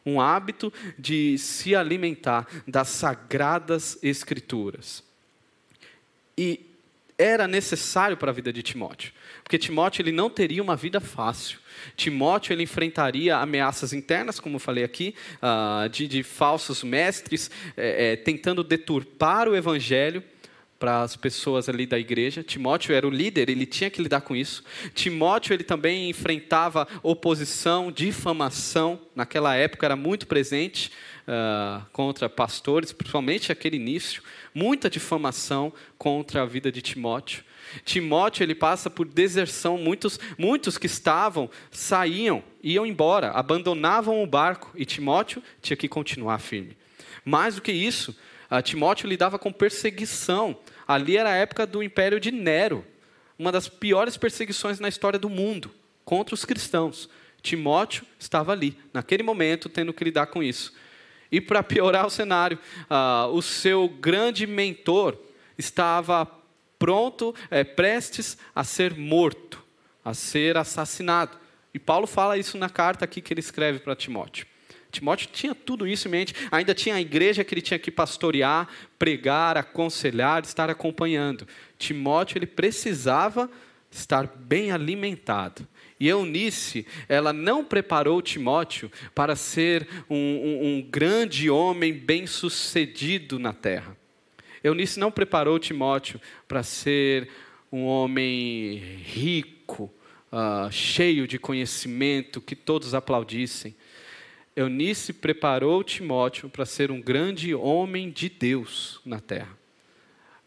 Um 0.05 0.21
hábito 0.21 0.73
de 0.97 1.37
se 1.37 1.75
alimentar 1.75 2.47
das 2.69 2.89
sagradas 2.89 3.99
escrituras. 4.01 5.03
E 6.39 6.61
era 7.19 7.49
necessário 7.49 8.17
para 8.17 8.31
a 8.31 8.35
vida 8.35 8.53
de 8.53 8.63
Timóteo. 8.63 9.13
Porque 9.43 9.59
Timóteo 9.59 10.03
ele 10.03 10.13
não 10.13 10.31
teria 10.31 10.63
uma 10.63 10.77
vida 10.77 11.01
fácil. 11.01 11.59
Timóteo 11.97 12.53
ele 12.53 12.63
enfrentaria 12.63 13.37
ameaças 13.39 13.93
internas, 13.93 14.39
como 14.39 14.57
eu 14.57 14.61
falei 14.61 14.85
aqui, 14.85 15.17
uh, 15.43 15.89
de, 15.89 16.07
de, 16.07 16.23
falsos 16.23 16.85
mestres 16.85 17.51
é, 17.77 18.13
é, 18.13 18.17
tentando 18.17 18.63
deturpar 18.63 19.49
o 19.49 19.57
evangelho 19.57 20.23
para 20.79 21.03
as 21.03 21.17
pessoas 21.17 21.69
ali 21.69 21.87
da 21.87 21.99
igreja. 21.99 22.43
Timóteo 22.43 22.95
era 22.95 23.07
o 23.07 23.11
líder, 23.11 23.49
ele 23.49 23.67
tinha 23.67 23.91
que 23.91 24.03
lidar 24.03 24.21
com 24.21 24.37
isso. 24.37 24.63
Timóteo 24.95 25.55
ele 25.55 25.65
também 25.65 26.11
enfrentava 26.11 26.87
oposição, 27.03 27.91
difamação. 27.91 29.01
Naquela 29.15 29.55
época 29.55 29.87
era 29.87 29.97
muito 29.97 30.27
presente 30.27 30.91
uh, 31.27 31.85
contra 31.93 32.29
pastores, 32.29 32.93
principalmente 32.93 33.51
aquele 33.51 33.77
início, 33.77 34.23
muita 34.55 34.91
difamação 34.91 35.73
contra 35.97 36.43
a 36.43 36.47
vida 36.47 36.71
de 36.71 36.83
Timóteo. 36.83 37.45
Timóteo 37.85 38.45
ele 38.45 38.55
passa 38.55 38.89
por 38.89 39.07
deserção, 39.07 39.77
muitos, 39.77 40.21
muitos 40.39 40.79
que 40.79 40.87
estavam 40.87 41.51
saíam, 41.71 42.43
iam 42.63 42.87
embora, 42.87 43.31
abandonavam 43.31 44.23
o 44.23 44.27
barco 44.27 44.71
e 44.77 44.85
Timóteo 44.85 45.43
tinha 45.61 45.77
que 45.77 45.89
continuar 45.89 46.39
firme. 46.39 46.77
Mais 47.25 47.57
do 47.57 47.63
que 47.63 47.73
isso, 47.73 48.15
Timóteo 48.63 49.09
lidava 49.09 49.39
com 49.39 49.53
perseguição. 49.53 50.57
Ali 50.87 51.17
era 51.17 51.31
a 51.31 51.37
época 51.37 51.67
do 51.67 51.83
império 51.83 52.21
de 52.21 52.31
Nero, 52.31 52.85
uma 53.39 53.51
das 53.51 53.69
piores 53.69 54.17
perseguições 54.17 54.79
na 54.79 54.89
história 54.89 55.19
do 55.19 55.29
mundo 55.29 55.75
contra 56.05 56.35
os 56.35 56.45
cristãos. 56.45 57.09
Timóteo 57.43 58.05
estava 58.19 58.53
ali, 58.53 58.77
naquele 58.93 59.23
momento, 59.23 59.69
tendo 59.69 59.93
que 59.93 60.05
lidar 60.05 60.27
com 60.27 60.43
isso. 60.43 60.73
E 61.31 61.41
para 61.41 61.63
piorar 61.63 62.07
o 62.07 62.11
cenário, 62.11 62.59
uh, 62.91 63.29
o 63.33 63.43
seu 63.43 63.89
grande 63.89 64.47
mentor 64.47 65.19
estava 65.59 66.27
pronto, 66.79 67.35
é, 67.51 67.65
prestes 67.65 68.37
a 68.55 68.63
ser 68.63 68.95
morto, 68.95 69.63
a 70.05 70.15
ser 70.15 70.57
assassinado. 70.57 71.37
E 71.75 71.79
Paulo 71.79 72.07
fala 72.07 72.39
isso 72.39 72.57
na 72.57 72.69
carta 72.69 73.05
aqui 73.05 73.21
que 73.21 73.33
ele 73.33 73.41
escreve 73.41 73.79
para 73.81 73.97
Timóteo. 73.97 74.47
Timóteo 74.97 75.29
tinha 75.33 75.55
tudo 75.55 75.87
isso 75.87 76.09
em 76.09 76.11
mente, 76.11 76.35
ainda 76.51 76.75
tinha 76.75 76.95
a 76.95 77.01
igreja 77.01 77.45
que 77.45 77.53
ele 77.55 77.61
tinha 77.63 77.79
que 77.79 77.91
pastorear, 77.91 78.69
pregar, 78.99 79.57
aconselhar, 79.57 80.43
estar 80.43 80.71
acompanhando. 80.71 81.47
Timóteo 81.79 82.39
ele 82.39 82.47
precisava 82.47 83.51
estar 83.91 84.27
bem 84.27 84.73
alimentado. 84.73 85.67
E 85.99 86.09
Eunice, 86.09 86.87
ela 87.09 87.33
não 87.33 87.65
preparou 87.65 88.21
Timóteo 88.21 88.91
para 89.15 89.37
ser 89.37 89.89
um, 90.09 90.17
um, 90.17 90.67
um 90.67 90.83
grande 90.83 91.49
homem 91.49 91.93
bem-sucedido 91.93 93.39
na 93.39 93.53
terra. 93.53 93.97
Eunice 94.63 94.99
não 94.99 95.11
preparou 95.11 95.59
Timóteo 95.59 96.21
para 96.49 96.63
ser 96.63 97.29
um 97.71 97.85
homem 97.85 98.79
rico, 99.05 99.93
uh, 100.33 100.71
cheio 100.71 101.27
de 101.27 101.39
conhecimento, 101.39 102.41
que 102.41 102.57
todos 102.57 102.95
aplaudissem. 102.95 103.75
Eunice 104.57 105.13
preparou 105.13 105.85
Timóteo 105.85 106.49
para 106.49 106.65
ser 106.65 106.91
um 106.91 107.01
grande 107.01 107.55
homem 107.55 108.11
de 108.11 108.31
Deus 108.31 109.01
na 109.05 109.21
terra. 109.21 109.57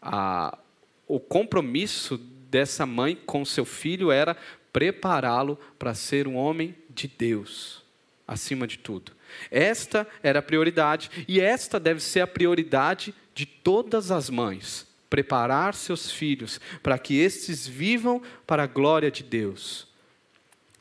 Ah, 0.02 0.58
o 1.06 1.20
compromisso 1.20 2.18
dessa 2.50 2.84
mãe 2.84 3.16
com 3.24 3.44
seu 3.44 3.64
filho 3.64 4.10
era 4.10 4.36
prepará-lo 4.72 5.56
para 5.78 5.94
ser 5.94 6.26
um 6.26 6.34
homem 6.34 6.74
de 6.88 7.06
Deus, 7.06 7.84
acima 8.26 8.66
de 8.66 8.78
tudo. 8.78 9.12
Esta 9.48 10.06
era 10.22 10.40
a 10.40 10.42
prioridade, 10.42 11.24
e 11.28 11.40
esta 11.40 11.78
deve 11.78 12.00
ser 12.00 12.20
a 12.20 12.26
prioridade 12.26 13.14
de 13.32 13.46
todas 13.46 14.10
as 14.10 14.28
mães 14.28 14.88
preparar 15.08 15.74
seus 15.74 16.10
filhos 16.10 16.60
para 16.82 16.98
que 16.98 17.18
estes 17.18 17.66
vivam 17.66 18.22
para 18.46 18.62
a 18.62 18.66
glória 18.66 19.10
de 19.10 19.24
Deus. 19.24 19.89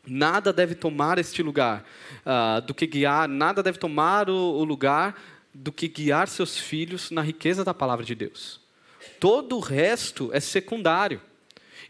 Nada 0.10 0.52
deve 0.52 0.76
tomar 0.76 1.18
este 1.18 1.44
lugar 1.44 1.86
uh, 2.26 2.62
do 2.62 2.74
que 2.74 2.88
guiar, 2.88 3.28
nada 3.28 3.62
deve 3.62 3.78
tomar 3.78 4.30
o, 4.30 4.34
o 4.34 4.64
lugar 4.64 5.16
do 5.54 5.72
que 5.72 5.88
guiar 5.88 6.28
seus 6.28 6.58
filhos 6.58 7.12
na 7.12 7.22
riqueza 7.22 7.64
da 7.64 7.74
palavra 7.74 8.06
de 8.06 8.16
Deus. 8.16 8.60
Todo 9.20 9.58
o 9.58 9.60
resto 9.60 10.30
é 10.34 10.40
secundário. 10.40 11.22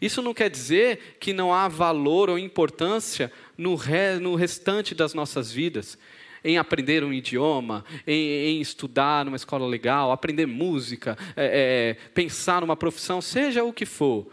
Isso 0.00 0.22
não 0.22 0.32
quer 0.32 0.48
dizer 0.48 1.16
que 1.20 1.32
não 1.32 1.52
há 1.52 1.68
valor 1.68 2.30
ou 2.30 2.38
importância 2.38 3.30
no, 3.56 3.74
re, 3.74 4.18
no 4.18 4.34
restante 4.34 4.94
das 4.94 5.12
nossas 5.12 5.52
vidas 5.52 5.98
em 6.42 6.56
aprender 6.56 7.04
um 7.04 7.12
idioma, 7.12 7.84
em, 8.06 8.14
em 8.14 8.60
estudar 8.60 9.24
numa 9.24 9.36
escola 9.36 9.66
legal, 9.66 10.10
aprender 10.10 10.46
música, 10.46 11.16
é, 11.36 11.96
é, 12.00 12.10
pensar 12.12 12.62
numa 12.62 12.76
profissão, 12.76 13.20
seja 13.20 13.62
o 13.62 13.72
que 13.72 13.84
for. 13.84 14.26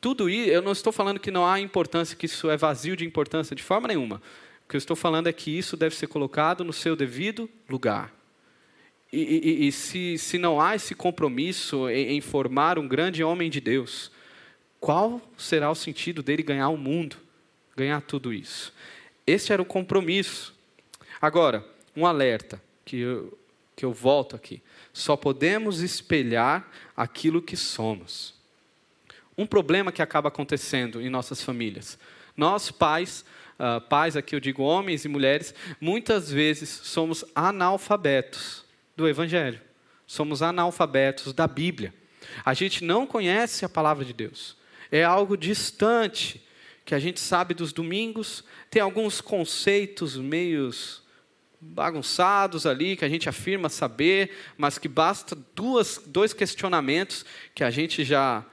Tudo 0.00 0.28
isso, 0.28 0.50
eu 0.50 0.62
não 0.62 0.72
estou 0.72 0.92
falando 0.92 1.18
que 1.18 1.30
não 1.30 1.46
há 1.46 1.60
importância, 1.60 2.16
que 2.16 2.26
isso 2.26 2.50
é 2.50 2.56
vazio 2.56 2.96
de 2.96 3.04
importância, 3.04 3.54
de 3.54 3.62
forma 3.62 3.88
nenhuma. 3.88 4.16
O 4.64 4.68
que 4.68 4.76
eu 4.76 4.78
estou 4.78 4.96
falando 4.96 5.28
é 5.28 5.32
que 5.32 5.56
isso 5.56 5.76
deve 5.76 5.96
ser 5.96 6.06
colocado 6.06 6.62
no 6.64 6.72
seu 6.72 6.94
devido 6.94 7.48
lugar. 7.68 8.14
E, 9.12 9.18
e, 9.20 9.68
e 9.68 9.72
se, 9.72 10.18
se 10.18 10.38
não 10.38 10.60
há 10.60 10.76
esse 10.76 10.94
compromisso 10.94 11.88
em, 11.88 12.16
em 12.16 12.20
formar 12.20 12.78
um 12.78 12.86
grande 12.86 13.24
homem 13.24 13.48
de 13.48 13.60
Deus, 13.60 14.12
qual 14.78 15.20
será 15.36 15.70
o 15.70 15.74
sentido 15.74 16.22
dele 16.22 16.42
ganhar 16.42 16.68
o 16.68 16.76
mundo, 16.76 17.16
ganhar 17.74 18.00
tudo 18.02 18.32
isso? 18.32 18.72
Esse 19.26 19.52
era 19.52 19.62
o 19.62 19.64
compromisso 19.64 20.58
Agora, 21.20 21.66
um 21.96 22.06
alerta 22.06 22.62
que 22.84 22.98
eu, 22.98 23.36
que 23.74 23.84
eu 23.84 23.92
volto 23.92 24.36
aqui. 24.36 24.62
Só 24.92 25.16
podemos 25.16 25.80
espelhar 25.80 26.68
aquilo 26.96 27.42
que 27.42 27.56
somos. 27.56 28.34
Um 29.38 29.46
problema 29.46 29.92
que 29.92 30.02
acaba 30.02 30.28
acontecendo 30.28 31.00
em 31.00 31.08
nossas 31.08 31.40
famílias. 31.40 31.96
Nós, 32.36 32.72
pais, 32.72 33.24
uh, 33.58 33.80
pais 33.80 34.16
aqui 34.16 34.34
eu 34.34 34.40
digo 34.40 34.62
homens 34.62 35.04
e 35.04 35.08
mulheres, 35.08 35.54
muitas 35.80 36.30
vezes 36.30 36.68
somos 36.68 37.24
analfabetos 37.34 38.64
do 38.96 39.08
Evangelho. 39.08 39.60
Somos 40.08 40.42
analfabetos 40.42 41.32
da 41.32 41.46
Bíblia. 41.46 41.94
A 42.44 42.52
gente 42.52 42.82
não 42.82 43.06
conhece 43.06 43.64
a 43.64 43.68
palavra 43.68 44.04
de 44.04 44.12
Deus. 44.12 44.56
É 44.90 45.04
algo 45.04 45.36
distante 45.36 46.42
que 46.84 46.94
a 46.94 46.98
gente 46.98 47.20
sabe 47.20 47.54
dos 47.54 47.72
domingos, 47.72 48.42
tem 48.70 48.80
alguns 48.80 49.20
conceitos 49.20 50.16
meios 50.16 51.02
bagunçados 51.60 52.66
ali, 52.66 52.96
que 52.96 53.04
a 53.04 53.08
gente 53.08 53.28
afirma 53.28 53.68
saber, 53.68 54.30
mas 54.56 54.78
que 54.78 54.88
basta 54.88 55.36
duas, 55.54 56.00
dois 56.06 56.32
questionamentos 56.32 57.24
que 57.54 57.62
a 57.62 57.70
gente 57.70 58.04
já 58.04 58.44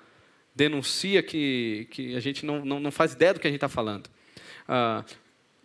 denuncia 0.55 1.21
que, 1.21 1.87
que 1.91 2.15
a 2.15 2.19
gente 2.19 2.45
não, 2.45 2.63
não, 2.63 2.79
não 2.79 2.91
faz 2.91 3.13
ideia 3.13 3.33
do 3.33 3.39
que 3.39 3.47
a 3.47 3.49
gente 3.49 3.57
está 3.57 3.67
falando. 3.67 4.07
Uh, 4.67 5.03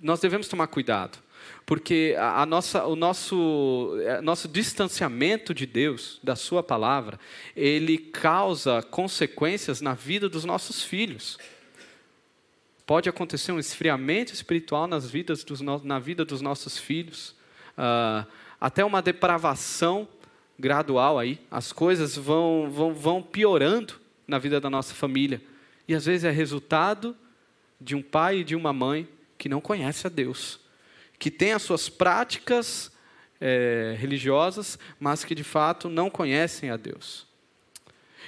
nós 0.00 0.18
devemos 0.18 0.48
tomar 0.48 0.66
cuidado, 0.66 1.18
porque 1.64 2.16
a, 2.18 2.42
a 2.42 2.46
nossa, 2.46 2.84
o 2.86 2.96
nosso, 2.96 3.96
é, 4.02 4.20
nosso 4.20 4.48
distanciamento 4.48 5.54
de 5.54 5.66
Deus, 5.66 6.18
da 6.22 6.34
Sua 6.34 6.62
palavra, 6.62 7.20
ele 7.54 7.98
causa 7.98 8.82
consequências 8.82 9.80
na 9.80 9.94
vida 9.94 10.28
dos 10.28 10.44
nossos 10.44 10.82
filhos. 10.82 11.38
pode 12.84 13.08
acontecer 13.08 13.52
um 13.52 13.58
esfriamento 13.58 14.34
espiritual 14.34 14.88
nas 14.88 15.08
vidas 15.08 15.44
dos 15.44 15.60
na 15.60 15.98
vida 16.00 16.24
dos 16.24 16.40
nossos 16.40 16.76
filhos, 16.78 17.36
uh, 17.78 18.26
até 18.60 18.84
uma 18.84 19.00
depravação 19.00 20.08
gradual 20.58 21.18
aí. 21.18 21.38
As 21.50 21.72
coisas 21.72 22.16
vão, 22.16 22.68
vão, 22.70 22.92
vão 22.92 23.22
piorando 23.22 23.99
na 24.30 24.38
vida 24.38 24.60
da 24.60 24.70
nossa 24.70 24.94
família. 24.94 25.42
E 25.86 25.94
às 25.94 26.06
vezes 26.06 26.24
é 26.24 26.30
resultado 26.30 27.16
de 27.80 27.94
um 27.94 28.02
pai 28.02 28.38
e 28.38 28.44
de 28.44 28.54
uma 28.54 28.72
mãe 28.72 29.08
que 29.36 29.48
não 29.48 29.60
conhece 29.60 30.06
a 30.06 30.10
Deus, 30.10 30.60
que 31.18 31.30
tem 31.30 31.52
as 31.52 31.62
suas 31.62 31.88
práticas 31.88 32.92
é, 33.40 33.96
religiosas, 33.98 34.78
mas 34.98 35.24
que 35.24 35.34
de 35.34 35.44
fato 35.44 35.88
não 35.88 36.08
conhecem 36.10 36.70
a 36.70 36.76
Deus. 36.76 37.26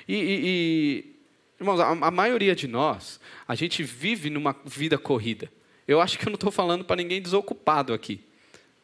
E, 0.09 0.15
e, 0.15 0.41
e 0.45 1.17
irmãos, 1.61 1.81
a, 1.81 1.91
a 1.91 2.11
maioria 2.11 2.55
de 2.55 2.67
nós, 2.67 3.21
a 3.47 3.55
gente 3.55 3.83
vive 3.83 4.31
numa 4.31 4.57
vida 4.65 4.99
corrida. 4.99 5.51
Eu 5.87 6.01
acho 6.01 6.19
que 6.19 6.27
eu 6.27 6.31
não 6.31 6.37
estou 6.37 6.51
falando 6.51 6.85
para 6.85 6.97
ninguém 6.97 7.21
desocupado 7.21 7.93
aqui. 7.93 8.21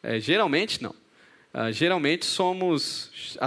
É, 0.01 0.19
geralmente 0.19 0.81
não. 0.81 0.95
Uh, 1.51 1.71
geralmente 1.71 2.27
somos 2.27 3.37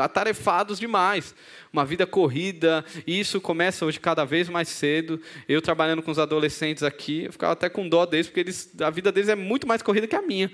atarefados 0.00 0.78
demais, 0.78 1.34
uma 1.70 1.84
vida 1.84 2.06
corrida, 2.06 2.82
e 3.06 3.20
isso 3.20 3.38
começa 3.38 3.84
hoje 3.84 4.00
cada 4.00 4.24
vez 4.24 4.48
mais 4.48 4.68
cedo. 4.68 5.20
Eu 5.46 5.60
trabalhando 5.60 6.02
com 6.02 6.10
os 6.10 6.18
adolescentes 6.18 6.82
aqui, 6.82 7.24
eu 7.24 7.32
ficava 7.32 7.52
até 7.52 7.68
com 7.68 7.86
dó 7.86 8.06
deles, 8.06 8.28
porque 8.28 8.40
eles, 8.40 8.72
a 8.80 8.88
vida 8.88 9.12
deles 9.12 9.28
é 9.28 9.34
muito 9.34 9.66
mais 9.66 9.82
corrida 9.82 10.06
que 10.06 10.16
a 10.16 10.22
minha. 10.22 10.50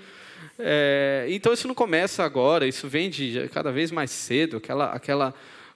É, 0.59 1.25
então 1.29 1.53
isso 1.53 1.65
não 1.67 1.73
começa 1.73 2.25
agora, 2.25 2.67
isso 2.67 2.89
vem 2.89 3.09
de 3.09 3.47
cada 3.53 3.71
vez 3.71 3.89
mais 3.89 4.11
cedo, 4.11 4.57
aquela, 4.57 4.91
aquela 4.91 5.33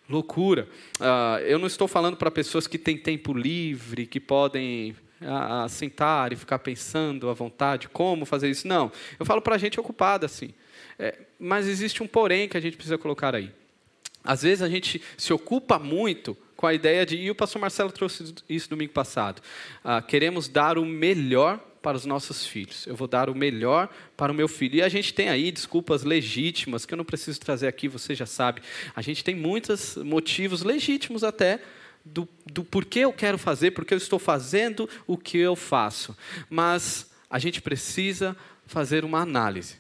loucura. 0.10 0.68
Uh, 1.00 1.40
eu 1.46 1.58
não 1.58 1.68
estou 1.68 1.88
falando 1.88 2.18
para 2.18 2.30
pessoas 2.30 2.68
que 2.68 2.78
têm 2.78 2.98
tempo 2.98 3.34
livre, 3.34 4.06
que 4.06 4.20
podem 4.20 4.96
a, 5.22 5.68
sentar 5.68 6.32
e 6.32 6.36
ficar 6.36 6.60
pensando 6.60 7.30
à 7.30 7.34
vontade 7.34 7.88
como 7.90 8.26
fazer 8.26 8.50
isso. 8.50 8.68
Não, 8.68 8.92
eu 9.20 9.26
falo 9.26 9.42
para 9.42 9.56
a 9.56 9.58
gente 9.58 9.80
ocupada 9.80 10.26
assim. 10.26 10.54
É, 11.00 11.18
mas 11.40 11.68
existe 11.68 12.02
um 12.02 12.08
porém 12.08 12.48
que 12.48 12.58
a 12.58 12.60
gente 12.60 12.76
precisa 12.76 12.98
colocar 12.98 13.36
aí. 13.36 13.52
Às 14.24 14.42
vezes 14.42 14.62
a 14.62 14.70
gente 14.70 15.02
se 15.18 15.32
ocupa 15.32 15.80
muito 15.80 16.36
com 16.56 16.66
a 16.66 16.74
ideia 16.74 17.06
de, 17.06 17.16
e 17.16 17.30
o 17.30 17.36
pastor 17.36 17.62
Marcelo 17.62 17.92
trouxe 17.92 18.34
isso 18.50 18.70
domingo 18.70 18.92
passado, 18.92 19.42
ah, 19.84 20.02
queremos 20.02 20.48
dar 20.48 20.78
o 20.78 20.86
melhor 20.86 21.60
para 21.82 21.96
os 21.96 22.06
nossos 22.06 22.46
filhos. 22.46 22.86
Eu 22.86 22.96
vou 22.96 23.08
dar 23.08 23.30
o 23.30 23.36
melhor 23.36 23.88
para 24.18 24.32
o 24.32 24.36
meu 24.36 24.48
filho. 24.48 24.76
E 24.76 24.82
a 24.82 24.90
gente 24.90 25.14
tem 25.14 25.30
aí 25.30 25.52
desculpas 25.52 26.04
legítimas, 26.04 26.86
que 26.86 26.94
eu 26.94 26.98
não 26.98 27.06
preciso 27.06 27.40
trazer 27.40 27.68
aqui, 27.68 27.88
você 27.88 28.14
já 28.14 28.26
sabe. 28.26 28.62
A 28.96 29.02
gente 29.02 29.24
tem 29.24 29.36
muitos 29.36 29.96
motivos 29.96 30.64
legítimos 30.64 31.24
até 31.24 31.62
do, 32.14 32.28
do 32.46 32.64
porquê 32.64 33.00
eu 33.00 33.14
quero 33.14 33.38
fazer, 33.38 33.72
porque 33.72 33.94
eu 33.94 33.98
estou 33.98 34.20
fazendo 34.20 34.90
o 35.06 35.18
que 35.18 35.38
eu 35.38 35.56
faço. 35.56 36.16
Mas 36.50 37.10
a 37.30 37.40
gente 37.40 37.62
precisa 37.62 38.36
fazer 38.66 39.04
uma 39.04 39.20
análise. 39.20 39.76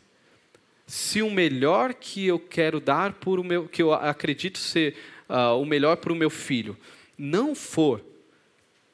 Se 0.85 1.21
o 1.21 1.29
melhor 1.29 1.93
que 1.93 2.25
eu 2.27 2.39
quero 2.39 2.79
dar 2.79 3.13
por 3.13 3.39
o 3.39 3.43
meu, 3.43 3.67
que 3.67 3.81
eu 3.81 3.93
acredito 3.93 4.57
ser 4.57 4.95
uh, 5.29 5.59
o 5.59 5.65
melhor 5.65 5.97
para 5.97 6.13
o 6.13 6.15
meu 6.15 6.29
filho, 6.29 6.77
não 7.17 7.53
for 7.53 8.03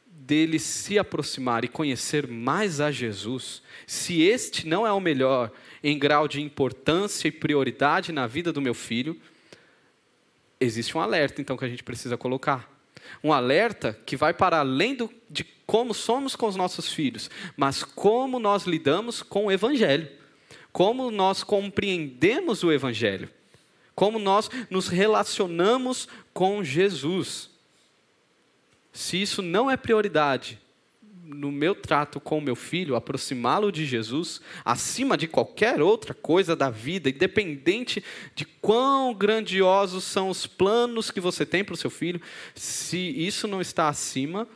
dele 0.08 0.58
se 0.58 0.98
aproximar 0.98 1.66
e 1.66 1.68
conhecer 1.68 2.28
mais 2.28 2.80
a 2.80 2.90
Jesus, 2.90 3.62
se 3.86 4.22
este 4.22 4.66
não 4.66 4.88
é 4.88 4.92
o 4.92 5.00
melhor 5.00 5.52
em 5.84 6.00
grau 6.00 6.28
de 6.28 6.42
importância 6.42 7.28
e 7.28 7.32
prioridade 7.32 8.12
na 8.12 8.26
vida 8.26 8.54
do 8.54 8.62
meu 8.62 8.74
filho, 8.74 9.20
existe 10.60 10.98
um 10.98 11.02
alerta 11.02 11.42
então 11.42 11.58
que 11.58 11.66
a 11.66 11.70
gente 11.70 11.84
precisa 11.84 12.18
colocar 12.18 12.73
um 13.24 13.32
alerta 13.32 13.98
que 14.06 14.16
vai 14.16 14.34
para 14.34 14.60
além 14.60 14.96
do, 14.96 15.10
de 15.30 15.44
como 15.66 15.94
somos 15.94 16.36
com 16.36 16.48
os 16.48 16.56
nossos 16.56 16.92
filhos, 16.92 17.30
mas 17.56 17.84
como 17.84 18.40
nós 18.40 18.66
lidamos 18.66 19.22
com 19.22 19.46
o 19.46 19.52
Evangelho, 19.52 20.10
como 20.72 21.12
nós 21.12 21.44
compreendemos 21.44 22.64
o 22.64 22.72
Evangelho, 22.72 23.30
como 23.96 24.20
nós 24.20 24.50
nos 24.70 24.88
relacionamos 24.88 26.08
com 26.34 26.64
Jesus. 26.64 27.50
Se 28.92 29.22
isso 29.22 29.42
não 29.42 29.70
é 29.70 29.78
prioridade, 29.78 30.60
no 31.26 31.52
meu 31.52 31.74
trato 31.74 32.20
com 32.20 32.38
o 32.38 32.42
meu 32.42 32.56
filho, 32.56 32.96
aproximá-lo 32.96 33.72
de 33.72 33.86
Jesus, 33.86 34.42
acima 34.66 35.18
de 35.18 35.28
qualquer 35.28 35.82
outra 35.82 36.14
coisa 36.14 36.56
da 36.56 36.70
vida, 36.70 37.10
independente 37.10 38.04
de 38.36 38.46
quão 38.46 39.14
grandiosos 39.14 40.04
são 40.04 40.30
os 40.30 40.46
planos 40.46 41.10
que 41.10 41.22
você 41.22 41.46
tem 41.46 41.64
para 41.64 41.74
o 41.74 41.78
seu 41.78 41.90
filho, 41.90 42.22
se 42.54 42.98
isso 42.98 43.48
não 43.48 43.62
está 43.62 43.88
acima, 43.88 44.48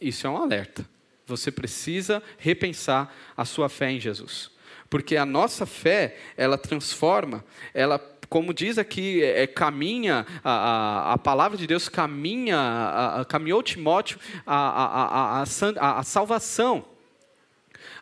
isso 0.00 0.26
é 0.26 0.30
um 0.30 0.36
alerta. 0.36 0.88
Você 1.26 1.52
precisa 1.52 2.22
repensar 2.38 3.14
a 3.36 3.44
sua 3.44 3.68
fé 3.68 3.92
em 3.92 4.00
Jesus. 4.00 4.50
Porque 4.90 5.16
a 5.16 5.24
nossa 5.24 5.64
fé, 5.64 6.18
ela 6.36 6.58
transforma, 6.58 7.44
ela 7.72 7.98
como 8.32 8.54
diz 8.54 8.78
aqui, 8.78 9.22
é, 9.22 9.42
é, 9.42 9.46
caminha, 9.46 10.24
a, 10.42 10.52
a, 10.52 11.12
a, 11.12 11.18
palavra 11.18 11.58
de 11.58 11.66
Deus 11.66 11.86
caminha, 11.86 12.56
a, 12.58 13.26
caminhou 13.26 13.62
Timóteo 13.62 14.18
a, 14.46 15.42
a, 15.42 16.02
salvação. 16.02 16.82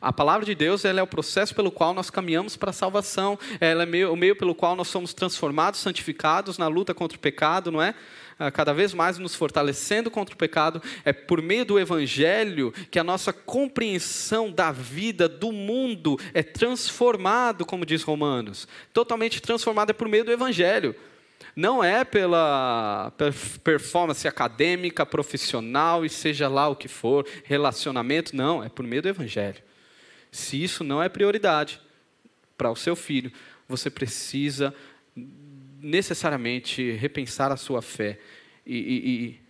A 0.00 0.12
palavra 0.12 0.46
de 0.46 0.54
Deus 0.54 0.84
ela 0.84 1.00
é 1.00 1.02
o 1.02 1.06
processo 1.06 1.52
pelo 1.52 1.72
qual 1.72 1.92
nós 1.92 2.10
caminhamos 2.10 2.56
para 2.56 2.70
a 2.70 2.72
salvação, 2.72 3.36
ela 3.60 3.82
é 3.82 3.86
meio, 3.86 4.12
o 4.12 4.16
meio 4.16 4.36
pelo 4.36 4.54
qual 4.54 4.76
nós 4.76 4.86
somos 4.86 5.12
transformados, 5.12 5.80
santificados 5.80 6.58
na 6.58 6.68
luta 6.68 6.94
contra 6.94 7.18
o 7.18 7.20
pecado, 7.20 7.72
não 7.72 7.82
é? 7.82 7.92
Ah, 8.42 8.50
cada 8.50 8.72
vez 8.72 8.94
mais 8.94 9.18
nos 9.18 9.34
fortalecendo 9.34 10.10
contra 10.10 10.34
o 10.34 10.38
pecado, 10.38 10.82
é 11.04 11.12
por 11.12 11.42
meio 11.42 11.62
do 11.66 11.78
Evangelho 11.78 12.72
que 12.90 12.98
a 12.98 13.04
nossa 13.04 13.34
compreensão 13.34 14.50
da 14.50 14.72
vida, 14.72 15.28
do 15.28 15.52
mundo, 15.52 16.18
é 16.32 16.42
transformado, 16.42 17.66
como 17.66 17.84
diz 17.84 18.02
Romanos. 18.02 18.66
Totalmente 18.94 19.42
transformado 19.42 19.90
é 19.90 19.92
por 19.92 20.08
meio 20.08 20.24
do 20.24 20.32
Evangelho. 20.32 20.96
Não 21.54 21.84
é 21.84 22.02
pela 22.02 23.12
performance 23.62 24.26
acadêmica, 24.26 25.04
profissional 25.04 26.02
e 26.02 26.08
seja 26.08 26.48
lá 26.48 26.66
o 26.66 26.76
que 26.76 26.88
for, 26.88 27.26
relacionamento, 27.44 28.34
não, 28.34 28.64
é 28.64 28.70
por 28.70 28.86
meio 28.86 29.02
do 29.02 29.08
Evangelho. 29.10 29.62
Se 30.32 30.62
isso 30.62 30.82
não 30.82 31.02
é 31.02 31.10
prioridade 31.10 31.78
para 32.56 32.70
o 32.70 32.76
seu 32.76 32.96
filho, 32.96 33.30
você 33.68 33.90
precisa 33.90 34.74
necessariamente 35.82 36.92
repensar 36.92 37.50
a 37.52 37.56
sua 37.56 37.82
fé 37.82 38.18
e, 38.66 38.76
e, 38.76 39.40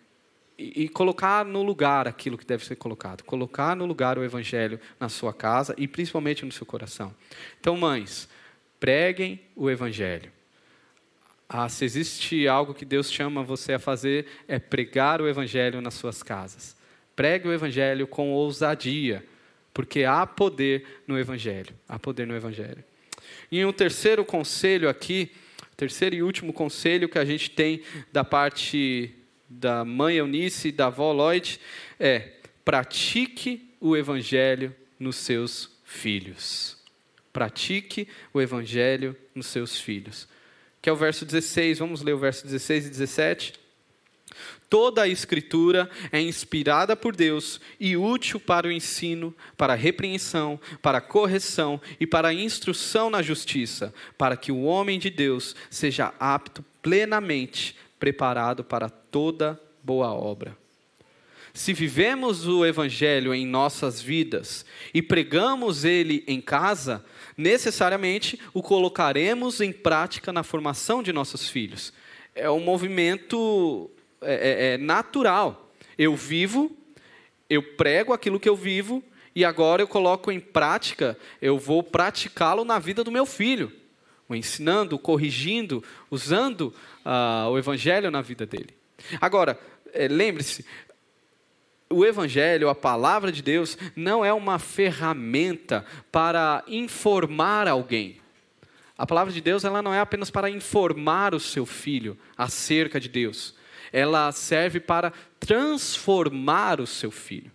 e, 0.59 0.85
e, 0.85 0.88
colocar 0.88 1.45
no 1.45 1.62
lugar 1.62 2.07
aquilo 2.07 2.38
que 2.38 2.45
deve 2.45 2.64
ser 2.64 2.77
colocado. 2.77 3.23
Colocar 3.25 3.75
no 3.75 3.87
lugar 3.87 4.19
o 4.19 4.25
Evangelho 4.25 4.81
na 4.99 5.09
sua 5.09 5.33
casa 5.33 5.75
e 5.77 5.88
principalmente 5.88 6.45
no 6.45 6.53
seu 6.53 6.66
coração. 6.66 7.14
Então, 7.59 7.77
mães, 7.77 8.29
preguem 8.79 9.40
o 9.57 9.71
Evangelho. 9.71 10.31
Ah, 11.49 11.69
se 11.69 11.85
existe 11.85 12.47
algo 12.47 12.73
que 12.73 12.85
Deus 12.85 13.11
chama 13.11 13.43
você 13.43 13.73
a 13.73 13.79
fazer, 13.79 14.27
é 14.47 14.59
pregar 14.59 15.21
o 15.21 15.29
Evangelho 15.29 15.81
nas 15.81 15.95
suas 15.95 16.23
casas. 16.23 16.77
Pregue 17.16 17.49
o 17.49 17.53
Evangelho 17.53 18.07
com 18.07 18.31
ousadia, 18.31 19.27
porque 19.75 20.05
há 20.05 20.25
poder 20.27 21.03
no 21.07 21.19
Evangelho. 21.19 21.75
Há 21.88 21.99
poder 21.99 22.27
no 22.27 22.37
Evangelho. 22.37 22.85
E 23.51 23.64
um 23.64 23.73
terceiro 23.73 24.25
conselho 24.25 24.88
aqui 24.88 25.33
terceiro 25.81 26.14
e 26.14 26.23
último 26.23 26.53
conselho 26.53 27.09
que 27.09 27.19
a 27.19 27.25
gente 27.25 27.51
tem 27.51 27.81
da 28.12 28.23
parte 28.23 29.14
da 29.49 29.83
mãe 29.83 30.16
Eunice 30.16 30.69
e 30.69 30.73
da 30.73 30.88
avó 30.88 31.11
Lloyd 31.11 31.59
é: 31.99 32.33
pratique 32.62 33.73
o 33.81 33.97
evangelho 33.97 34.77
nos 34.99 35.16
seus 35.16 35.71
filhos. 35.83 36.77
Pratique 37.33 38.07
o 38.35 38.43
evangelho 38.43 39.16
nos 39.35 39.47
seus 39.47 39.81
filhos. 39.81 40.29
Que 40.83 40.90
é 40.90 40.93
o 40.93 40.97
verso 40.97 41.25
16, 41.25 41.79
vamos 41.79 42.03
ler 42.03 42.12
o 42.12 42.19
verso 42.19 42.45
16 42.45 42.87
e 42.87 42.90
17. 42.90 43.55
Toda 44.71 45.03
a 45.03 45.09
Escritura 45.09 45.91
é 46.13 46.21
inspirada 46.21 46.95
por 46.95 47.17
Deus 47.17 47.61
e 47.81 47.97
útil 47.97 48.39
para 48.39 48.69
o 48.69 48.73
ensino, 48.73 49.35
para 49.57 49.73
a 49.73 49.77
repreensão, 49.77 50.61
para 50.81 50.99
a 50.99 51.01
correção 51.03 51.81
e 51.99 52.07
para 52.07 52.29
a 52.29 52.35
instrução 52.35 53.11
na 53.11 53.21
justiça, 53.21 53.93
para 54.16 54.37
que 54.37 54.53
o 54.53 54.62
homem 54.62 54.97
de 54.97 55.11
Deus 55.11 55.57
seja 55.68 56.14
apto 56.21 56.64
plenamente 56.81 57.75
preparado 57.99 58.62
para 58.62 58.89
toda 58.89 59.61
boa 59.83 60.14
obra. 60.14 60.57
Se 61.53 61.73
vivemos 61.73 62.47
o 62.47 62.64
Evangelho 62.64 63.35
em 63.35 63.45
nossas 63.45 64.01
vidas 64.01 64.64
e 64.95 65.03
pregamos 65.03 65.85
ele 65.85 66.23
em 66.29 66.41
casa, 66.41 67.05
necessariamente 67.37 68.39
o 68.55 68.62
colocaremos 68.62 69.61
em 69.61 69.73
prática 69.73 70.33
na 70.33 70.45
formação 70.45 71.03
de 71.03 71.12
nossos 71.12 71.49
filhos. 71.49 71.93
É 72.37 72.49
um 72.49 72.61
movimento 72.61 73.91
é, 74.23 74.35
é, 74.35 74.75
é 74.75 74.79
natural. 74.79 75.73
Eu 75.97 76.14
vivo, 76.16 76.77
eu 77.49 77.62
prego 77.62 78.12
aquilo 78.12 78.41
que 78.41 78.49
eu 78.49 78.57
vivo, 78.57 79.03
e 79.35 79.45
agora 79.45 79.83
eu 79.83 79.89
coloco 79.89 80.31
em 80.31 80.41
prática, 80.41 81.16
eu 81.41 81.59
vou 81.59 81.83
praticá-lo 81.83 82.64
na 82.64 82.79
vida 82.79 83.05
do 83.05 83.12
meu 83.12 83.25
filho, 83.25 83.73
o 84.29 84.35
ensinando, 84.35 84.97
o 84.97 84.99
corrigindo, 84.99 85.83
usando 86.11 86.75
uh, 87.05 87.49
o 87.51 87.59
evangelho 87.59 88.11
na 88.11 88.23
vida 88.23 88.45
dele. 88.45 88.75
Agora, 89.21 89.59
é, 89.93 90.09
lembre-se, 90.09 90.64
o 91.93 92.05
Evangelho, 92.05 92.68
a 92.68 92.75
palavra 92.75 93.33
de 93.33 93.43
Deus, 93.43 93.77
não 93.97 94.25
é 94.25 94.33
uma 94.33 94.61
ferramenta 94.61 95.85
para 96.12 96.62
informar 96.68 97.66
alguém. 97.66 98.21
A 98.97 99.05
palavra 99.05 99.33
de 99.33 99.41
Deus 99.41 99.64
ela 99.64 99.83
não 99.83 99.93
é 99.93 99.99
apenas 99.99 100.31
para 100.31 100.49
informar 100.49 101.35
o 101.35 101.41
seu 101.41 101.66
filho 101.66 102.16
acerca 102.37 103.01
de 103.01 103.09
Deus. 103.09 103.57
Ela 103.93 104.30
serve 104.32 104.80
para 104.80 105.12
transformar 105.38 106.80
o 106.80 106.86
seu 106.86 107.11
filho, 107.11 107.51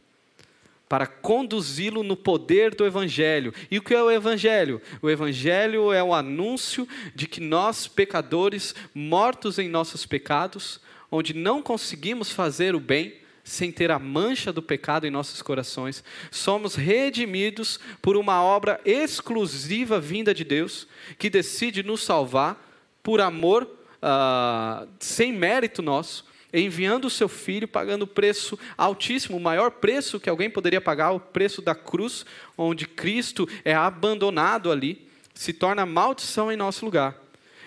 para 0.87 1.07
conduzi-lo 1.07 2.03
no 2.03 2.15
poder 2.15 2.75
do 2.75 2.85
Evangelho. 2.85 3.53
E 3.69 3.77
o 3.77 3.81
que 3.81 3.93
é 3.93 4.01
o 4.01 4.11
Evangelho? 4.11 4.81
O 5.01 5.09
Evangelho 5.09 5.91
é 5.91 6.03
o 6.03 6.13
anúncio 6.13 6.87
de 7.13 7.27
que 7.27 7.41
nós, 7.41 7.87
pecadores, 7.87 8.75
mortos 8.93 9.57
em 9.59 9.69
nossos 9.69 10.05
pecados, 10.05 10.79
onde 11.11 11.33
não 11.33 11.61
conseguimos 11.61 12.31
fazer 12.31 12.75
o 12.75 12.79
bem, 12.79 13.15
sem 13.45 13.71
ter 13.71 13.91
a 13.91 13.99
mancha 13.99 14.51
do 14.51 14.61
pecado 14.61 15.05
em 15.05 15.11
nossos 15.11 15.41
corações, 15.41 16.03
somos 16.31 16.73
redimidos 16.73 17.79
por 18.01 18.17
uma 18.17 18.43
obra 18.43 18.81
exclusiva 18.83 19.99
vinda 19.99 20.33
de 20.33 20.43
Deus, 20.43 20.87
que 21.19 21.29
decide 21.29 21.83
nos 21.83 22.01
salvar 22.03 22.59
por 23.03 23.21
amor, 23.21 23.69
uh, 24.05 24.87
sem 24.99 25.33
mérito 25.33 25.81
nosso, 25.81 26.25
enviando 26.53 27.05
o 27.05 27.09
seu 27.09 27.27
filho, 27.27 27.67
pagando 27.67 28.03
o 28.03 28.07
preço 28.07 28.57
altíssimo, 28.77 29.37
o 29.37 29.41
maior 29.41 29.71
preço 29.71 30.19
que 30.19 30.29
alguém 30.29 30.49
poderia 30.49 30.79
pagar, 30.79 31.11
o 31.11 31.19
preço 31.19 31.61
da 31.61 31.73
cruz, 31.73 32.25
onde 32.57 32.87
Cristo 32.87 33.49
é 33.65 33.73
abandonado 33.73 34.71
ali, 34.71 35.07
se 35.33 35.51
torna 35.51 35.85
maldição 35.85 36.51
em 36.51 36.55
nosso 36.55 36.85
lugar. 36.85 37.19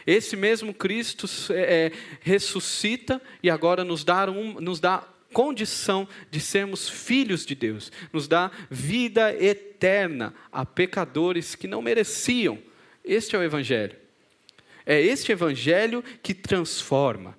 Esse 0.06 0.36
mesmo 0.36 0.72
Cristo 0.72 1.26
é, 1.52 1.86
é, 1.86 1.92
ressuscita 2.22 3.20
e 3.42 3.50
agora 3.50 3.84
nos 3.84 4.04
dá, 4.04 4.30
um, 4.30 4.58
nos 4.58 4.80
dá 4.80 5.04
condição 5.34 6.08
de 6.30 6.40
sermos 6.40 6.88
filhos 6.88 7.44
de 7.44 7.54
Deus, 7.54 7.92
nos 8.10 8.26
dá 8.26 8.50
vida 8.70 9.34
eterna 9.38 10.32
a 10.50 10.64
pecadores 10.64 11.54
que 11.54 11.66
não 11.66 11.82
mereciam. 11.82 12.58
Este 13.04 13.36
é 13.36 13.38
o 13.38 13.42
Evangelho. 13.42 14.07
É 14.90 14.98
este 14.98 15.32
Evangelho 15.32 16.02
que 16.22 16.32
transforma. 16.32 17.36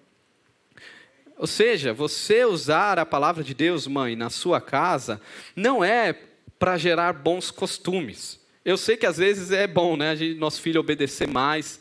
Ou 1.35 1.47
seja, 1.47 1.91
você 1.91 2.45
usar 2.45 2.99
a 2.99 3.05
palavra 3.07 3.43
de 3.43 3.55
Deus, 3.55 3.87
mãe, 3.87 4.15
na 4.15 4.29
sua 4.29 4.61
casa, 4.61 5.19
não 5.55 5.83
é 5.83 6.13
para 6.59 6.77
gerar 6.77 7.11
bons 7.11 7.49
costumes. 7.49 8.39
Eu 8.63 8.77
sei 8.77 8.95
que 8.95 9.05
às 9.07 9.17
vezes 9.17 9.49
é 9.49 9.65
bom, 9.65 9.97
né? 9.97 10.13
nosso 10.37 10.61
filho 10.61 10.79
obedecer 10.79 11.27
mais, 11.27 11.79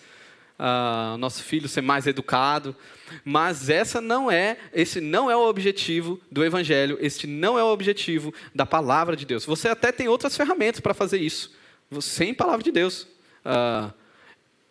uh, 0.59 1.19
nosso 1.19 1.43
filho 1.43 1.69
ser 1.69 1.83
mais 1.83 2.07
educado, 2.07 2.75
mas 3.23 3.69
essa 3.69 4.01
não 4.01 4.31
é, 4.31 4.57
esse 4.73 5.03
não 5.03 5.31
é 5.31 5.37
o 5.37 5.47
objetivo 5.47 6.19
do 6.33 6.43
evangelho, 6.43 6.97
este 6.99 7.27
não 7.27 7.59
é 7.59 7.63
o 7.63 7.67
objetivo 7.67 8.33
da 8.55 8.65
palavra 8.65 9.15
de 9.15 9.27
Deus. 9.27 9.45
Você 9.45 9.69
até 9.69 9.93
tem 9.93 10.09
outras 10.09 10.35
ferramentas 10.35 10.81
para 10.81 10.95
fazer 10.95 11.21
isso, 11.21 11.55
sem 12.01 12.33
palavra 12.33 12.63
de 12.63 12.73
Deus. 12.73 13.03
Uh, 13.45 13.93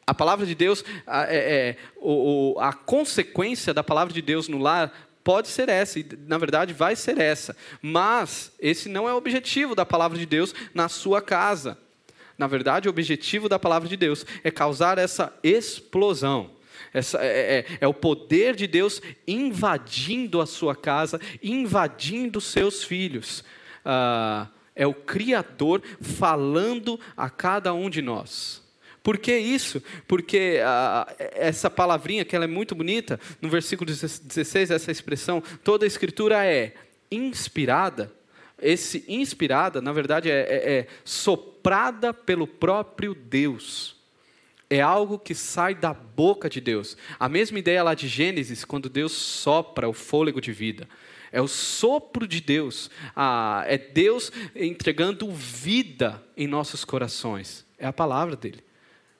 a 0.08 0.14
palavra 0.14 0.46
de 0.46 0.56
Deus, 0.56 0.86
a, 1.06 1.26
é, 1.26 1.36
é, 1.36 1.78
o, 1.98 2.56
a 2.60 2.72
consequência 2.72 3.74
da 3.74 3.84
palavra 3.84 4.14
de 4.14 4.22
Deus 4.22 4.48
no 4.48 4.58
lar 4.58 4.94
pode 5.22 5.50
ser 5.50 5.68
essa, 5.68 6.00
e 6.00 6.08
na 6.26 6.38
verdade 6.38 6.72
vai 6.72 6.96
ser 6.96 7.18
essa. 7.18 7.54
Mas 7.82 8.54
esse 8.58 8.88
não 8.88 9.10
é 9.10 9.14
o 9.14 9.18
objetivo 9.18 9.76
da 9.76 9.86
palavra 9.86 10.18
de 10.18 10.26
Deus 10.26 10.56
na 10.74 10.88
sua 10.88 11.22
casa. 11.22 11.78
Na 12.38 12.48
verdade, 12.48 12.88
o 12.88 12.92
objetivo 12.92 13.50
da 13.50 13.60
palavra 13.60 13.90
de 13.90 13.98
Deus 13.98 14.26
é 14.44 14.50
causar 14.50 14.98
essa 14.98 15.34
explosão. 15.44 16.52
Essa, 16.94 17.18
é, 17.22 17.60
é, 17.60 17.78
é, 17.82 17.88
o 17.88 17.94
poder 17.94 18.56
de 18.56 18.68
Deus 18.68 19.02
invadindo 19.28 20.40
a 20.40 20.46
sua 20.46 20.76
casa, 20.76 21.20
invadindo 21.44 22.40
seus 22.40 22.84
filhos. 22.84 23.44
Ah, 23.84 24.48
é 24.74 24.88
o 24.88 24.94
Criador 24.94 25.82
falando 26.00 27.00
a 27.18 27.30
cada 27.30 27.74
um 27.74 27.90
de 27.90 28.02
nós. 28.02 28.67
Por 29.08 29.18
que 29.18 29.38
isso? 29.38 29.82
Porque 30.06 30.60
ah, 30.62 31.08
essa 31.18 31.70
palavrinha, 31.70 32.26
que 32.26 32.36
ela 32.36 32.44
é 32.44 32.48
muito 32.48 32.76
bonita, 32.76 33.18
no 33.42 33.48
versículo 33.48 33.90
16, 33.90 34.70
essa 34.70 34.92
expressão, 34.92 35.42
toda 35.64 35.86
a 35.86 35.88
escritura 35.88 36.46
é 36.46 36.74
inspirada. 37.10 38.12
Esse 38.62 39.06
inspirada, 39.08 39.82
na 39.82 39.94
verdade, 39.94 40.30
é, 40.30 40.42
é, 40.42 40.74
é 40.74 40.88
soprada 41.06 42.14
pelo 42.14 42.46
próprio 42.46 43.16
Deus. 43.16 43.96
É 44.70 44.82
algo 44.82 45.18
que 45.18 45.34
sai 45.34 45.74
da 45.74 45.94
boca 45.94 46.50
de 46.50 46.60
Deus. 46.60 46.98
A 47.18 47.30
mesma 47.30 47.60
ideia 47.60 47.84
lá 47.84 47.94
de 47.94 48.10
Gênesis, 48.10 48.66
quando 48.66 48.90
Deus 48.90 49.14
sopra 49.14 49.88
o 49.88 49.94
fôlego 49.94 50.42
de 50.42 50.52
vida. 50.52 50.86
É 51.32 51.42
o 51.42 51.48
sopro 51.48 52.28
de 52.28 52.42
Deus. 52.42 52.92
Ah, 53.16 53.64
é 53.68 53.78
Deus 53.78 54.34
entregando 54.54 55.32
vida 55.32 56.22
em 56.36 56.46
nossos 56.46 56.84
corações. 56.84 57.66
É 57.80 57.88
a 57.88 57.94
palavra 57.94 58.36
dele. 58.36 58.67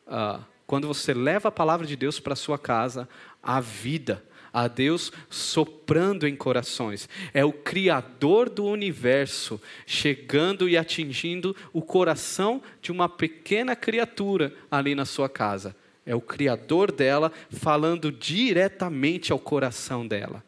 Ah, 0.08 0.42
quando 0.66 0.88
você 0.88 1.14
leva 1.14 1.50
a 1.50 1.52
palavra 1.52 1.86
de 1.86 1.96
Deus 1.96 2.20
para 2.20 2.36
sua 2.36 2.58
casa, 2.58 3.08
a 3.42 3.60
vida 3.60 4.24
a 4.58 4.68
Deus 4.68 5.12
soprando 5.30 6.28
em 6.28 6.36
corações. 6.36 7.08
É 7.34 7.46
o 7.46 7.54
Criador 7.54 8.50
do 8.50 8.66
universo 8.66 9.62
chegando 9.86 10.68
e 10.68 10.76
atingindo 10.76 11.56
o 11.72 11.82
coração 11.82 12.62
de 12.82 12.92
uma 12.92 13.08
pequena 13.08 13.76
criatura 13.76 14.54
ali 14.72 14.96
na 14.96 15.06
sua 15.06 15.30
casa. 15.30 15.76
É 16.06 16.16
o 16.16 16.22
Criador 16.22 16.92
dela 16.92 17.32
falando 17.52 18.12
diretamente 18.12 19.32
ao 19.32 19.38
coração 19.38 20.08
dela. 20.08 20.44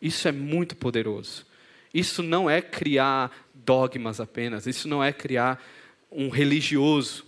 Isso 0.00 0.28
é 0.28 0.32
muito 0.32 0.76
poderoso. 0.76 1.46
Isso 1.92 2.22
não 2.22 2.48
é 2.48 2.62
criar 2.62 3.32
dogmas 3.52 4.20
apenas, 4.20 4.66
isso 4.66 4.86
não 4.86 5.02
é 5.02 5.12
criar 5.12 5.60
um 6.12 6.28
religioso. 6.28 7.26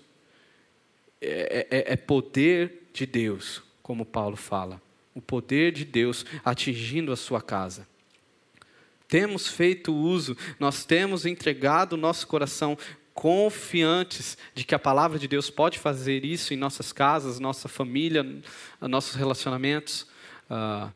É, 1.25 1.67
é, 1.71 1.93
é 1.93 1.97
poder 1.97 2.89
de 2.93 3.07
Deus, 3.07 3.63
como 3.83 4.05
Paulo 4.05 4.37
fala 4.37 4.81
o 5.15 5.21
poder 5.21 5.73
de 5.73 5.85
Deus 5.85 6.25
atingindo 6.45 7.13
a 7.13 7.17
sua 7.17 7.41
casa. 7.41 7.87
Temos 9.09 9.49
feito 9.49 9.95
uso, 9.95 10.37
nós 10.59 10.85
temos 10.85 11.27
entregado 11.27 11.93
o 11.95 11.99
nosso 11.99 12.27
coração 12.27 12.79
confiantes 13.13 14.39
de 14.55 14.65
que 14.65 14.75
a 14.75 14.79
palavra 14.79 15.19
de 15.19 15.29
Deus 15.29 15.51
pode 15.51 15.79
fazer 15.79 16.25
isso 16.25 16.55
em 16.55 16.57
nossas 16.57 16.93
casas, 16.93 17.39
nossa 17.39 17.69
família, 17.69 18.25
nossos 18.81 19.15
relacionamentos. 19.15 20.07
Uh, 20.51 20.91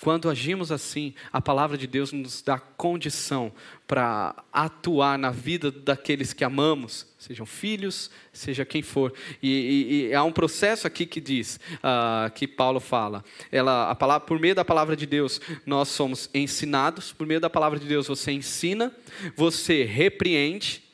quando 0.00 0.28
agimos 0.28 0.72
assim, 0.72 1.14
a 1.32 1.40
palavra 1.40 1.78
de 1.78 1.86
Deus 1.86 2.12
nos 2.12 2.42
dá 2.42 2.58
condição 2.58 3.52
para 3.86 4.34
atuar 4.52 5.16
na 5.16 5.30
vida 5.30 5.70
daqueles 5.70 6.32
que 6.32 6.42
amamos, 6.42 7.06
sejam 7.26 7.44
filhos, 7.44 8.10
seja 8.32 8.64
quem 8.64 8.82
for. 8.82 9.12
E, 9.42 9.50
e, 9.50 10.06
e 10.08 10.14
há 10.14 10.22
um 10.22 10.30
processo 10.30 10.86
aqui 10.86 11.04
que 11.04 11.20
diz, 11.20 11.58
uh, 11.76 12.30
que 12.32 12.46
Paulo 12.46 12.78
fala, 12.78 13.24
ela, 13.50 13.90
a 13.90 13.94
palavra, 13.94 14.26
por 14.26 14.38
meio 14.38 14.54
da 14.54 14.64
palavra 14.64 14.96
de 14.96 15.06
Deus, 15.06 15.40
nós 15.64 15.88
somos 15.88 16.30
ensinados, 16.32 17.12
por 17.12 17.26
meio 17.26 17.40
da 17.40 17.50
palavra 17.50 17.78
de 17.78 17.86
Deus, 17.86 18.06
você 18.06 18.30
ensina, 18.30 18.94
você 19.34 19.82
repreende, 19.82 20.84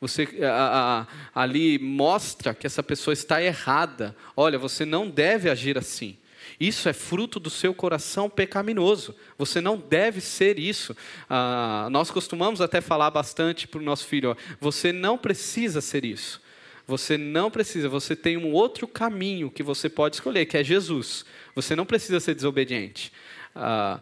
você 0.00 0.28
a, 0.42 1.06
a, 1.34 1.42
ali 1.42 1.78
mostra 1.78 2.54
que 2.54 2.66
essa 2.66 2.82
pessoa 2.82 3.12
está 3.12 3.42
errada. 3.42 4.16
Olha, 4.36 4.58
você 4.58 4.84
não 4.84 5.08
deve 5.08 5.48
agir 5.50 5.78
assim. 5.78 6.16
Isso 6.62 6.88
é 6.88 6.92
fruto 6.92 7.40
do 7.40 7.50
seu 7.50 7.74
coração 7.74 8.30
pecaminoso. 8.30 9.16
Você 9.36 9.60
não 9.60 9.76
deve 9.76 10.20
ser 10.20 10.60
isso. 10.60 10.96
Ah, 11.28 11.88
nós 11.90 12.08
costumamos 12.08 12.60
até 12.60 12.80
falar 12.80 13.10
bastante 13.10 13.66
para 13.66 13.80
o 13.80 13.82
nosso 13.82 14.06
filho: 14.06 14.30
ó, 14.30 14.36
você 14.60 14.92
não 14.92 15.18
precisa 15.18 15.80
ser 15.80 16.04
isso. 16.04 16.40
Você 16.86 17.18
não 17.18 17.50
precisa, 17.50 17.88
você 17.88 18.14
tem 18.14 18.36
um 18.36 18.52
outro 18.52 18.86
caminho 18.86 19.50
que 19.50 19.62
você 19.62 19.88
pode 19.88 20.14
escolher, 20.16 20.46
que 20.46 20.56
é 20.56 20.62
Jesus. 20.62 21.24
Você 21.56 21.74
não 21.74 21.84
precisa 21.84 22.20
ser 22.20 22.32
desobediente. 22.32 23.12
Ah, 23.56 23.98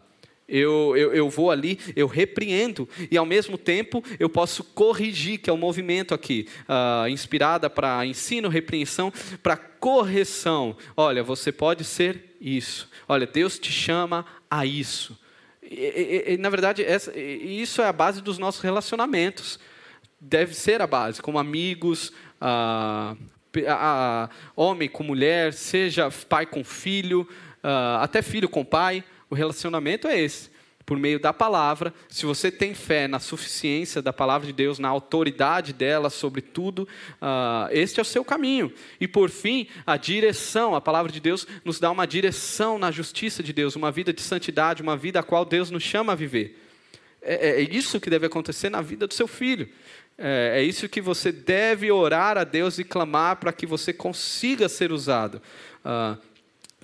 eu, 0.50 0.96
eu, 0.96 1.14
eu 1.14 1.30
vou 1.30 1.50
ali, 1.50 1.78
eu 1.94 2.06
repreendo, 2.06 2.88
e 3.10 3.16
ao 3.16 3.24
mesmo 3.24 3.56
tempo 3.56 4.02
eu 4.18 4.28
posso 4.28 4.64
corrigir, 4.64 5.38
que 5.38 5.48
é 5.48 5.52
o 5.52 5.56
movimento 5.56 6.12
aqui, 6.12 6.48
uh, 6.68 7.08
inspirada 7.08 7.70
para 7.70 8.04
ensino, 8.04 8.48
repreensão, 8.48 9.12
para 9.42 9.56
correção. 9.56 10.76
Olha, 10.96 11.22
você 11.22 11.52
pode 11.52 11.84
ser 11.84 12.36
isso. 12.40 12.88
Olha, 13.08 13.26
Deus 13.26 13.58
te 13.58 13.70
chama 13.70 14.26
a 14.50 14.66
isso. 14.66 15.18
E, 15.62 16.24
e, 16.28 16.34
e, 16.34 16.36
na 16.36 16.50
verdade, 16.50 16.82
essa, 16.82 17.16
isso 17.16 17.80
é 17.80 17.86
a 17.86 17.92
base 17.92 18.20
dos 18.20 18.36
nossos 18.38 18.60
relacionamentos. 18.60 19.60
Deve 20.20 20.54
ser 20.54 20.82
a 20.82 20.86
base, 20.86 21.22
como 21.22 21.38
amigos, 21.38 22.12
uh, 22.42 23.16
homem 24.54 24.88
com 24.88 25.02
mulher, 25.02 25.52
seja 25.52 26.10
pai 26.28 26.44
com 26.44 26.62
filho, 26.62 27.26
até 28.00 28.22
filho 28.22 28.48
com 28.48 28.64
pai 28.64 29.02
o 29.30 29.34
relacionamento 29.34 30.08
é 30.08 30.20
esse. 30.20 30.50
por 30.84 30.98
meio 30.98 31.20
da 31.20 31.32
palavra, 31.32 31.94
se 32.08 32.26
você 32.26 32.50
tem 32.50 32.74
fé 32.74 33.06
na 33.06 33.20
suficiência 33.20 34.02
da 34.02 34.12
palavra 34.12 34.44
de 34.44 34.52
Deus, 34.52 34.80
na 34.80 34.88
autoridade 34.88 35.72
dela 35.72 36.10
sobre 36.10 36.40
tudo, 36.40 36.88
uh, 37.22 37.68
este 37.70 38.00
é 38.00 38.02
o 38.02 38.04
seu 38.04 38.24
caminho. 38.24 38.72
E 39.00 39.06
por 39.06 39.30
fim, 39.30 39.68
a 39.86 39.96
direção, 39.96 40.74
a 40.74 40.80
palavra 40.80 41.12
de 41.12 41.20
Deus 41.20 41.46
nos 41.64 41.78
dá 41.78 41.92
uma 41.92 42.06
direção 42.06 42.76
na 42.76 42.90
justiça 42.90 43.40
de 43.40 43.52
Deus, 43.52 43.76
uma 43.76 43.92
vida 43.92 44.12
de 44.12 44.20
santidade, 44.20 44.82
uma 44.82 44.96
vida 44.96 45.20
a 45.20 45.22
qual 45.22 45.44
Deus 45.44 45.70
nos 45.70 45.84
chama 45.84 46.12
a 46.12 46.16
viver. 46.16 46.58
É, 47.22 47.50
é, 47.50 47.60
é 47.60 47.60
isso 47.60 48.00
que 48.00 48.10
deve 48.10 48.26
acontecer 48.26 48.68
na 48.68 48.80
vida 48.80 49.06
do 49.06 49.14
seu 49.14 49.28
filho. 49.28 49.68
É, 50.18 50.54
é 50.56 50.62
isso 50.62 50.88
que 50.88 51.00
você 51.00 51.30
deve 51.30 51.92
orar 51.92 52.36
a 52.36 52.42
Deus 52.42 52.80
e 52.80 52.84
clamar 52.84 53.36
para 53.36 53.52
que 53.52 53.64
você 53.64 53.92
consiga 53.92 54.68
ser 54.68 54.90
usado. 54.90 55.40
Uh, 55.84 56.29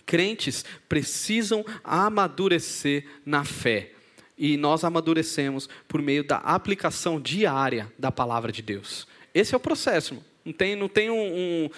crentes 0.07 0.65
precisam 0.89 1.65
amadurecer 1.85 3.05
na 3.27 3.45
fé 3.45 3.91
e 4.39 4.57
nós 4.57 4.85
amadurecemos 4.85 5.69
por 5.89 6.01
meio 6.01 6.23
da 6.23 6.37
aplicação 6.37 7.21
diária 7.21 7.93
da 7.99 8.13
palavra 8.13 8.53
de 8.53 8.63
Deus. 8.63 9.07
Esse 9.35 9.55
é 9.55 9.57
o 9.57 9.61
processo. 9.61 10.23
Não 10.45 10.53
tem, 10.53 10.77
não 10.77 10.89
tem 10.89 11.11
um, 11.11 11.17
um, 11.17 11.71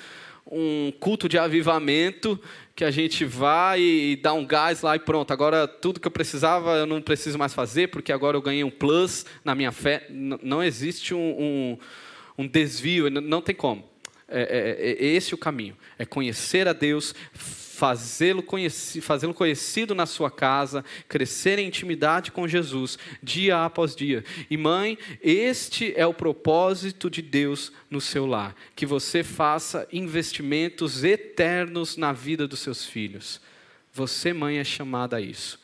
um 0.51 0.93
culto 1.01 1.29
de 1.29 1.39
avivamento 1.39 2.39
que 2.75 2.85
a 2.85 2.91
gente 2.91 3.25
vai 3.25 3.81
e 3.81 4.17
dá 4.17 4.33
um 4.33 4.45
gás 4.45 4.83
lá 4.83 4.95
e 4.97 4.99
pronto. 4.99 5.33
Agora 5.33 5.67
tudo 5.67 6.01
que 6.01 6.07
eu 6.07 6.13
precisava 6.13 6.77
eu 6.77 6.87
não 6.87 7.01
preciso 7.01 7.39
mais 7.39 7.55
fazer 7.55 7.89
porque 7.89 8.13
agora 8.13 8.37
eu 8.37 8.43
ganhei 8.43 8.65
um 8.65 8.71
plus 8.71 9.25
na 9.45 9.55
minha 9.55 9.73
fé. 9.73 10.07
Não 10.11 10.63
existe 10.63 11.15
um, 11.15 11.19
um, 11.19 11.79
um 12.39 12.47
desvio, 12.47 13.09
não 13.11 13.41
tem 13.41 13.55
como. 13.55 13.89
É, 14.29 14.43
é, 14.43 15.07
é, 15.07 15.07
esse 15.07 15.35
o 15.35 15.39
caminho. 15.39 15.77
É 15.99 16.05
conhecer 16.05 16.69
a 16.69 16.73
Deus, 16.73 17.15
fazê-lo 17.33 18.43
conhecido, 18.43 19.03
fazê 19.03 19.33
conhecido 19.33 19.95
na 19.95 20.05
sua 20.05 20.31
casa, 20.31 20.85
crescer 21.09 21.59
em 21.59 21.69
intimidade 21.69 22.31
com 22.31 22.47
Jesus, 22.47 22.99
dia 23.23 23.65
após 23.65 23.97
dia. 23.97 24.25
E 24.51 24.57
mãe, 24.57 24.99
este 25.23 25.95
é 25.97 26.07
o 26.07 26.13
propósito 26.13 27.09
de 27.09 27.23
Deus 27.23 27.73
no 27.91 28.01
seu 28.01 28.27
lar: 28.27 28.55
que 28.77 28.85
você 28.85 29.23
faça 29.23 29.89
investimentos 29.93 31.05
eternos 31.05 31.97
na 31.97 32.13
vida 32.13 32.47
dos 32.47 32.61
seus 32.61 32.85
filhos. 32.85 33.41
Você, 33.93 34.33
mãe, 34.33 34.59
é 34.59 34.65
chamada 34.65 35.17
a 35.17 35.21
isso 35.21 35.59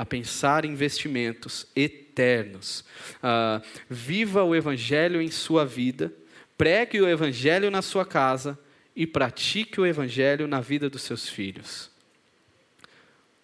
a 0.00 0.06
pensar 0.06 0.64
investimentos 0.64 1.66
eternos. 1.76 2.82
Uh, 3.16 3.62
viva 3.86 4.42
o 4.42 4.54
Evangelho 4.54 5.20
em 5.20 5.30
sua 5.30 5.66
vida, 5.66 6.10
pregue 6.60 7.00
o 7.00 7.08
Evangelho 7.08 7.70
na 7.70 7.80
sua 7.80 8.04
casa 8.04 8.58
e 8.94 9.06
pratique 9.06 9.80
o 9.80 9.86
evangelho 9.86 10.46
na 10.46 10.60
vida 10.60 10.90
dos 10.90 11.00
seus 11.00 11.26
filhos. 11.26 11.90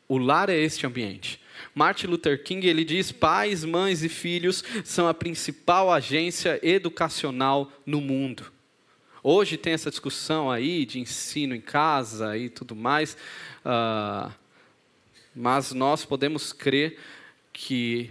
O 0.07 0.19
lar 0.19 0.51
é 0.51 0.59
este 0.59 0.87
ambiente. 0.87 1.41
Martin 1.75 2.09
Luther 2.09 2.45
King 2.45 2.69
ele 2.69 2.85
diz: 2.85 3.13
pais, 3.13 3.65
mães 3.65 4.03
e 4.03 4.11
filhos 4.11 4.63
são 4.85 5.09
a 5.09 5.15
principal 5.15 5.91
agência 5.91 6.61
educacional 6.63 7.73
no 7.87 8.03
mundo. 8.03 8.53
Hoje 9.23 9.57
tem 9.57 9.73
essa 9.73 9.89
discussão 9.89 10.51
aí 10.51 10.85
de 10.85 11.01
ensino 11.01 11.55
em 11.55 11.61
casa 11.63 12.37
e 12.37 12.51
tudo 12.51 12.77
mais, 12.77 13.17
uh, 13.65 14.31
mas 15.35 15.73
nós 15.73 16.05
podemos 16.05 16.53
crer 16.53 16.99
que 17.51 18.11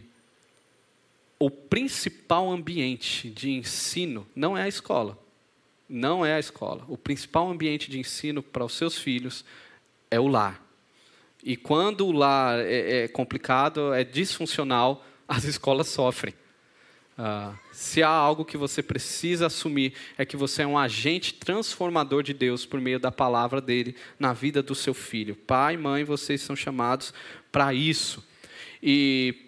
o 1.39 1.49
principal 1.49 2.49
ambiente 2.51 3.29
de 3.29 3.51
ensino 3.51 4.25
não 4.35 4.57
é 4.57 4.63
a 4.63 4.67
escola 4.67 5.25
não 5.87 6.25
é 6.25 6.33
a 6.33 6.39
escola. 6.39 6.83
O 6.87 6.97
principal 6.97 7.49
ambiente 7.49 7.89
de 7.89 7.99
ensino 7.99 8.41
para 8.41 8.65
os 8.65 8.73
seus 8.73 8.97
filhos 8.97 9.45
é 10.09 10.19
o 10.19 10.27
lar. 10.27 10.61
E 11.43 11.55
quando 11.55 12.07
o 12.07 12.11
lar 12.11 12.59
é, 12.59 13.03
é 13.03 13.07
complicado, 13.07 13.93
é 13.93 14.03
disfuncional, 14.03 15.05
as 15.27 15.43
escolas 15.43 15.87
sofrem. 15.87 16.33
Uh, 17.17 17.57
se 17.71 18.03
há 18.03 18.09
algo 18.09 18.43
que 18.43 18.57
você 18.57 18.83
precisa 18.83 19.45
assumir, 19.45 19.93
é 20.17 20.25
que 20.25 20.35
você 20.35 20.63
é 20.63 20.67
um 20.67 20.77
agente 20.77 21.33
transformador 21.33 22.21
de 22.21 22.33
Deus 22.33 22.65
por 22.65 22.81
meio 22.81 22.99
da 22.99 23.09
palavra 23.09 23.61
dele 23.61 23.95
na 24.19 24.33
vida 24.33 24.61
do 24.61 24.75
seu 24.75 24.93
filho. 24.93 25.33
Pai, 25.35 25.77
mãe, 25.77 26.03
vocês 26.03 26.41
são 26.41 26.55
chamados 26.55 27.13
para 27.51 27.73
isso. 27.73 28.21
E, 28.83 29.44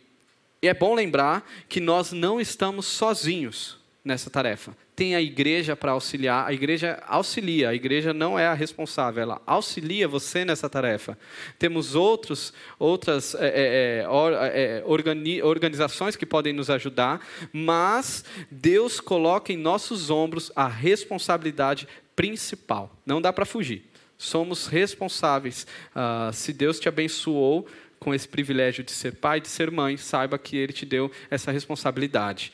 e 0.61 0.67
é 0.67 0.73
bom 0.73 0.93
lembrar 0.93 1.49
que 1.69 1.79
nós 1.79 2.11
não 2.11 2.39
estamos 2.39 2.85
sozinhos 2.85 3.77
nessa 4.03 4.29
tarefa 4.29 4.75
tem 4.97 5.13
a 5.13 5.21
igreja 5.21 5.75
para 5.75 5.91
auxiliar, 5.91 6.47
a 6.47 6.51
igreja 6.51 6.99
auxilia, 7.05 7.69
a 7.69 7.75
igreja 7.75 8.15
não 8.15 8.37
é 8.37 8.47
a 8.47 8.53
responsável, 8.55 9.21
ela 9.21 9.41
auxilia 9.45 10.07
você 10.07 10.43
nessa 10.43 10.67
tarefa. 10.67 11.15
Temos 11.59 11.93
outros, 11.93 12.51
outras 12.79 13.35
é, 13.35 13.47
é, 13.47 14.05
é, 14.07 14.83
organi 14.87 15.43
organizações 15.43 16.15
que 16.15 16.25
podem 16.25 16.51
nos 16.51 16.71
ajudar, 16.71 17.21
mas 17.53 18.25
Deus 18.49 18.99
coloca 18.99 19.53
em 19.53 19.57
nossos 19.57 20.09
ombros 20.09 20.51
a 20.55 20.67
responsabilidade 20.67 21.87
principal. 22.15 22.91
Não 23.05 23.21
dá 23.21 23.31
para 23.31 23.45
fugir. 23.45 23.85
Somos 24.17 24.65
responsáveis. 24.65 25.67
Uh, 25.91 26.33
se 26.33 26.51
Deus 26.51 26.79
te 26.79 26.89
abençoou 26.89 27.67
com 27.99 28.13
esse 28.13 28.27
privilégio 28.27 28.83
de 28.83 28.91
ser 28.91 29.15
pai, 29.15 29.41
de 29.41 29.47
ser 29.47 29.71
mãe, 29.71 29.97
saiba 29.97 30.37
que 30.37 30.55
Ele 30.55 30.73
te 30.73 30.85
deu 30.85 31.11
essa 31.29 31.51
responsabilidade. 31.51 32.53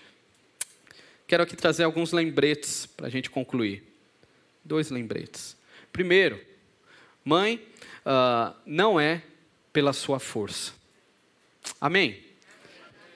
Quero 1.28 1.44
aqui 1.44 1.56
trazer 1.56 1.84
alguns 1.84 2.12
lembretes 2.12 2.86
para 2.86 3.08
a 3.08 3.10
gente 3.10 3.30
concluir. 3.30 3.84
Dois 4.64 4.90
lembretes. 4.90 5.58
Primeiro, 5.92 6.40
mãe, 7.24 7.62
uh, 8.06 8.56
não 8.66 9.00
é 9.00 9.22
pela 9.72 9.94
sua 9.94 10.20
força. 10.20 10.74
Amém? 11.80 12.22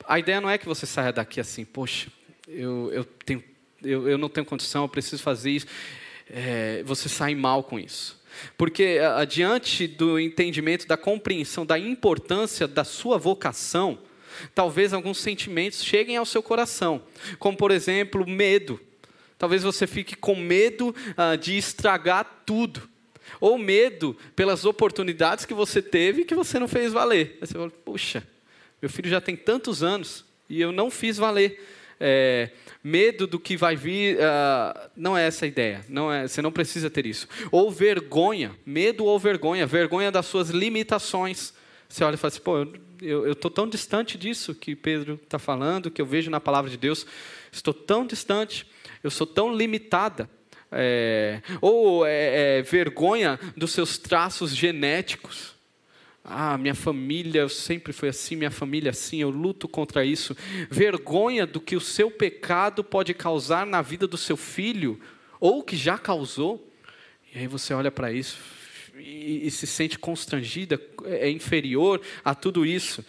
A 0.07 0.19
ideia 0.19 0.39
não 0.39 0.49
é 0.49 0.57
que 0.57 0.65
você 0.65 0.85
saia 0.85 1.11
daqui 1.11 1.39
assim, 1.39 1.65
poxa, 1.65 2.09
eu, 2.47 2.91
eu, 2.93 3.03
tenho, 3.03 3.43
eu, 3.83 4.07
eu 4.07 4.17
não 4.17 4.29
tenho 4.29 4.45
condição, 4.45 4.83
eu 4.83 4.89
preciso 4.89 5.21
fazer 5.21 5.51
isso. 5.51 5.67
É, 6.29 6.81
você 6.83 7.09
sai 7.09 7.35
mal 7.35 7.63
com 7.63 7.79
isso. 7.79 8.16
Porque, 8.57 8.99
adiante 9.15 9.87
do 9.87 10.19
entendimento, 10.19 10.87
da 10.87 10.97
compreensão 10.97 11.65
da 11.65 11.77
importância 11.77 12.67
da 12.67 12.83
sua 12.83 13.17
vocação, 13.17 13.99
talvez 14.53 14.93
alguns 14.93 15.19
sentimentos 15.19 15.83
cheguem 15.83 16.17
ao 16.17 16.25
seu 16.25 16.43
coração, 16.43 17.01
como 17.39 17.57
por 17.57 17.71
exemplo, 17.71 18.27
medo. 18.27 18.79
Talvez 19.37 19.63
você 19.63 19.85
fique 19.85 20.15
com 20.15 20.35
medo 20.35 20.89
uh, 20.89 21.37
de 21.37 21.57
estragar 21.57 22.43
tudo, 22.45 22.89
ou 23.39 23.57
medo 23.57 24.17
pelas 24.35 24.65
oportunidades 24.65 25.45
que 25.45 25.53
você 25.53 25.81
teve 25.81 26.21
e 26.21 26.25
que 26.25 26.33
você 26.33 26.57
não 26.57 26.67
fez 26.67 26.91
valer. 26.91 27.37
Aí 27.41 27.47
você 27.47 27.53
fala, 27.53 27.69
puxa, 27.69 28.27
meu 28.81 28.89
filho 28.89 29.09
já 29.09 29.21
tem 29.21 29.35
tantos 29.35 29.83
anos 29.83 30.25
e 30.49 30.59
eu 30.61 30.71
não 30.71 30.89
fiz 30.89 31.17
valer. 31.17 31.63
É, 31.99 32.51
medo 32.83 33.25
do 33.25 33.39
que 33.39 33.57
vai 33.57 33.75
vir, 33.75 34.17
uh, 34.17 34.89
não 34.95 35.17
é 35.17 35.25
essa 35.27 35.45
a 35.45 35.47
ideia, 35.47 35.83
não 35.89 36.11
é, 36.11 36.27
você 36.27 36.41
não 36.41 36.51
precisa 36.51 36.89
ter 36.89 37.05
isso. 37.05 37.27
Ou 37.51 37.71
vergonha, 37.71 38.55
medo 38.65 39.03
ou 39.05 39.17
vergonha, 39.17 39.65
vergonha 39.65 40.11
das 40.11 40.25
suas 40.27 40.49
limitações. 40.49 41.53
Você 41.89 42.03
olha 42.03 42.15
e 42.15 42.17
fala 42.17 42.31
assim, 42.31 42.41
pô, 42.41 42.67
eu 43.01 43.31
estou 43.31 43.51
tão 43.51 43.67
distante 43.67 44.17
disso 44.17 44.55
que 44.55 44.75
Pedro 44.75 45.19
está 45.23 45.39
falando, 45.39 45.91
que 45.91 46.01
eu 46.01 46.05
vejo 46.05 46.29
na 46.29 46.39
palavra 46.39 46.69
de 46.69 46.77
Deus, 46.77 47.05
estou 47.51 47.73
tão 47.73 48.05
distante, 48.05 48.65
eu 49.03 49.09
sou 49.09 49.27
tão 49.27 49.53
limitada. 49.53 50.29
É, 50.69 51.41
ou 51.61 52.05
é, 52.05 52.57
é, 52.57 52.61
vergonha 52.61 53.39
dos 53.55 53.71
seus 53.71 53.97
traços 53.97 54.53
genéticos. 54.53 55.55
Ah, 56.29 56.57
minha 56.57 56.75
família 56.75 57.47
sempre 57.47 57.93
foi 57.93 58.09
assim, 58.09 58.35
minha 58.35 58.51
família 58.51 58.91
assim, 58.91 59.21
eu 59.21 59.29
luto 59.29 59.65
contra 59.65 60.03
isso. 60.03 60.35
Vergonha 60.69 61.47
do 61.47 61.61
que 61.61 61.73
o 61.73 61.79
seu 61.79 62.11
pecado 62.11 62.83
pode 62.83 63.13
causar 63.13 63.65
na 63.65 63.81
vida 63.81 64.05
do 64.05 64.17
seu 64.17 64.35
filho, 64.35 64.99
ou 65.39 65.63
que 65.63 65.77
já 65.77 65.97
causou. 65.97 66.69
E 67.33 67.39
aí 67.39 67.47
você 67.47 67.73
olha 67.73 67.89
para 67.89 68.11
isso, 68.11 68.37
e, 68.97 69.47
e 69.47 69.51
se 69.51 69.65
sente 69.65 69.97
constrangida, 69.97 70.81
é 71.05 71.29
inferior 71.29 72.01
a 72.25 72.35
tudo 72.35 72.65
isso. 72.65 73.05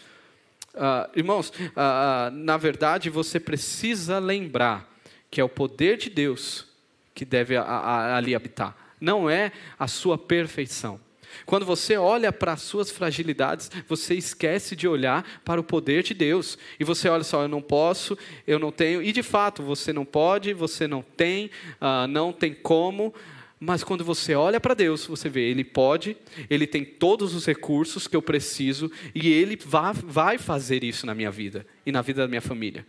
Uh, 0.75 1.11
irmãos, 1.19 1.49
uh, 1.49 2.31
na 2.33 2.57
verdade 2.57 3.11
você 3.11 3.41
precisa 3.41 4.21
lembrar 4.21 4.89
que 5.29 5.41
é 5.41 5.45
o 5.45 5.49
poder 5.49 5.97
de 5.97 6.09
Deus 6.09 6.67
que 7.13 7.25
deve 7.25 7.57
a, 7.57 7.63
a, 7.63 8.17
ali 8.17 8.33
habitar, 8.33 8.95
não 9.01 9.29
é 9.29 9.51
a 9.77 9.89
sua 9.89 10.17
perfeição. 10.17 11.01
Quando 11.47 11.67
você 11.67 11.97
olha 11.97 12.33
para 12.33 12.53
as 12.53 12.63
suas 12.63 12.91
fragilidades, 12.91 13.71
você 13.89 14.15
esquece 14.15 14.75
de 14.75 14.87
olhar 14.87 15.43
para 15.45 15.61
o 15.61 15.65
poder 15.65 16.03
de 16.03 16.15
Deus. 16.15 16.59
E 16.79 16.85
você 16.85 17.09
olha 17.09 17.25
só, 17.25 17.43
eu 17.43 17.49
não 17.49 17.63
posso, 17.63 18.17
eu 18.47 18.59
não 18.59 18.71
tenho. 18.71 19.03
E 19.03 19.13
de 19.13 19.23
fato, 19.23 19.63
você 19.63 19.93
não 19.93 20.05
pode, 20.05 20.53
você 20.53 20.87
não 20.87 21.03
tem, 21.03 21.51
uh, 21.81 22.07
não 22.09 22.33
tem 22.33 22.55
como. 22.55 23.15
Mas 23.61 23.83
quando 23.83 24.05
você 24.05 24.35
olha 24.35 24.61
para 24.61 24.75
Deus, 24.75 25.05
você 25.07 25.29
vê, 25.29 25.51
Ele 25.51 25.65
pode, 25.65 26.17
Ele 26.49 26.67
tem 26.67 26.85
todos 26.85 27.35
os 27.35 27.45
recursos 27.45 28.07
que 28.07 28.15
eu 28.15 28.23
preciso 28.23 28.91
e 29.15 29.33
Ele 29.33 29.59
vai 30.05 30.39
fazer 30.39 30.85
isso 30.85 31.05
na 31.05 31.15
minha 31.15 31.31
vida 31.31 31.67
e 31.85 31.91
na 31.91 32.01
vida 32.01 32.23
da 32.23 32.29
minha 32.29 32.41
família. 32.41 32.87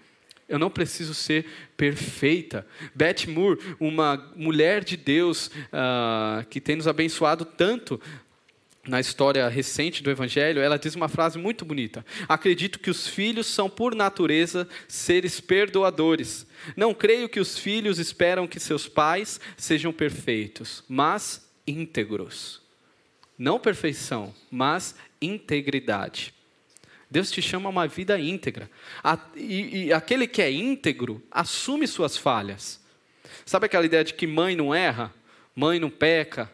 Eu 0.47 0.57
não 0.57 0.69
preciso 0.69 1.13
ser 1.13 1.45
perfeita. 1.77 2.65
Beth 2.93 3.27
Moore, 3.27 3.59
uma 3.79 4.31
mulher 4.35 4.83
de 4.83 4.97
Deus 4.97 5.47
uh, 5.47 6.45
que 6.49 6.59
tem 6.59 6.75
nos 6.75 6.87
abençoado 6.87 7.45
tanto 7.45 8.01
na 8.89 8.99
história 8.99 9.47
recente 9.47 10.01
do 10.01 10.09
Evangelho, 10.09 10.61
ela 10.61 10.77
diz 10.77 10.95
uma 10.95 11.07
frase 11.07 11.37
muito 11.37 11.63
bonita. 11.63 12.03
Acredito 12.27 12.79
que 12.79 12.89
os 12.89 13.07
filhos 13.07 13.45
são, 13.45 13.69
por 13.69 13.93
natureza, 13.93 14.67
seres 14.87 15.39
perdoadores. 15.39 16.47
Não 16.75 16.93
creio 16.93 17.29
que 17.29 17.39
os 17.39 17.57
filhos 17.57 17.99
esperam 17.99 18.47
que 18.47 18.59
seus 18.59 18.87
pais 18.87 19.39
sejam 19.55 19.93
perfeitos, 19.93 20.83
mas 20.89 21.47
íntegros. 21.67 22.61
Não 23.37 23.59
perfeição, 23.59 24.33
mas 24.49 24.95
integridade. 25.21 26.33
Deus 27.11 27.29
te 27.29 27.41
chama 27.41 27.69
a 27.69 27.71
uma 27.71 27.87
vida 27.87 28.19
íntegra. 28.19 28.69
E, 29.35 29.93
aquele 29.93 30.27
que 30.27 30.41
é 30.41 30.51
íntegro 30.51 31.23
assume 31.31 31.87
suas 31.87 32.17
falhas. 32.17 32.81
Sabe 33.45 33.67
aquela 33.67 33.85
ideia 33.85 34.03
de 34.03 34.15
que 34.15 34.25
mãe 34.25 34.55
não 34.55 34.73
erra, 34.73 35.13
mãe 35.55 35.79
não 35.79 35.89
peca, 35.89 36.51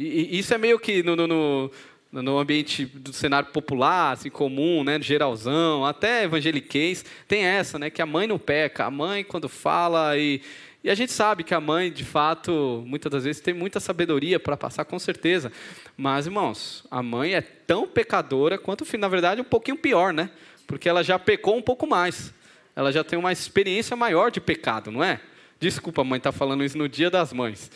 e, 0.00 0.36
e 0.36 0.38
isso 0.38 0.54
é 0.54 0.58
meio 0.58 0.78
que 0.78 1.02
no, 1.02 1.14
no, 1.14 1.70
no, 2.10 2.38
ambiente 2.38 2.86
do 2.86 3.12
cenário 3.12 3.50
popular, 3.50 4.12
assim, 4.12 4.30
comum, 4.30 4.82
né, 4.82 4.98
geralzão, 5.00 5.84
até 5.84 6.24
evangeliquez, 6.24 7.04
tem 7.28 7.44
essa, 7.44 7.78
né, 7.78 7.90
que 7.90 8.00
a 8.00 8.06
mãe 8.06 8.26
não 8.26 8.38
peca. 8.38 8.86
A 8.86 8.90
mãe, 8.90 9.22
quando 9.22 9.48
fala 9.48 10.16
e... 10.16 10.40
E 10.82 10.88
a 10.88 10.94
gente 10.94 11.12
sabe 11.12 11.44
que 11.44 11.52
a 11.52 11.60
mãe, 11.60 11.92
de 11.92 12.06
fato, 12.06 12.82
muitas 12.86 13.12
das 13.12 13.24
vezes 13.24 13.42
tem 13.42 13.52
muita 13.52 13.78
sabedoria 13.78 14.40
para 14.40 14.56
passar, 14.56 14.86
com 14.86 14.98
certeza. 14.98 15.52
Mas, 15.94 16.24
irmãos, 16.24 16.86
a 16.90 17.02
mãe 17.02 17.34
é 17.34 17.42
tão 17.42 17.86
pecadora 17.86 18.56
quanto. 18.56 18.86
Na 18.96 19.06
verdade, 19.06 19.42
um 19.42 19.44
pouquinho 19.44 19.76
pior, 19.76 20.10
né? 20.10 20.30
Porque 20.66 20.88
ela 20.88 21.04
já 21.04 21.18
pecou 21.18 21.54
um 21.54 21.60
pouco 21.60 21.86
mais. 21.86 22.32
Ela 22.74 22.90
já 22.90 23.04
tem 23.04 23.18
uma 23.18 23.30
experiência 23.30 23.94
maior 23.94 24.30
de 24.30 24.40
pecado, 24.40 24.90
não 24.90 25.04
é? 25.04 25.20
Desculpa, 25.60 26.02
mãe, 26.02 26.16
estar 26.16 26.32
tá 26.32 26.38
falando 26.38 26.64
isso 26.64 26.78
no 26.78 26.88
dia 26.88 27.10
das 27.10 27.30
mães 27.30 27.70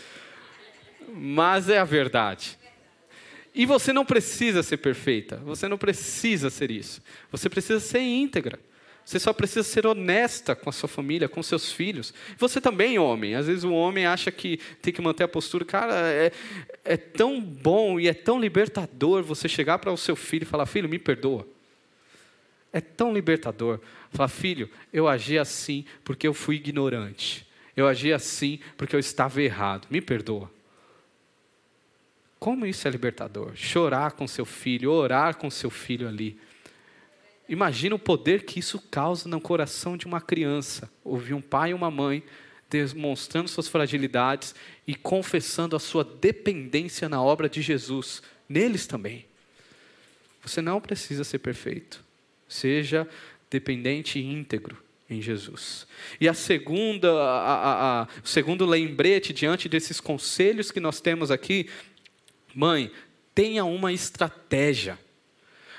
mas 1.12 1.68
é 1.68 1.78
a 1.78 1.84
verdade. 1.84 2.58
E 3.54 3.64
você 3.66 3.92
não 3.92 4.04
precisa 4.04 4.62
ser 4.62 4.78
perfeita, 4.78 5.36
você 5.36 5.68
não 5.68 5.78
precisa 5.78 6.50
ser 6.50 6.70
isso. 6.70 7.00
Você 7.30 7.48
precisa 7.48 7.78
ser 7.78 8.00
íntegra. 8.00 8.58
Você 9.04 9.18
só 9.18 9.32
precisa 9.34 9.62
ser 9.62 9.86
honesta 9.86 10.56
com 10.56 10.70
a 10.70 10.72
sua 10.72 10.88
família, 10.88 11.28
com 11.28 11.42
seus 11.42 11.70
filhos. 11.70 12.14
Você 12.38 12.58
também, 12.60 12.98
homem. 12.98 13.34
Às 13.34 13.46
vezes 13.46 13.62
o 13.62 13.72
homem 13.72 14.06
acha 14.06 14.32
que 14.32 14.58
tem 14.80 14.92
que 14.92 15.02
manter 15.02 15.24
a 15.24 15.28
postura. 15.28 15.64
Cara, 15.64 15.94
é, 15.94 16.32
é 16.82 16.96
tão 16.96 17.40
bom 17.40 18.00
e 18.00 18.08
é 18.08 18.14
tão 18.14 18.40
libertador 18.40 19.22
você 19.22 19.46
chegar 19.46 19.78
para 19.78 19.92
o 19.92 19.96
seu 19.96 20.16
filho 20.16 20.44
e 20.44 20.46
falar: 20.46 20.64
Filho, 20.64 20.88
me 20.88 20.98
perdoa. 20.98 21.46
É 22.72 22.80
tão 22.80 23.12
libertador. 23.12 23.78
Falar: 24.10 24.28
Filho, 24.28 24.70
eu 24.90 25.06
agi 25.06 25.38
assim 25.38 25.84
porque 26.02 26.26
eu 26.26 26.32
fui 26.32 26.56
ignorante. 26.56 27.46
Eu 27.76 27.86
agi 27.86 28.10
assim 28.10 28.58
porque 28.76 28.96
eu 28.96 29.00
estava 29.00 29.42
errado. 29.42 29.86
Me 29.90 30.00
perdoa. 30.00 30.50
Como 32.44 32.66
isso 32.66 32.86
é 32.86 32.90
libertador? 32.90 33.52
Chorar 33.56 34.12
com 34.12 34.28
seu 34.28 34.44
filho, 34.44 34.92
orar 34.92 35.34
com 35.38 35.48
seu 35.48 35.70
filho 35.70 36.06
ali. 36.06 36.38
Imagina 37.48 37.94
o 37.94 37.98
poder 37.98 38.44
que 38.44 38.60
isso 38.60 38.78
causa 38.90 39.26
no 39.26 39.40
coração 39.40 39.96
de 39.96 40.04
uma 40.04 40.20
criança. 40.20 40.90
Ouvir 41.02 41.32
um 41.32 41.40
pai 41.40 41.70
e 41.70 41.74
uma 41.74 41.90
mãe 41.90 42.22
demonstrando 42.68 43.48
suas 43.48 43.66
fragilidades 43.66 44.54
e 44.86 44.94
confessando 44.94 45.74
a 45.74 45.80
sua 45.80 46.04
dependência 46.04 47.08
na 47.08 47.22
obra 47.22 47.48
de 47.48 47.62
Jesus, 47.62 48.22
neles 48.46 48.86
também. 48.86 49.24
Você 50.42 50.60
não 50.60 50.82
precisa 50.82 51.24
ser 51.24 51.38
perfeito. 51.38 52.04
Seja 52.46 53.08
dependente 53.48 54.18
e 54.18 54.22
íntegro 54.22 54.76
em 55.08 55.22
Jesus. 55.22 55.86
E 56.20 56.28
a 56.28 56.34
segunda, 56.34 57.10
a, 57.10 57.54
a, 57.54 58.02
a, 58.02 58.08
o 58.22 58.28
segundo 58.28 58.66
lembrete 58.66 59.32
diante 59.32 59.66
desses 59.66 59.98
conselhos 59.98 60.70
que 60.70 60.80
nós 60.80 61.00
temos 61.00 61.30
aqui 61.30 61.70
Mãe, 62.54 62.90
tenha 63.34 63.64
uma 63.64 63.92
estratégia. 63.92 64.98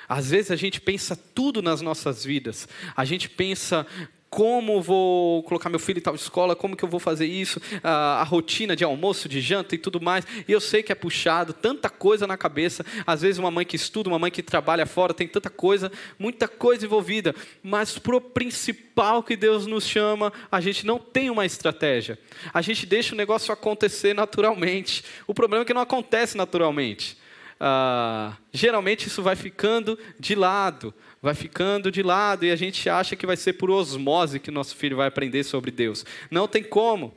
Às 0.07 0.30
vezes 0.30 0.51
a 0.51 0.55
gente 0.55 0.80
pensa 0.80 1.15
tudo 1.15 1.61
nas 1.61 1.82
nossas 1.82 2.23
vidas. 2.23 2.67
A 2.95 3.05
gente 3.05 3.30
pensa 3.30 3.88
como 4.30 4.82
vou 4.82 5.43
colocar 5.43 5.69
meu 5.69 5.80
filho 5.80 5.99
em 5.99 6.01
tal 6.01 6.15
escola, 6.15 6.55
como 6.55 6.76
que 6.76 6.84
eu 6.84 6.89
vou 6.89 6.99
fazer 6.99 7.26
isso, 7.26 7.61
a, 7.84 8.21
a, 8.21 8.23
rotina 8.23 8.76
de 8.76 8.84
almoço, 8.84 9.30
de 9.30 9.39
janta 9.39 9.76
e 9.76 9.78
tudo 9.78 10.01
mais. 10.01 10.26
E 10.47 10.51
eu 10.51 10.59
sei 10.59 10.84
que 10.84 10.91
é 10.91 10.95
puxado, 10.95 11.53
tanta 11.53 11.89
coisa 11.89 12.28
na 12.28 12.36
cabeça. 12.36 12.86
Às 13.07 13.21
vezes 13.21 13.39
uma 13.39 13.51
mãe 13.51 13.65
que 13.65 13.76
estuda, 13.76 14.09
uma 14.09 14.19
mãe 14.19 14.32
que 14.32 14.43
trabalha 14.43 14.86
fora, 14.86 15.13
tem 15.13 15.28
tanta 15.28 15.49
coisa, 15.49 15.91
muita 16.19 16.47
coisa 16.47 16.86
envolvida. 16.86 17.34
Mas 17.63 17.97
para 17.97 18.17
o 18.17 18.21
principal 18.21 19.23
que 19.23 19.38
Deus 19.38 19.65
nos 19.65 19.88
chama, 19.88 20.34
a 20.51 20.59
gente 20.59 20.86
não 20.86 20.99
tem 20.99 21.30
uma 21.30 21.45
estratégia. 21.45 22.19
A 22.53 22.61
gente 22.61 22.86
deixa 22.86 23.13
o 23.13 23.17
negócio 23.17 23.53
acontecer 23.53 24.13
naturalmente. 24.13 25.03
O 25.28 25.34
problema 25.34 25.63
é 25.63 25.65
que 25.65 25.73
não 25.73 25.82
acontece 25.82 26.36
naturalmente. 26.36 27.17
Ah, 27.57 28.34
geralmente 28.51 29.07
isso 29.07 29.23
vai 29.23 29.36
ficando 29.36 29.97
de 30.19 30.36
lado 30.36 30.93
vai 31.26 31.34
ficando 31.34 31.91
de 31.91 32.03
lado 32.03 32.45
e 32.45 32.51
a 32.51 32.55
gente 32.55 32.88
acha 32.88 33.15
que 33.15 33.26
vai 33.26 33.36
ser 33.36 33.53
por 33.53 33.71
osmose 33.71 34.39
que 34.39 34.51
nosso 34.51 34.76
filho 34.76 34.95
vai 34.95 35.07
aprender 35.07 35.43
sobre 35.43 35.71
Deus. 35.71 36.05
Não 36.30 36.47
tem 36.47 36.63
como. 36.63 37.13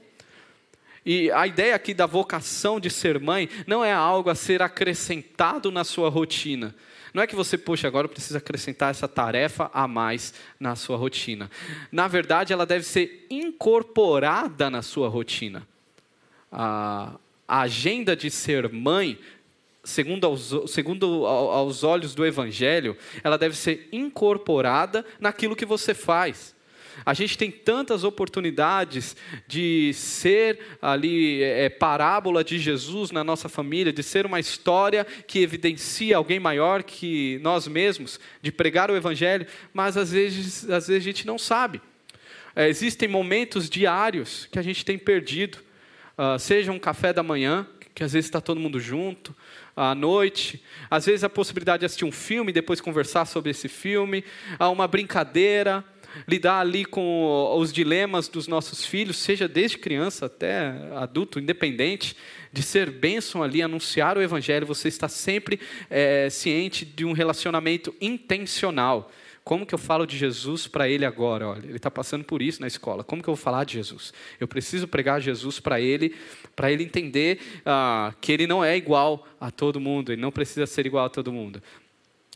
E 1.05 1.31
a 1.31 1.47
ideia 1.47 1.75
aqui 1.75 1.93
da 1.93 2.07
vocação 2.07 2.81
de 2.81 2.89
ser 2.89 3.21
mãe 3.21 3.49
não 3.67 3.85
é 3.85 3.93
algo 3.93 4.31
a 4.31 4.35
ser 4.35 4.63
acrescentado 4.63 5.71
na 5.71 5.85
sua 5.85 6.09
rotina. 6.09 6.75
Não 7.13 7.23
é 7.23 7.27
que 7.27 7.37
você, 7.37 7.59
poxa, 7.59 7.87
agora 7.87 8.09
precisa 8.09 8.39
acrescentar 8.39 8.91
essa 8.91 9.07
tarefa 9.07 9.71
a 9.73 9.87
mais 9.87 10.33
na 10.59 10.75
sua 10.75 10.97
rotina. 10.97 11.51
Na 11.93 12.09
verdade, 12.09 12.53
ela 12.53 12.65
deve 12.65 12.85
ser 12.85 13.27
incorporada 13.31 14.71
na 14.71 14.83
sua 14.83 15.09
rotina. 15.09 15.67
A, 16.51 17.13
agenda 17.47 18.15
de 18.15 18.31
ser 18.31 18.71
mãe 18.71 19.19
segundo 19.85 20.27
aos, 20.27 20.55
segundo 20.69 21.27
aos 21.27 21.83
olhos 21.85 22.15
do 22.15 22.27
Evangelho, 22.27 22.97
ela 23.23 23.39
deve 23.39 23.57
ser 23.57 23.89
incorporada 23.93 25.05
naquilo 25.21 25.57
que 25.57 25.67
você 25.67 25.95
faz. 25.95 26.57
A 27.05 27.15
gente 27.15 27.39
tem 27.39 27.51
tantas 27.51 28.05
oportunidades 28.05 29.17
de 29.47 29.93
ser 29.95 30.59
ali 30.83 31.43
é, 31.43 31.65
é, 31.65 31.69
parábola 31.69 32.43
de 32.43 32.59
Jesus 32.59 33.11
na 33.11 33.23
nossa 33.23 33.49
família, 33.49 33.93
de 33.93 34.03
ser 34.03 34.27
uma 34.27 34.41
história 34.41 35.05
que 35.05 35.41
evidencia 35.41 36.17
alguém 36.17 36.41
maior 36.41 36.83
que 36.83 37.39
nós 37.43 37.69
mesmos, 37.69 38.19
de 38.43 38.51
pregar 38.51 38.91
o 38.91 38.97
Evangelho, 38.97 39.47
mas 39.73 39.97
às 39.97 40.11
vezes, 40.13 40.69
às 40.69 40.89
vezes 40.89 41.03
a 41.03 41.05
gente 41.05 41.27
não 41.27 41.39
sabe. 41.39 41.81
É, 42.55 42.69
existem 42.69 43.09
momentos 43.09 43.71
diários 43.71 44.49
que 44.51 44.59
a 44.59 44.63
gente 44.63 44.85
tem 44.85 44.99
perdido, 44.99 45.59
uh, 46.17 46.39
seja 46.39 46.73
um 46.73 46.79
café 46.79 47.13
da 47.13 47.23
manhã, 47.23 47.67
que 47.95 48.03
às 48.03 48.13
vezes 48.13 48.27
está 48.27 48.41
todo 48.41 48.61
mundo 48.61 48.81
junto, 48.81 49.35
à 49.79 49.95
noite, 49.95 50.63
às 50.91 51.07
vezes 51.07 51.23
a 51.23 51.29
possibilidade 51.29 51.81
de 51.81 51.87
assistir 51.87 52.05
um 52.05 52.13
filme 52.13 52.51
e 52.51 52.53
depois 52.53 52.81
conversar 52.81 53.25
sobre 53.27 53.51
esse 53.51 53.69
filme, 53.69 54.25
a 54.59 54.69
uma 54.69 54.89
brincadeira, 54.89 55.85
lidar 56.27 56.61
ali 56.61 56.85
com 56.85 57.55
os 57.57 57.73
dilemas 57.73 58.29
dos 58.29 58.49
nossos 58.49 58.85
filhos, 58.85 59.17
seja 59.17 59.47
desde 59.47 59.79
criança 59.79 60.27
até 60.27 60.75
adulto, 60.97 61.39
independente, 61.39 62.17
de 62.53 62.63
ser 62.63 62.91
bênção 62.91 63.43
ali, 63.43 63.63
anunciar 63.63 64.19
o 64.19 64.23
Evangelho, 64.23 64.67
você 64.67 64.89
está 64.89 65.09
sempre 65.09 65.61
é, 65.89 66.29
ciente 66.31 66.85
de 66.85 67.05
um 67.05 67.13
relacionamento 67.13 67.95
intencional. 68.01 69.13
Como 69.49 69.65
que 69.65 69.75
eu 69.75 69.79
falo 69.79 70.05
de 70.05 70.15
Jesus 70.15 70.67
para 70.67 70.91
ele 70.91 71.07
agora? 71.07 71.49
Olha, 71.49 71.65
ele 71.65 71.79
está 71.79 71.91
passando 71.91 72.23
por 72.23 72.43
isso 72.43 72.61
na 72.61 72.67
escola. 72.67 73.03
Como 73.03 73.23
que 73.23 73.31
eu 73.31 73.35
vou 73.35 73.43
falar 73.43 73.65
de 73.65 73.73
Jesus? 73.73 74.13
Eu 74.39 74.47
preciso 74.47 74.87
pregar 74.87 75.23
Jesus 75.23 75.59
para 75.59 75.81
ele, 75.81 76.15
para 76.55 76.71
ele 76.71 76.85
entender 76.85 77.41
ah, 77.65 78.13
que 78.21 78.31
ele 78.31 78.47
não 78.47 78.63
é 78.63 78.77
igual 78.77 79.27
a 79.41 79.51
todo 79.51 79.81
mundo, 79.81 80.13
ele 80.13 80.21
não 80.21 80.31
precisa 80.31 80.67
ser 80.67 80.85
igual 80.85 81.07
a 81.07 81.09
todo 81.09 81.33
mundo. 81.33 81.63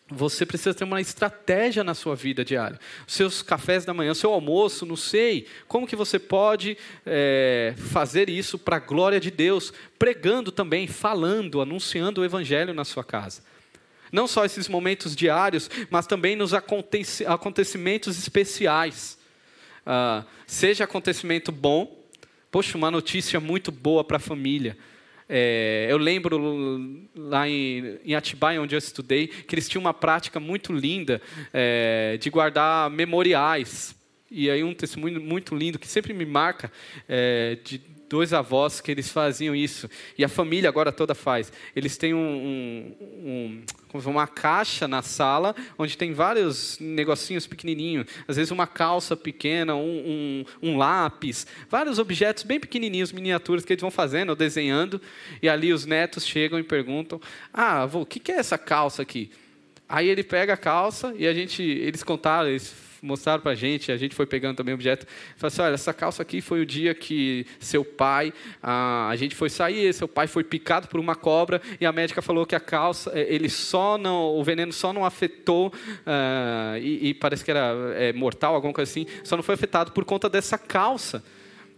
Você 0.08 0.46
precisa 0.46 0.72
ter 0.72 0.84
uma 0.84 1.02
estratégia 1.02 1.84
na 1.84 1.92
sua 1.92 2.16
vida 2.16 2.42
diária. 2.42 2.80
Seus 3.06 3.42
cafés 3.42 3.84
da 3.84 3.92
manhã, 3.92 4.14
seu 4.14 4.32
almoço, 4.32 4.86
não 4.86 4.96
sei. 4.96 5.46
Como 5.68 5.86
que 5.86 5.94
você 5.94 6.18
pode 6.18 6.78
é, 7.04 7.74
fazer 7.76 8.30
isso 8.30 8.58
para 8.58 8.76
a 8.76 8.80
glória 8.80 9.20
de 9.20 9.30
Deus? 9.30 9.70
Pregando 9.98 10.50
também, 10.50 10.86
falando, 10.86 11.60
anunciando 11.60 12.22
o 12.22 12.24
Evangelho 12.24 12.72
na 12.72 12.86
sua 12.86 13.04
casa. 13.04 13.51
Não 14.12 14.26
só 14.26 14.44
esses 14.44 14.68
momentos 14.68 15.16
diários, 15.16 15.70
mas 15.90 16.06
também 16.06 16.36
nos 16.36 16.52
acontecimentos 16.54 18.18
especiais. 18.18 19.18
Uh, 19.86 20.24
seja 20.46 20.84
acontecimento 20.84 21.50
bom, 21.50 21.98
poxa, 22.50 22.76
uma 22.76 22.90
notícia 22.90 23.40
muito 23.40 23.72
boa 23.72 24.04
para 24.04 24.18
a 24.18 24.20
família. 24.20 24.76
É, 25.34 25.86
eu 25.88 25.96
lembro 25.96 27.08
lá 27.16 27.48
em, 27.48 27.98
em, 28.04 28.14
Atibaia, 28.14 28.60
onde 28.60 28.74
eu 28.74 28.78
estudei, 28.78 29.28
que 29.28 29.54
eles 29.54 29.66
tinham 29.66 29.80
uma 29.80 29.94
prática 29.94 30.38
muito 30.38 30.74
linda 30.74 31.22
é, 31.54 32.18
de 32.20 32.28
guardar 32.28 32.90
memoriais. 32.90 33.96
E 34.30 34.50
aí 34.50 34.62
um 34.62 34.74
testemunho 34.74 35.22
muito 35.22 35.54
lindo, 35.54 35.78
que 35.78 35.88
sempre 35.88 36.12
me 36.12 36.26
marca, 36.26 36.70
é, 37.08 37.56
de 37.64 37.80
dois 38.12 38.34
avós 38.34 38.78
que 38.78 38.90
eles 38.90 39.08
faziam 39.08 39.56
isso. 39.56 39.88
E 40.18 40.22
a 40.24 40.28
família 40.28 40.68
agora 40.68 40.92
toda 40.92 41.14
faz. 41.14 41.50
Eles 41.74 41.96
têm 41.96 42.12
um, 42.12 42.94
um, 43.24 43.64
um, 43.94 43.98
uma 44.10 44.26
caixa 44.26 44.86
na 44.86 45.00
sala 45.00 45.56
onde 45.78 45.96
tem 45.96 46.12
vários 46.12 46.78
negocinhos 46.78 47.46
pequenininhos. 47.46 48.06
Às 48.28 48.36
vezes 48.36 48.50
uma 48.50 48.66
calça 48.66 49.16
pequena, 49.16 49.74
um, 49.74 50.44
um, 50.62 50.76
lápis, 50.76 51.46
vários 51.70 51.98
objetos 51.98 52.42
bem 52.42 52.60
pequenininhos, 52.60 53.12
miniaturas 53.12 53.64
que 53.64 53.72
eles 53.72 53.80
vão 53.80 53.90
fazendo 53.90 54.36
desenhando. 54.36 55.00
E 55.40 55.48
ali 55.48 55.72
os 55.72 55.86
netos 55.86 56.26
chegam 56.26 56.58
e 56.58 56.62
perguntam: 56.62 57.18
Ah, 57.50 57.84
avô, 57.84 58.02
o 58.02 58.06
que 58.06 58.30
é 58.30 58.36
essa 58.36 58.58
calça 58.58 59.00
aqui? 59.00 59.30
Aí 59.88 60.06
ele 60.06 60.22
pega 60.22 60.52
a 60.52 60.56
calça 60.56 61.14
e 61.16 61.26
a 61.26 61.32
gente, 61.32 61.62
eles 61.62 62.02
contaram, 62.02 62.50
eles 62.50 62.91
mostraram 63.02 63.42
para 63.42 63.50
a 63.50 63.54
gente, 63.54 63.90
a 63.90 63.96
gente 63.96 64.14
foi 64.14 64.24
pegando 64.24 64.56
também 64.56 64.72
objeto. 64.72 65.06
Falaram 65.36 65.48
assim: 65.48 65.62
olha, 65.62 65.74
essa 65.74 65.92
calça 65.92 66.22
aqui 66.22 66.40
foi 66.40 66.60
o 66.60 66.66
dia 66.66 66.94
que 66.94 67.44
seu 67.58 67.84
pai, 67.84 68.32
a, 68.62 69.08
a 69.08 69.16
gente 69.16 69.34
foi 69.34 69.50
sair, 69.50 69.92
seu 69.92 70.06
pai 70.06 70.28
foi 70.28 70.44
picado 70.44 70.86
por 70.86 71.00
uma 71.00 71.16
cobra 71.16 71.60
e 71.80 71.84
a 71.84 71.90
médica 71.90 72.22
falou 72.22 72.46
que 72.46 72.54
a 72.54 72.60
calça, 72.60 73.10
é, 73.12 73.34
ele 73.34 73.48
só 73.48 73.98
não, 73.98 74.36
o 74.36 74.44
veneno 74.44 74.72
só 74.72 74.92
não 74.92 75.04
afetou, 75.04 75.68
uh, 75.68 76.78
e, 76.80 77.08
e, 77.08 77.14
parece 77.14 77.44
que 77.44 77.50
era 77.50 77.74
é, 77.96 78.12
mortal, 78.12 78.54
alguma 78.54 78.72
coisa 78.72 78.88
assim, 78.88 79.06
só 79.24 79.36
não 79.36 79.42
foi 79.42 79.56
afetado 79.56 79.90
por 79.90 80.04
conta 80.04 80.28
dessa 80.28 80.56
calça. 80.56 81.24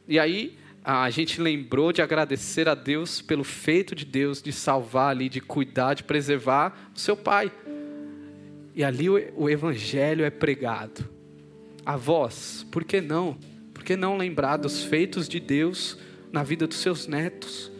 E 0.06 0.18
aí 0.18 0.58
a 0.84 1.08
gente 1.08 1.40
lembrou 1.40 1.92
de 1.92 2.02
agradecer 2.02 2.68
a 2.68 2.74
Deus 2.74 3.22
pelo 3.22 3.42
feito 3.42 3.94
de 3.94 4.04
Deus 4.04 4.42
de 4.42 4.52
salvar 4.52 5.10
ali, 5.10 5.30
de 5.30 5.40
cuidar, 5.40 5.94
de 5.94 6.02
preservar 6.02 6.90
o 6.94 6.98
seu 6.98 7.16
pai. 7.16 7.50
E 8.74 8.84
ali 8.84 9.08
o 9.08 9.48
evangelho 9.48 10.24
é 10.24 10.30
pregado. 10.30 11.13
Avós, 11.84 12.66
por 12.70 12.84
que 12.84 13.00
não? 13.00 13.36
Por 13.72 13.84
que 13.84 13.96
não 13.96 14.16
lembrar 14.16 14.56
dos 14.56 14.84
feitos 14.84 15.28
de 15.28 15.38
Deus 15.38 15.98
na 16.32 16.42
vida 16.42 16.66
dos 16.66 16.78
seus 16.78 17.06
netos? 17.06 17.70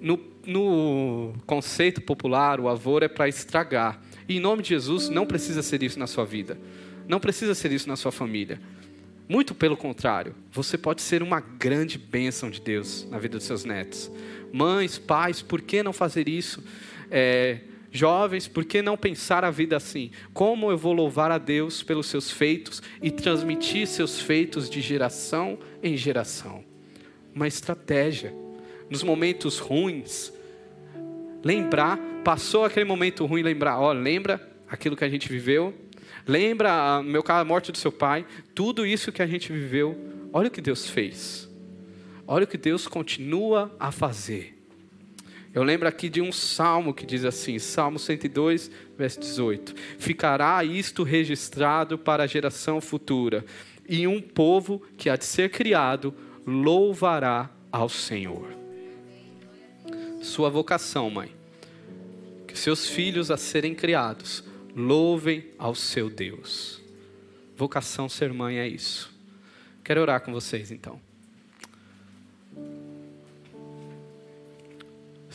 No, 0.00 0.18
no 0.46 1.34
conceito 1.46 2.00
popular, 2.00 2.60
o 2.60 2.68
avô 2.68 2.98
é 2.98 3.08
para 3.08 3.28
estragar. 3.28 4.00
E 4.28 4.36
em 4.36 4.40
nome 4.40 4.62
de 4.62 4.70
Jesus, 4.70 5.08
não 5.08 5.26
precisa 5.26 5.62
ser 5.62 5.82
isso 5.82 5.98
na 5.98 6.06
sua 6.06 6.24
vida. 6.24 6.58
Não 7.08 7.18
precisa 7.18 7.54
ser 7.54 7.72
isso 7.72 7.88
na 7.88 7.96
sua 7.96 8.12
família. 8.12 8.60
Muito 9.28 9.54
pelo 9.54 9.76
contrário, 9.76 10.34
você 10.50 10.76
pode 10.76 11.02
ser 11.02 11.22
uma 11.22 11.40
grande 11.40 11.98
bênção 11.98 12.50
de 12.50 12.60
Deus 12.60 13.06
na 13.10 13.18
vida 13.18 13.38
dos 13.38 13.46
seus 13.46 13.64
netos. 13.64 14.10
Mães, 14.52 14.98
pais, 14.98 15.40
por 15.40 15.60
que 15.62 15.82
não 15.82 15.92
fazer 15.92 16.28
isso? 16.28 16.62
É, 17.10 17.60
Jovens, 17.92 18.46
por 18.46 18.64
que 18.64 18.80
não 18.80 18.96
pensar 18.96 19.44
a 19.44 19.50
vida 19.50 19.76
assim? 19.76 20.10
Como 20.32 20.70
eu 20.70 20.78
vou 20.78 20.92
louvar 20.92 21.30
a 21.30 21.38
Deus 21.38 21.82
pelos 21.82 22.06
seus 22.06 22.30
feitos 22.30 22.80
e 23.02 23.10
transmitir 23.10 23.86
seus 23.86 24.20
feitos 24.20 24.70
de 24.70 24.80
geração 24.80 25.58
em 25.82 25.96
geração? 25.96 26.64
Uma 27.34 27.48
estratégia. 27.48 28.32
Nos 28.88 29.02
momentos 29.02 29.58
ruins, 29.58 30.32
lembrar, 31.44 31.98
passou 32.24 32.64
aquele 32.64 32.84
momento 32.84 33.26
ruim, 33.26 33.42
lembrar, 33.42 33.80
ó, 33.80 33.92
lembra 33.92 34.48
aquilo 34.68 34.96
que 34.96 35.04
a 35.04 35.08
gente 35.08 35.28
viveu? 35.28 35.74
Lembra, 36.26 37.02
meu 37.02 37.22
cara, 37.22 37.40
a 37.40 37.44
morte 37.44 37.72
do 37.72 37.78
seu 37.78 37.90
pai? 37.90 38.26
Tudo 38.54 38.86
isso 38.86 39.10
que 39.10 39.22
a 39.22 39.26
gente 39.26 39.52
viveu, 39.52 39.98
olha 40.32 40.48
o 40.48 40.50
que 40.50 40.60
Deus 40.60 40.88
fez. 40.88 41.48
Olha 42.26 42.44
o 42.44 42.46
que 42.46 42.58
Deus 42.58 42.86
continua 42.86 43.74
a 43.80 43.90
fazer. 43.90 44.59
Eu 45.52 45.64
lembro 45.64 45.88
aqui 45.88 46.08
de 46.08 46.20
um 46.20 46.30
salmo 46.30 46.94
que 46.94 47.04
diz 47.04 47.24
assim, 47.24 47.58
Salmo 47.58 47.98
102, 47.98 48.70
verso 48.96 49.18
18: 49.18 49.74
Ficará 49.98 50.62
isto 50.62 51.02
registrado 51.02 51.98
para 51.98 52.22
a 52.22 52.26
geração 52.26 52.80
futura, 52.80 53.44
e 53.88 54.06
um 54.06 54.20
povo 54.20 54.80
que 54.96 55.10
há 55.10 55.16
de 55.16 55.24
ser 55.24 55.50
criado 55.50 56.14
louvará 56.46 57.50
ao 57.72 57.88
Senhor. 57.88 58.48
Sua 60.22 60.48
vocação, 60.48 61.10
mãe, 61.10 61.34
que 62.46 62.56
seus 62.56 62.88
filhos 62.88 63.30
a 63.30 63.36
serem 63.36 63.74
criados 63.74 64.44
louvem 64.76 65.46
ao 65.58 65.74
seu 65.74 66.08
Deus. 66.08 66.80
Vocação 67.56 68.08
ser 68.08 68.32
mãe 68.32 68.58
é 68.58 68.68
isso. 68.68 69.12
Quero 69.82 70.00
orar 70.00 70.20
com 70.20 70.32
vocês 70.32 70.70
então. 70.70 71.09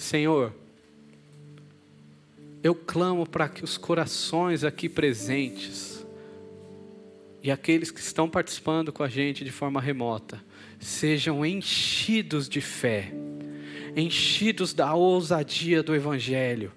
Senhor, 0.06 0.54
eu 2.62 2.76
clamo 2.76 3.28
para 3.28 3.50
que 3.50 3.64
os 3.64 3.76
corações 3.76 4.64
aqui 4.64 4.88
presentes 4.88 6.06
e 7.42 7.50
aqueles 7.50 7.90
que 7.90 8.00
estão 8.00 8.30
participando 8.30 8.94
com 8.94 9.02
a 9.02 9.10
gente 9.10 9.44
de 9.44 9.52
forma 9.52 9.82
remota 9.82 10.44
sejam 10.80 11.44
enchidos 11.44 12.48
de 12.48 12.62
fé, 12.62 13.12
enchidos 13.96 14.76
da 14.76 14.94
ousadia 14.94 15.82
do 15.82 15.96
Evangelho 15.96 16.72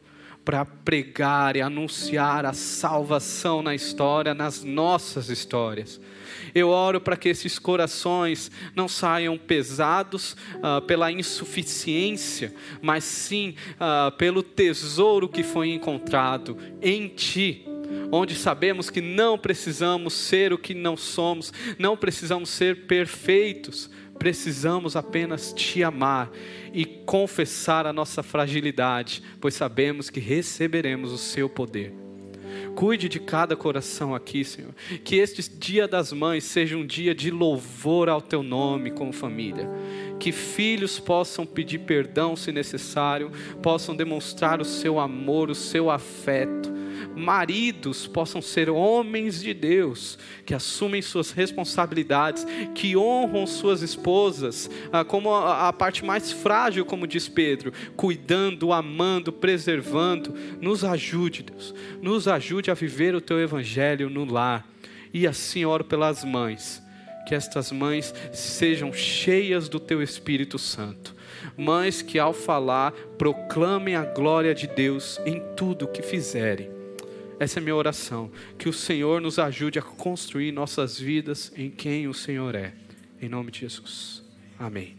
para 0.48 0.64
pregar 0.64 1.56
e 1.56 1.60
anunciar 1.60 2.46
a 2.46 2.54
salvação 2.54 3.60
na 3.60 3.74
história, 3.74 4.32
nas 4.32 4.64
nossas 4.64 5.28
histórias. 5.28 6.00
Eu 6.54 6.70
oro 6.70 7.02
para 7.02 7.18
que 7.18 7.28
esses 7.28 7.58
corações 7.58 8.50
não 8.74 8.88
saiam 8.88 9.36
pesados 9.36 10.32
uh, 10.32 10.80
pela 10.86 11.12
insuficiência, 11.12 12.54
mas 12.80 13.04
sim 13.04 13.56
uh, 13.74 14.10
pelo 14.12 14.42
tesouro 14.42 15.28
que 15.28 15.42
foi 15.42 15.68
encontrado 15.68 16.56
em 16.80 17.08
Ti 17.08 17.67
onde 18.10 18.34
sabemos 18.34 18.90
que 18.90 19.00
não 19.00 19.38
precisamos 19.38 20.14
ser 20.14 20.52
o 20.52 20.58
que 20.58 20.74
não 20.74 20.96
somos, 20.96 21.52
não 21.78 21.96
precisamos 21.96 22.50
ser 22.50 22.86
perfeitos, 22.86 23.90
precisamos 24.18 24.96
apenas 24.96 25.52
te 25.52 25.82
amar 25.82 26.30
e 26.72 26.84
confessar 26.84 27.86
a 27.86 27.92
nossa 27.92 28.22
fragilidade, 28.22 29.22
pois 29.40 29.54
sabemos 29.54 30.10
que 30.10 30.20
receberemos 30.20 31.12
o 31.12 31.18
seu 31.18 31.48
poder. 31.48 31.92
Cuide 32.74 33.08
de 33.08 33.20
cada 33.20 33.54
coração 33.56 34.14
aqui, 34.14 34.44
Senhor. 34.44 34.74
Que 35.04 35.16
este 35.16 35.42
dia 35.50 35.86
das 35.86 36.12
mães 36.12 36.44
seja 36.44 36.76
um 36.76 36.86
dia 36.86 37.14
de 37.14 37.30
louvor 37.30 38.08
ao 38.08 38.22
teu 38.22 38.42
nome 38.42 38.90
como 38.90 39.12
família. 39.12 39.68
Que 40.18 40.32
filhos 40.32 40.98
possam 40.98 41.44
pedir 41.44 41.80
perdão 41.80 42.36
se 42.36 42.50
necessário, 42.50 43.30
possam 43.62 43.94
demonstrar 43.94 44.60
o 44.60 44.64
seu 44.64 44.98
amor, 44.98 45.50
o 45.50 45.54
seu 45.54 45.90
afeto 45.90 46.77
maridos 47.16 48.06
possam 48.06 48.40
ser 48.40 48.70
homens 48.70 49.42
de 49.42 49.52
Deus, 49.52 50.18
que 50.44 50.54
assumem 50.54 51.02
suas 51.02 51.30
responsabilidades, 51.30 52.46
que 52.74 52.96
honram 52.96 53.46
suas 53.46 53.82
esposas 53.82 54.70
ah, 54.92 55.04
como 55.04 55.34
a, 55.34 55.72
parte 55.72 56.04
mais 56.04 56.32
frágil, 56.32 56.84
como 56.84 57.06
diz 57.06 57.28
Pedro, 57.28 57.72
cuidando, 57.96 58.72
amando, 58.72 59.32
preservando. 59.32 60.34
Nos 60.60 60.84
ajude, 60.84 61.42
Deus, 61.42 61.74
nos 62.00 62.28
ajude 62.28 62.70
a 62.70 62.74
viver 62.74 63.14
o 63.14 63.20
teu 63.20 63.40
evangelho 63.40 64.10
no 64.10 64.24
lar. 64.24 64.66
E 65.12 65.26
assim 65.26 65.64
oro 65.64 65.84
pelas 65.84 66.22
mães, 66.22 66.82
que 67.26 67.34
estas 67.34 67.72
mães 67.72 68.14
sejam 68.32 68.92
cheias 68.92 69.68
do 69.68 69.80
teu 69.80 70.02
Espírito 70.02 70.58
Santo 70.58 71.18
mães 71.56 72.02
que 72.02 72.18
ao 72.18 72.32
falar 72.32 72.92
proclamem 73.16 73.96
a 73.96 74.04
glória 74.04 74.54
de 74.54 74.66
Deus 74.66 75.20
em 75.26 75.42
tudo 75.56 75.84
o 75.84 75.88
que 75.88 76.02
fizerem. 76.02 76.77
Essa 77.38 77.58
é 77.58 77.60
a 77.60 77.62
minha 77.62 77.76
oração. 77.76 78.30
Que 78.58 78.68
o 78.68 78.72
Senhor 78.72 79.20
nos 79.20 79.38
ajude 79.38 79.78
a 79.78 79.82
construir 79.82 80.52
nossas 80.52 80.98
vidas 80.98 81.52
em 81.56 81.70
quem 81.70 82.08
o 82.08 82.14
Senhor 82.14 82.54
é. 82.54 82.74
Em 83.20 83.28
nome 83.28 83.50
de 83.50 83.60
Jesus. 83.60 84.22
Amém. 84.58 84.97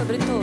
Sobre 0.00 0.16
todos. 0.16 0.39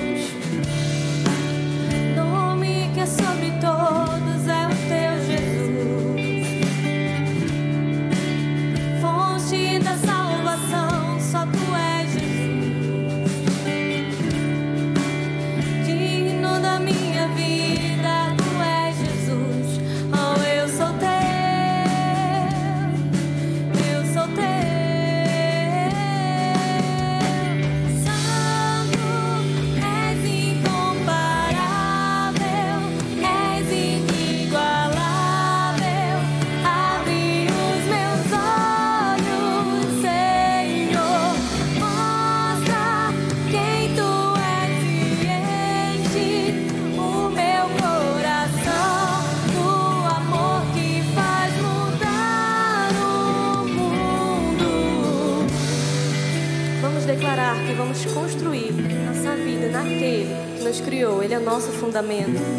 Fundamento. 61.88 62.57